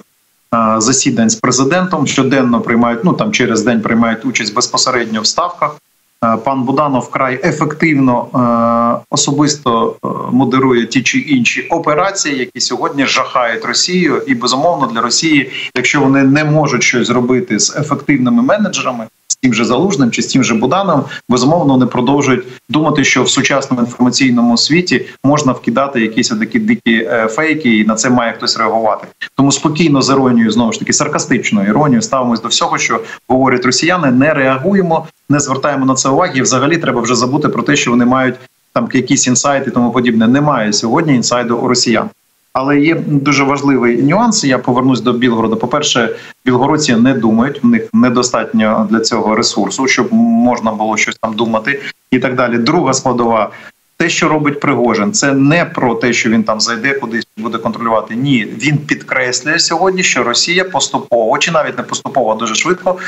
е, 0.54 0.80
засідань 0.80 1.30
з 1.30 1.34
президентом. 1.34 2.06
Щоденно 2.06 2.60
приймають 2.60 3.04
ну 3.04 3.12
там 3.12 3.32
через 3.32 3.62
день 3.62 3.80
приймають 3.80 4.24
участь 4.24 4.54
безпосередньо 4.54 5.20
в 5.20 5.26
ставках. 5.26 5.76
Е, 6.24 6.36
пан 6.36 6.62
Буданов 6.62 7.02
вкрай 7.02 7.40
ефективно 7.44 8.26
е, 8.34 9.06
особисто 9.10 9.96
е, 10.04 10.08
модерує 10.32 10.86
ті 10.86 11.02
чи 11.02 11.18
інші 11.18 11.62
операції, 11.70 12.38
які 12.38 12.60
сьогодні 12.60 13.06
жахають 13.06 13.64
Росію, 13.64 14.22
і 14.26 14.34
безумовно 14.34 14.86
для 14.86 15.00
Росії, 15.00 15.50
якщо 15.74 16.00
вони 16.00 16.22
не 16.22 16.44
можуть 16.44 16.82
щось 16.82 17.06
зробити 17.06 17.58
з 17.58 17.76
ефективними 17.76 18.42
менеджерами, 18.42 19.06
тим 19.36 19.54
же 19.54 19.64
залужним 19.64 20.10
чи 20.10 20.22
з 20.22 20.26
тим 20.26 20.44
же 20.44 20.54
Буданом, 20.54 21.04
безумовно 21.28 21.72
вони 21.72 21.86
продовжують 21.86 22.44
думати, 22.68 23.04
що 23.04 23.22
в 23.22 23.30
сучасному 23.30 23.82
інформаційному 23.82 24.56
світі 24.56 25.06
можна 25.24 25.52
вкидати 25.52 26.00
якісь 26.00 26.28
такі 26.28 26.58
дикі 26.58 26.94
е, 26.94 27.28
фейки, 27.30 27.78
і 27.78 27.84
на 27.84 27.94
це 27.94 28.10
має 28.10 28.32
хтось 28.32 28.58
реагувати. 28.58 29.06
Тому 29.36 29.52
спокійно 29.52 30.02
з 30.02 30.10
іронією, 30.10 30.50
знову 30.50 30.72
ж 30.72 30.78
таки 30.78 30.92
саркастичною 30.92 31.68
іронією 31.68 32.02
ставимось 32.02 32.42
до 32.42 32.48
всього, 32.48 32.78
що 32.78 33.00
говорять 33.28 33.64
росіяни. 33.64 34.10
Не 34.10 34.34
реагуємо, 34.34 35.06
не 35.28 35.40
звертаємо 35.40 35.86
на 35.86 35.94
це 35.94 36.08
уваги. 36.08 36.32
І 36.38 36.42
взагалі 36.42 36.78
треба 36.78 37.00
вже 37.00 37.14
забути 37.14 37.48
про 37.48 37.62
те, 37.62 37.76
що 37.76 37.90
вони 37.90 38.04
мають 38.04 38.34
там 38.72 38.88
якісь 38.92 39.26
інсайти, 39.26 39.70
тому 39.70 39.90
подібне. 39.90 40.28
Немає 40.28 40.72
сьогодні 40.72 41.14
інсайду 41.14 41.56
у 41.56 41.68
росіян. 41.68 42.10
Але 42.58 42.80
є 42.80 42.94
дуже 42.94 43.44
важливий 43.44 44.02
нюанс. 44.02 44.44
Я 44.44 44.58
повернусь 44.58 45.00
до 45.00 45.12
Білгорода. 45.12 45.56
По 45.56 45.68
перше, 45.68 46.16
білгородці 46.44 46.96
не 46.96 47.14
думають, 47.14 47.62
в 47.62 47.66
них 47.66 47.88
недостатньо 47.92 48.86
для 48.90 49.00
цього 49.00 49.34
ресурсу, 49.34 49.88
щоб 49.88 50.12
можна 50.12 50.72
було 50.72 50.96
щось 50.96 51.16
там 51.20 51.34
думати, 51.34 51.80
і 52.10 52.18
так 52.18 52.34
далі. 52.34 52.58
Друга 52.58 52.92
складова. 52.92 53.50
Те, 53.96 54.08
що 54.08 54.28
робить 54.28 54.60
Пригожин, 54.60 55.12
це 55.12 55.32
не 55.32 55.64
про 55.64 55.94
те, 55.94 56.12
що 56.12 56.30
він 56.30 56.42
там 56.42 56.60
зайде 56.60 56.94
кудись 56.94 57.26
буде 57.36 57.58
контролювати. 57.58 58.14
Ні, 58.14 58.48
він 58.62 58.78
підкреслює 58.78 59.58
сьогодні, 59.58 60.02
що 60.02 60.24
Росія 60.24 60.64
поступово 60.64 61.38
чи 61.38 61.50
навіть 61.50 61.78
не 61.78 61.84
поступово, 61.84 62.32
а 62.32 62.34
дуже 62.34 62.54
швидко 62.54 62.98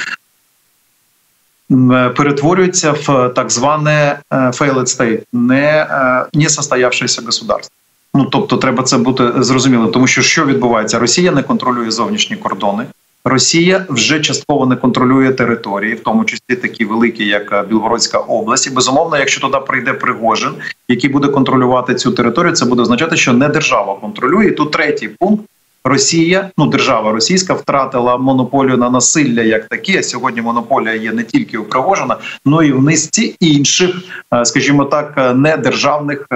перетворюється 2.16 2.92
в 2.92 3.28
так 3.28 3.51
зване 3.51 4.18
е, 4.32 4.36
failed 4.36 4.86
state, 4.86 5.22
не, 5.32 5.86
е, 5.90 6.26
не 6.34 6.48
состоявшееся 6.48 7.22
государство. 7.22 7.80
Ну 8.14 8.24
тобто, 8.24 8.56
треба 8.56 8.82
це 8.82 8.98
бути 8.98 9.32
зрозуміло, 9.36 9.86
тому 9.86 10.06
що 10.06 10.22
що 10.22 10.46
відбувається? 10.46 10.98
Росія 10.98 11.30
не 11.30 11.42
контролює 11.42 11.90
зовнішні 11.90 12.36
кордони. 12.36 12.86
Росія 13.24 13.86
вже 13.88 14.20
частково 14.20 14.66
не 14.66 14.76
контролює 14.76 15.32
території, 15.32 15.94
в 15.94 16.00
тому 16.00 16.24
числі 16.24 16.56
такі 16.56 16.84
великі, 16.84 17.26
як 17.26 17.52
е, 17.52 17.62
Білгородська 17.68 18.18
область. 18.18 18.66
І, 18.66 18.70
Безумовно, 18.70 19.18
якщо 19.18 19.40
туди 19.40 19.58
прийде 19.66 19.92
Пригожин, 19.92 20.52
який 20.88 21.11
буде 21.11 21.28
контролювати 21.28 21.94
цю 21.94 22.12
територію, 22.12 22.52
це 22.52 22.64
буде 22.64 22.82
означати, 22.82 23.16
що 23.16 23.32
не 23.32 23.48
держава 23.48 23.94
контролює. 23.94 24.46
І 24.46 24.50
Тут 24.50 24.70
третій 24.70 25.08
пункт. 25.08 25.44
Росія, 25.84 26.50
ну 26.58 26.66
держава 26.66 27.12
російська, 27.12 27.54
втратила 27.54 28.16
монополію 28.16 28.76
на 28.76 28.90
насилля 28.90 29.42
як 29.42 29.68
таке. 29.68 30.02
Сьогодні 30.02 30.42
монополія 30.42 30.94
є 30.94 31.12
не 31.12 31.24
тільки 31.24 31.58
у 31.58 31.64
Пригожина, 31.64 32.16
але 32.46 32.66
й 32.66 32.72
в 32.72 32.82
низці 32.82 33.36
інших, 33.40 33.90
е, 34.34 34.44
скажімо 34.44 34.84
так, 34.84 35.14
е, 35.16 35.34
недержавних 35.34 36.26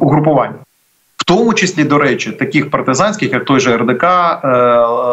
угрупувань. 0.00 0.54
В 1.16 1.24
тому 1.24 1.54
числі, 1.54 1.84
до 1.84 1.98
речі, 1.98 2.30
таких 2.30 2.70
партизанських, 2.70 3.32
як 3.32 3.44
той 3.44 3.60
же 3.60 3.76
РДК, 3.76 4.04
е, 4.04 4.48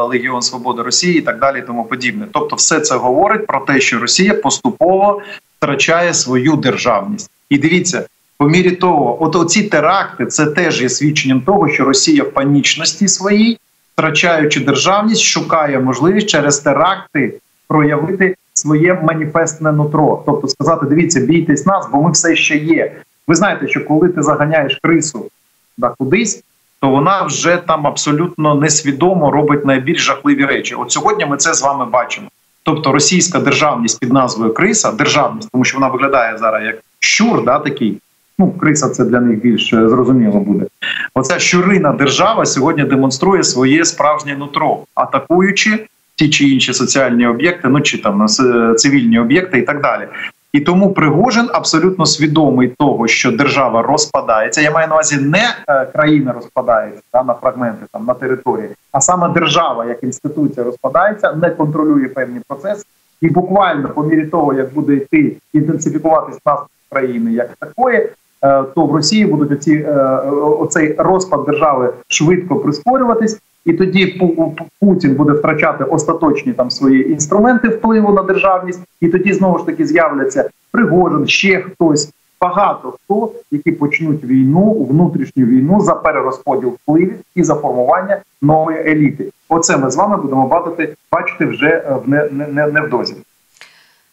Легіон 0.10 0.42
Свободи 0.42 0.82
Росії 0.82 1.18
і 1.18 1.22
так 1.22 1.40
далі, 1.40 1.60
і 1.60 1.62
тому 1.62 1.84
подібне. 1.84 2.26
Тобто, 2.32 2.56
все 2.56 2.80
це 2.80 2.96
говорить 2.96 3.48
про 3.48 3.60
те, 3.60 3.80
що 3.80 4.00
Росія 4.00 4.34
поступово 4.34 5.22
втрачає 5.58 6.14
свою 6.14 6.56
державність. 6.56 7.32
І 7.50 7.58
дивіться, 7.58 8.06
по 8.38 8.50
мірі 8.50 8.72
того, 8.72 9.24
от 9.24 9.36
оці 9.36 9.64
теракти, 9.64 10.26
це 10.26 10.46
теж 10.46 10.82
є 10.82 10.90
свідченням 10.90 11.42
того, 11.42 11.70
що 11.70 11.86
Росія 11.86 12.24
в 12.24 12.32
панічності 12.32 13.08
своїй, 13.08 13.60
втрачаючи 13.94 14.60
державність, 14.60 15.22
шукає 15.22 15.80
можливість 15.80 16.28
через 16.28 16.60
теракти 16.60 17.34
проявити 17.68 18.36
своє 18.54 18.94
маніфестне 18.94 19.72
нутро, 19.72 20.24
тобто 20.26 20.48
сказати: 20.48 20.86
дивіться, 20.86 21.20
бійтесь 21.20 21.66
нас, 21.66 21.88
бо 21.92 22.02
ми 22.02 22.12
все 22.12 22.36
ще 22.36 22.58
є. 22.58 22.96
Ви 23.28 23.36
знаєте, 23.36 23.68
що 23.68 23.86
коли 23.86 24.10
ти 24.10 24.22
заганяєш 24.22 24.80
крису 24.84 25.30
да, 25.78 25.94
кудись, 25.98 26.44
то 26.82 26.90
вона 26.90 27.24
вже 27.24 27.58
там 27.58 27.88
абсолютно 27.88 28.56
несвідомо 28.56 29.32
робить 29.32 29.66
найбільш 29.66 30.02
жахливі 30.02 30.46
речі. 30.46 30.76
От 30.76 30.92
сьогодні 30.92 31.26
ми 31.26 31.38
це 31.38 31.54
з 31.54 31.62
вами 31.62 31.86
бачимо. 31.86 32.28
Тобто 32.64 32.92
російська 32.92 33.40
державність 33.40 34.00
під 34.00 34.14
назвою 34.14 34.54
Криса, 34.54 34.92
державність, 34.92 35.50
тому 35.52 35.64
що 35.64 35.78
вона 35.78 35.88
виглядає 35.88 36.38
зараз 36.38 36.64
як 36.64 36.76
щур, 37.00 37.44
да, 37.44 37.60
такий. 37.60 37.98
Ну, 38.40 38.52
криса 38.52 38.90
це 38.90 39.06
для 39.06 39.20
них 39.20 39.42
більш 39.42 39.74
е, 39.74 39.90
зрозуміло 39.90 40.40
буде. 40.40 40.66
Оця 41.14 41.40
щурина 41.40 41.92
держава 41.92 42.46
сьогодні 42.46 42.84
демонструє 42.84 43.44
своє 43.44 43.86
справжнє 43.86 44.38
нутро, 44.38 44.80
атакуючи 44.96 45.88
ті 46.16 46.30
чи 46.30 46.50
інші 46.50 46.74
соціальні 46.74 47.28
об'єкти, 47.28 47.68
ну 47.68 47.82
чи 47.82 47.98
там 47.98 48.26
е, 48.26 48.74
цивільні 48.74 49.20
об'єкти 49.20 49.60
і 49.60 49.62
так 49.62 49.82
далі. 49.82 50.08
І 50.56 50.60
тому 50.60 50.94
Пригожин 50.94 51.50
абсолютно 51.54 52.06
свідомий 52.06 52.68
того, 52.68 53.08
що 53.08 53.32
держава 53.32 53.82
розпадається. 53.82 54.62
Я 54.62 54.72
маю 54.72 54.88
на 54.88 54.94
увазі 54.94 55.18
не 55.18 55.56
е, 55.68 55.86
країна 55.86 56.34
розпадається 56.34 57.02
та 57.12 57.24
на 57.24 57.34
фрагменти 57.34 57.86
там 57.92 58.06
на 58.06 58.14
території, 58.14 58.70
а 58.92 59.02
саме 59.02 59.30
держава 59.30 59.86
як 59.86 60.04
інституція 60.04 60.66
розпадається, 60.66 61.34
не 61.34 61.50
контролює 61.50 62.08
певні 62.08 62.40
процеси, 62.48 62.84
і 63.22 63.30
буквально 63.30 63.90
по 63.90 64.04
мірі 64.04 64.26
того, 64.26 64.54
як 64.54 64.74
буде 64.74 64.94
йти 64.94 65.36
інтенсифікуватись 65.54 66.40
наступ 66.46 66.70
країни 66.90 67.32
як 67.32 67.50
такої, 67.60 67.98
е, 67.98 68.10
то 68.76 68.86
в 68.86 68.96
Росії 68.96 69.26
будуть 69.26 69.52
оці 69.52 69.74
е, 69.74 69.94
оцей 70.40 70.96
розпад 70.98 71.46
держави 71.46 71.94
швидко 72.08 72.56
прискорюватись, 72.56 73.42
і 73.66 73.74
тоді 73.74 74.06
Пу- 74.22 74.36
Пу- 74.36 74.66
Путін 74.82 75.16
буде 75.16 75.32
втрачати 75.34 75.84
остаточні 75.84 76.54
там 76.54 76.72
свої 76.72 77.12
інструменти 77.12 77.68
впливу 77.70 78.14
на 78.14 78.24
державність, 78.24 78.82
і 79.02 79.08
тоді 79.08 79.34
знову 79.34 79.58
ж 79.58 79.66
таки 79.66 79.86
з'являться 79.86 80.50
Пригожин, 80.72 81.28
ще 81.28 81.62
хтось. 81.62 82.12
Багато 82.42 82.92
хто, 82.92 83.32
які 83.52 83.72
почнуть 83.72 84.24
війну, 84.24 84.88
внутрішню 84.90 85.46
війну 85.46 85.82
за 85.82 85.96
перерозподіл 85.96 86.70
впливів 86.70 87.16
і 87.36 87.44
за 87.44 87.56
формування 87.56 88.18
нової 88.42 88.78
еліти. 88.78 89.30
Оце 89.50 89.78
ми 89.78 89.92
з 89.92 89.96
вами 89.96 90.18
будемо 90.18 90.48
бачити, 90.48 90.96
бачити 91.12 91.46
вже 91.46 91.68
е, 91.68 91.98
в 92.06 92.10
не, 92.10 92.30
не, 92.32 92.48
не, 92.48 92.68
невдовзі. 92.68 93.16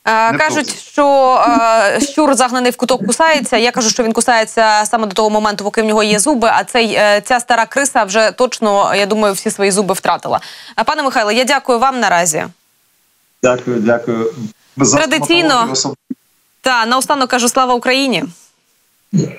Е, 0.05 0.32
Не 0.32 0.38
Кажуть, 0.38 0.76
що 0.78 1.36
е, 1.96 2.00
щур 2.00 2.34
загнаний 2.34 2.70
в 2.70 2.76
куток 2.76 3.07
кусається. 3.07 3.57
Я 3.57 3.70
кажу, 3.70 3.90
що 3.90 4.03
він 4.03 4.12
кусається 4.12 4.82
саме 4.86 5.07
до 5.07 5.14
того 5.14 5.30
моменту, 5.30 5.64
поки 5.64 5.82
в 5.82 5.84
нього 5.84 6.03
є 6.03 6.18
зуби. 6.18 6.50
А 6.53 6.64
цей 6.64 6.94
е, 6.94 7.22
ця 7.24 7.40
стара 7.40 7.66
криса 7.66 8.05
вже 8.05 8.30
точно, 8.32 8.94
я 8.94 9.07
думаю, 9.07 9.34
всі 9.34 9.50
свої 9.50 9.70
зуби 9.70 9.94
втратила. 9.94 10.40
Пане 10.86 11.03
Михайло, 11.03 11.32
я 11.32 11.44
дякую 11.44 11.78
вам 11.78 12.00
наразі. 12.00 12.46
Дякую, 13.42 13.80
дякую. 13.80 14.34
За 14.76 14.96
Традиційно. 14.96 15.74
Та 16.61 16.86
наостанок 16.86 17.30
кажу 17.30 17.48
слава 17.48 17.74
Україні 17.74 18.24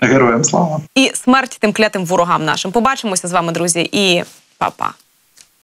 Героям 0.01 0.43
слава. 0.43 0.81
і 0.95 1.11
смерть 1.15 1.57
тим 1.59 1.73
клятим 1.73 2.05
ворогам 2.05 2.45
нашим. 2.45 2.71
Побачимося 2.71 3.27
з 3.27 3.31
вами, 3.31 3.51
друзі, 3.51 3.89
і 3.91 4.23
па-па. 4.57 4.93